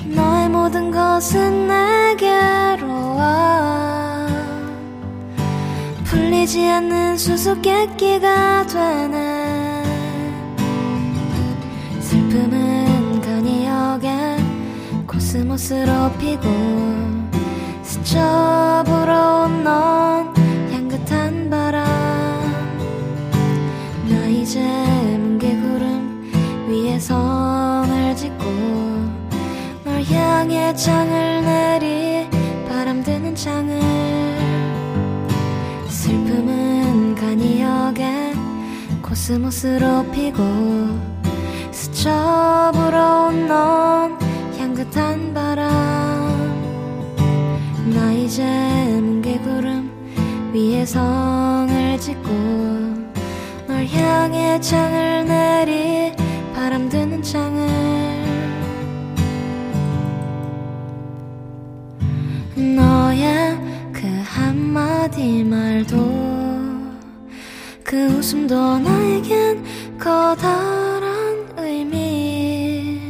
너의 0.07 0.49
모든 0.49 0.91
것은 0.91 1.67
내게로 1.69 2.89
와. 2.89 4.27
풀리지 6.05 6.67
않는 6.71 7.19
수수께끼가 7.19 8.67
되네. 8.67 9.83
슬픔은 12.01 13.21
그니역에 13.21 14.09
코스모스로 15.07 16.13
피고 16.19 16.49
스쳐 17.83 18.83
불어온 18.87 19.65
넌 19.65 20.35
향긋한 20.73 21.51
바람 21.51 21.96
성을 27.01 28.17
짓고 28.17 28.45
널 29.85 30.03
향해 30.05 30.75
창을 30.75 31.45
내리 31.45 32.29
바람 32.69 33.03
드는 33.03 33.35
창을 33.35 33.81
슬픔은 35.89 37.15
간이 37.15 37.61
역에 37.61 38.33
코스모스로 39.03 40.11
피고 40.11 40.43
스쳐 41.71 42.71
불어온 42.73 43.47
넌 43.47 44.19
향긋한 44.59 45.35
바람. 45.35 45.67
나 47.95 48.13
이제 48.13 48.43
뭉게구름 49.01 49.91
위에 50.53 50.85
성을 50.85 51.99
짓고 51.99 52.29
널 53.67 53.87
향해 53.87 54.61
창을 54.61 55.27
내리 55.27 56.26
바람 56.67 56.89
드는 56.89 57.23
창을. 57.23 57.65
너의 62.57 63.57
그 63.93 64.03
한마디 64.25 65.45
말도 65.45 65.97
그 67.85 68.07
웃음도 68.09 68.81
나에겐 68.81 69.63
커다란 69.97 71.47
의미. 71.57 73.01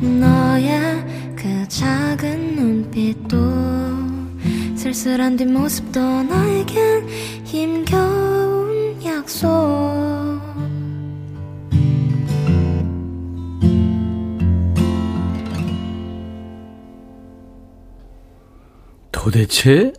너의 0.00 1.04
그 1.36 1.68
작은 1.68 2.56
눈빛도 2.56 3.38
쓸쓸한 4.74 5.36
뒷모습도 5.36 6.00
나에겐 6.24 7.08
힘겨운 7.44 9.00
약속 9.04 10.15
도대체 19.36 19.92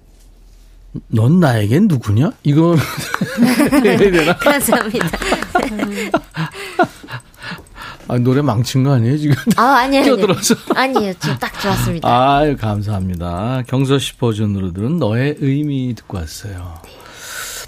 넌 1.10 1.40
나에겐 1.40 1.88
누구냐? 1.88 2.32
되나? 4.12 4.36
감사합니다. 4.36 5.08
아, 8.08 8.18
노래 8.18 8.42
망친 8.42 8.84
거 8.84 8.94
아니에요, 8.94 9.18
지금? 9.20 9.36
아, 9.58 9.62
아니에요. 9.76 10.02
아니에요. 10.02 10.16
끼어들어서. 10.16 10.56
아니에요. 10.74 11.14
지금 11.20 11.38
딱 11.38 11.60
좋았습니다. 11.60 12.08
아유, 12.10 12.58
감사합니다. 12.58 13.62
경서 13.68 14.00
씨 14.00 14.16
버전으로 14.18 14.74
들은 14.74 14.98
너의 14.98 15.36
의미 15.40 15.94
듣고 15.94 16.18
왔어요. 16.18 16.80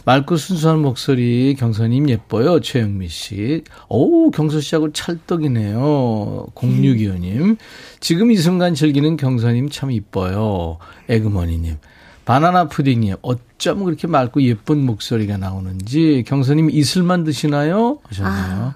맑고 0.10 0.38
순수한 0.38 0.80
목소리 0.80 1.56
경서님 1.60 2.10
예뻐요. 2.10 2.62
최영미 2.62 3.10
씨. 3.10 3.64
오, 3.90 4.32
경서 4.32 4.60
씨하고 4.60 4.92
찰떡이네요. 4.92 6.48
0625님. 6.56 7.58
지금 8.00 8.32
이 8.32 8.38
순간 8.38 8.74
즐기는 8.74 9.18
경서님 9.18 9.70
참 9.70 9.92
이뻐요. 9.92 10.80
에그머니님. 11.10 11.78
바나나 12.26 12.70
푸딩님. 12.70 13.18
어쩜 13.22 13.84
그렇게 13.86 14.08
맑고 14.08 14.42
예쁜 14.42 14.84
목소리가 14.84 15.38
나오는지. 15.38 16.24
경서님 16.26 16.72
이슬만 16.72 17.24
드시나요? 17.24 18.00
하셨네요. 18.06 18.74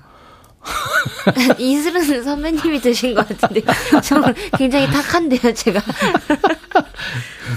이슬은 1.58 2.24
선배님이 2.24 2.82
드신 2.82 3.14
것 3.14 3.28
같은데. 3.28 3.62
저 4.04 4.22
굉장히 4.58 4.88
탁한데요, 4.88 5.54
제가. 5.54 5.82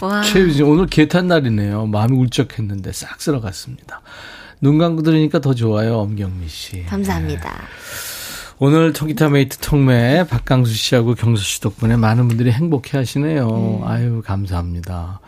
와. 0.00 0.22
최유진 0.22 0.64
오늘 0.66 0.86
계탄 0.86 1.28
날이네요. 1.28 1.86
마음이 1.86 2.16
울적했는데 2.16 2.92
싹 2.92 3.20
쓸어갔습니다. 3.20 4.02
눈 4.60 4.78
감고 4.78 5.02
들으니까 5.02 5.40
더 5.40 5.54
좋아요, 5.54 5.98
엄경미 5.98 6.48
씨. 6.48 6.84
감사합니다. 6.84 7.62
오늘 8.58 8.92
통기타 8.94 9.28
mate 9.28 9.58
통매 9.58 10.26
박강수 10.26 10.72
씨하고 10.72 11.14
경서 11.14 11.44
씨 11.44 11.60
덕분에 11.60 11.96
많은 11.96 12.26
분들이 12.26 12.50
행복해 12.50 12.96
하시네요. 12.96 13.82
아유, 13.84 14.22
감사합니다. 14.24 15.20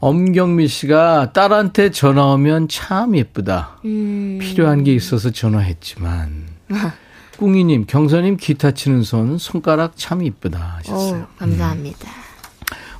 엄경미 0.00 0.68
씨가 0.68 1.32
딸한테 1.32 1.90
전화 1.90 2.26
오면 2.26 2.68
참 2.68 3.16
예쁘다. 3.16 3.80
음. 3.84 4.38
필요한 4.40 4.84
게 4.84 4.94
있어서 4.94 5.30
전화했지만. 5.30 6.47
꿍이님, 7.38 7.84
경서님 7.86 8.36
기타 8.36 8.72
치는 8.72 9.02
손, 9.02 9.38
손가락 9.38 9.92
참 9.96 10.22
이쁘다 10.22 10.78
하셨어요. 10.78 11.22
오, 11.22 11.38
감사합니다. 11.38 12.08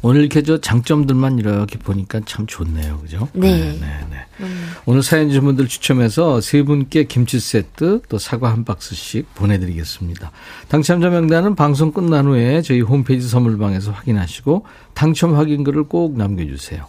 오늘 0.01 0.21
이렇게 0.21 0.43
저 0.43 0.61
장점들만 0.61 1.39
이렇게 1.39 1.79
보니까 1.79 2.21
참 2.25 2.47
좋네요. 2.47 2.99
그죠? 3.01 3.29
네. 3.33 3.77
네. 3.81 4.47
오늘 4.87 5.03
사연 5.03 5.29
주신 5.29 5.43
분들 5.43 5.67
추첨해서 5.67 6.41
세 6.41 6.63
분께 6.63 7.05
김치 7.05 7.41
세트 7.41 8.03
또 8.09 8.19
사과 8.19 8.53
한 8.53 8.65
박스씩 8.65 9.35
보내드리겠습니다. 9.35 10.31
당첨자 10.69 11.11
명단은 11.11 11.57
방송 11.57 11.93
끝난 11.93 12.27
후에 12.27 12.63
저희 12.63 12.81
홈페이지 12.81 13.29
선물방에서 13.29 13.91
확인하시고 13.91 14.65
당첨 14.95 15.35
확인글을 15.35 15.85
꼭 15.85 16.17
남겨주세요. 16.17 16.87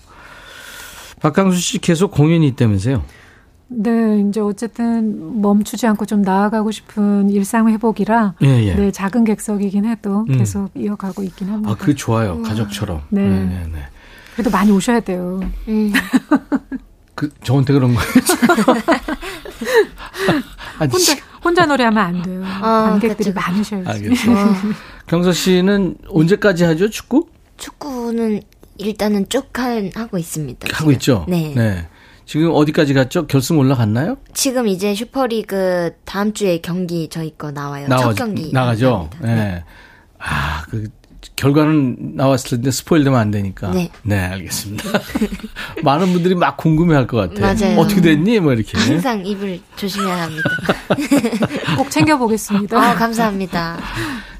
박강수 1.19 1.59
씨 1.59 1.79
계속 1.79 2.11
공연이 2.11 2.47
있다면서요? 2.49 3.03
네, 3.79 4.25
이제 4.27 4.39
어쨌든 4.39 5.41
멈추지 5.41 5.85
않고 5.87 6.05
좀 6.07 6.21
나아가고 6.23 6.71
싶은 6.71 7.29
일상 7.29 7.69
회복이라 7.69 8.33
예, 8.41 8.63
예. 8.65 8.73
네, 8.75 8.91
작은 8.91 9.25
객석이긴 9.25 9.85
해도 9.85 10.25
음. 10.27 10.37
계속 10.39 10.71
이어가고 10.75 11.21
있긴 11.23 11.49
합니다. 11.49 11.71
아, 11.71 11.75
그게 11.75 11.93
좋아요. 11.93 12.41
가족처럼. 12.41 13.03
네. 13.09 13.21
네, 13.21 13.45
네, 13.45 13.67
네. 13.71 13.79
그래도 14.33 14.49
많이 14.49 14.71
오셔야 14.71 14.99
돼요. 15.01 15.39
음. 15.67 15.93
그, 17.13 17.29
저한테 17.43 17.73
그런 17.73 17.93
거예요? 17.93 18.09
아니, 20.79 20.91
혼자 20.91 21.13
혼자 21.43 21.65
노래하면 21.65 22.03
안 22.03 22.21
돼요. 22.21 22.41
아, 22.45 22.87
관객들이 22.91 23.31
그쵸. 23.31 23.39
많으셔야지. 23.39 23.89
알겠어요. 23.89 24.35
와. 24.35 24.55
경서 25.05 25.31
씨는 25.31 25.97
언제까지 26.07 26.63
하죠, 26.63 26.89
축구? 26.89 27.27
축구는 27.57 28.41
일단은 28.77 29.27
쭉 29.29 29.47
한- 29.59 29.91
하고 29.93 30.17
있습니다. 30.17 30.67
하고 30.71 30.77
지금. 30.77 30.93
있죠? 30.93 31.25
네. 31.27 31.87
지금 32.29 32.51
어디까지 32.53 32.93
갔죠? 32.93 33.25
결승 33.25 33.57
올라갔나요? 33.57 34.17
지금 34.35 34.67
이제 34.67 34.93
슈퍼리그 34.93 35.93
다음 36.05 36.31
주에 36.31 36.59
경기 36.61 37.07
저희 37.09 37.35
거 37.35 37.49
나와요. 37.49 37.87
첫 37.89 38.13
경기 38.13 38.51
나가죠? 38.53 39.09
나갑니다. 39.13 39.25
네. 39.25 39.63
아, 40.19 40.61
그, 40.69 40.89
결과는 41.35 42.11
나왔을 42.13 42.51
텐데 42.57 42.69
스포일 42.69 43.03
되면 43.03 43.19
안 43.19 43.31
되니까. 43.31 43.71
네. 44.03 44.15
알겠습니다. 44.15 44.83
많은 45.83 46.13
분들이 46.13 46.35
막 46.35 46.55
궁금해 46.55 46.93
할 46.93 47.07
것 47.07 47.17
같아요. 47.17 47.55
맞아요. 47.65 47.79
어떻게 47.79 47.99
됐니? 47.99 48.39
뭐 48.41 48.53
이렇게. 48.53 48.77
항상 48.77 49.25
입을 49.25 49.59
조심해야 49.77 50.21
합니다. 50.21 50.43
꼭 51.77 51.89
챙겨보겠습니다. 51.89 52.77
아, 52.79 52.93
감사합니다. 52.93 53.79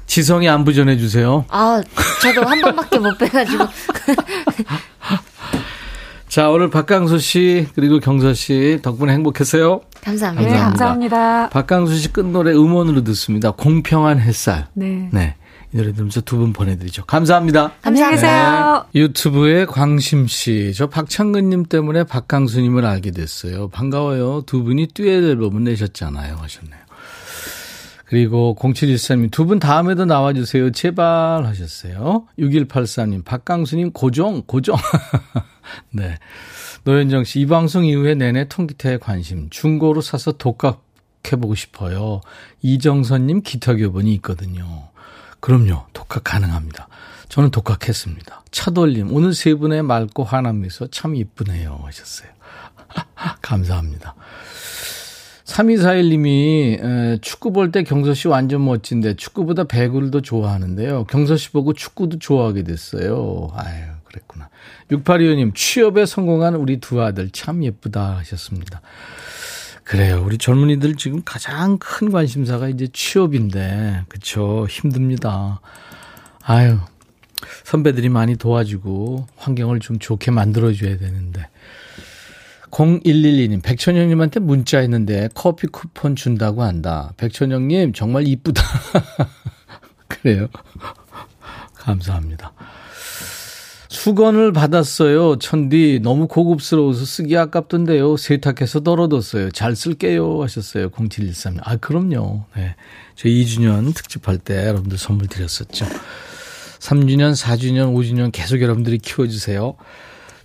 지성이 0.06 0.48
안부 0.48 0.72
전해주세요. 0.74 1.44
아, 1.48 1.82
저도 2.22 2.46
한 2.48 2.60
번밖에 2.60 3.00
못 3.00 3.18
빼가지고. 3.18 3.64
자, 6.30 6.48
오늘 6.48 6.70
박강수 6.70 7.18
씨, 7.18 7.66
그리고 7.74 7.98
경서 7.98 8.34
씨 8.34 8.78
덕분에 8.82 9.12
행복했어요. 9.14 9.80
감사합니다. 10.00 10.48
네, 10.48 10.56
감사합니다. 10.58 11.48
박강수 11.48 11.96
씨 11.96 12.12
끝노래 12.12 12.52
음원으로 12.52 13.02
듣습니다. 13.02 13.50
공평한 13.50 14.20
햇살. 14.20 14.68
네. 14.74 15.08
네. 15.12 15.34
이 15.72 15.76
노래 15.76 15.92
들으면서 15.92 16.20
두 16.20 16.36
분 16.36 16.52
보내드리죠. 16.52 17.04
감사합니다. 17.06 17.72
안녕히 17.82 18.12
계세요. 18.12 18.84
유튜브에 18.94 19.64
광심 19.66 20.28
씨, 20.28 20.72
저 20.74 20.88
박창근 20.88 21.48
님 21.48 21.64
때문에 21.64 22.04
박강수 22.04 22.60
님을 22.60 22.84
알게 22.86 23.10
됐어요. 23.10 23.68
반가워요. 23.68 24.42
두 24.46 24.62
분이 24.62 24.88
듀엣 24.94 25.24
앨범을 25.24 25.64
내셨잖아요. 25.64 26.36
하셨네요. 26.36 26.80
그리고 28.06 28.56
0713님, 28.58 29.30
두 29.32 29.46
분 29.46 29.58
다음에도 29.58 30.04
나와주세요. 30.04 30.70
제발 30.72 31.44
하셨어요. 31.44 32.24
6183님, 32.38 33.24
박강수님 33.24 33.90
고정, 33.92 34.42
고정. 34.46 34.76
네. 35.90 36.18
노현정 36.84 37.24
씨, 37.24 37.40
이 37.40 37.46
방송 37.46 37.84
이후에 37.84 38.14
내내 38.14 38.48
통기타에 38.48 38.98
관심, 38.98 39.50
중고로 39.50 40.00
사서 40.00 40.32
독학해보고 40.32 41.54
싶어요. 41.54 42.20
이정선님 42.62 43.42
기타 43.42 43.74
교본이 43.74 44.12
있거든요. 44.14 44.88
그럼요. 45.40 45.86
독학 45.92 46.24
가능합니다. 46.24 46.88
저는 47.28 47.50
독학했습니다. 47.50 48.44
차돌림, 48.50 49.12
오늘 49.14 49.34
세 49.34 49.54
분의 49.54 49.82
맑고 49.82 50.24
환한 50.24 50.60
미소 50.60 50.88
참 50.88 51.14
이쁘네요. 51.14 51.80
하셨어요. 51.84 52.28
감사합니다. 53.40 54.14
3241님이 55.44 57.20
축구 57.22 57.52
볼 57.52 57.72
때 57.72 57.82
경서 57.82 58.14
씨 58.14 58.28
완전 58.28 58.64
멋진데 58.64 59.14
축구보다 59.16 59.64
배구를 59.64 60.10
더 60.10 60.20
좋아하는데요. 60.20 61.04
경서 61.04 61.36
씨 61.36 61.50
보고 61.50 61.72
축구도 61.72 62.18
좋아하게 62.18 62.62
됐어요. 62.62 63.48
아유, 63.54 63.84
그랬구나. 64.04 64.48
6825님, 64.90 65.54
취업에 65.54 66.04
성공한 66.06 66.54
우리 66.54 66.78
두 66.78 67.00
아들 67.02 67.30
참 67.30 67.62
예쁘다 67.64 68.16
하셨습니다. 68.18 68.80
그래요. 69.84 70.22
우리 70.24 70.38
젊은이들 70.38 70.96
지금 70.96 71.22
가장 71.24 71.78
큰 71.78 72.10
관심사가 72.10 72.68
이제 72.68 72.88
취업인데, 72.92 74.04
그쵸. 74.08 74.66
힘듭니다. 74.68 75.60
아유, 76.42 76.78
선배들이 77.64 78.08
많이 78.08 78.36
도와주고 78.36 79.26
환경을 79.36 79.80
좀 79.80 79.98
좋게 79.98 80.30
만들어줘야 80.30 80.98
되는데. 80.98 81.48
0112님, 82.70 83.62
백천영님한테 83.62 84.38
문자 84.38 84.78
했는데 84.78 85.28
커피 85.34 85.66
쿠폰 85.66 86.14
준다고 86.14 86.62
한다. 86.62 87.12
백천영님, 87.16 87.92
정말 87.92 88.28
이쁘다. 88.28 88.62
그래요. 90.06 90.48
감사합니다. 91.74 92.52
수건을 93.90 94.52
받았어요. 94.52 95.36
천디, 95.40 95.98
너무 96.04 96.28
고급스러워서 96.28 97.04
쓰기 97.04 97.36
아깝던데요. 97.36 98.16
세탁해서 98.16 98.80
널어뒀어요. 98.80 99.50
잘 99.50 99.74
쓸게요. 99.74 100.40
하셨어요. 100.42 100.90
0713. 100.90 101.58
아, 101.60 101.76
그럼요. 101.76 102.44
네. 102.56 102.76
저희 103.16 103.44
2주년 103.44 103.92
특집할 103.92 104.38
때 104.38 104.68
여러분들 104.68 104.96
선물 104.96 105.26
드렸었죠. 105.26 105.86
3주년, 106.78 107.34
4주년, 107.34 107.92
5주년 107.92 108.30
계속 108.30 108.62
여러분들이 108.62 108.98
키워주세요. 108.98 109.74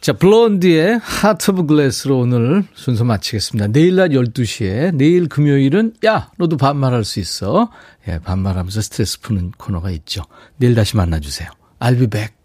자, 0.02 0.14
블론디의 0.14 1.00
Heart 1.04 1.52
of 1.52 1.68
Glass로 1.68 2.18
오늘 2.18 2.64
순서 2.74 3.04
마치겠습니다. 3.04 3.68
내일 3.68 3.96
낮 3.96 4.10
12시에, 4.10 4.96
내일 4.96 5.30
금요일은, 5.30 5.94
야, 6.04 6.32
너도 6.40 6.58
반말할 6.58 7.04
수 7.04 7.20
있어. 7.20 7.70
예, 8.08 8.18
반말하면서 8.18 8.82
스트레스 8.82 9.20
푸는 9.22 9.52
코너가 9.58 9.92
있죠. 9.92 10.24
내일 10.58 10.74
다시 10.74 10.98
만나주세요. 10.98 11.50
I'll 11.80 12.00
be 12.00 12.08
back. 12.08 12.36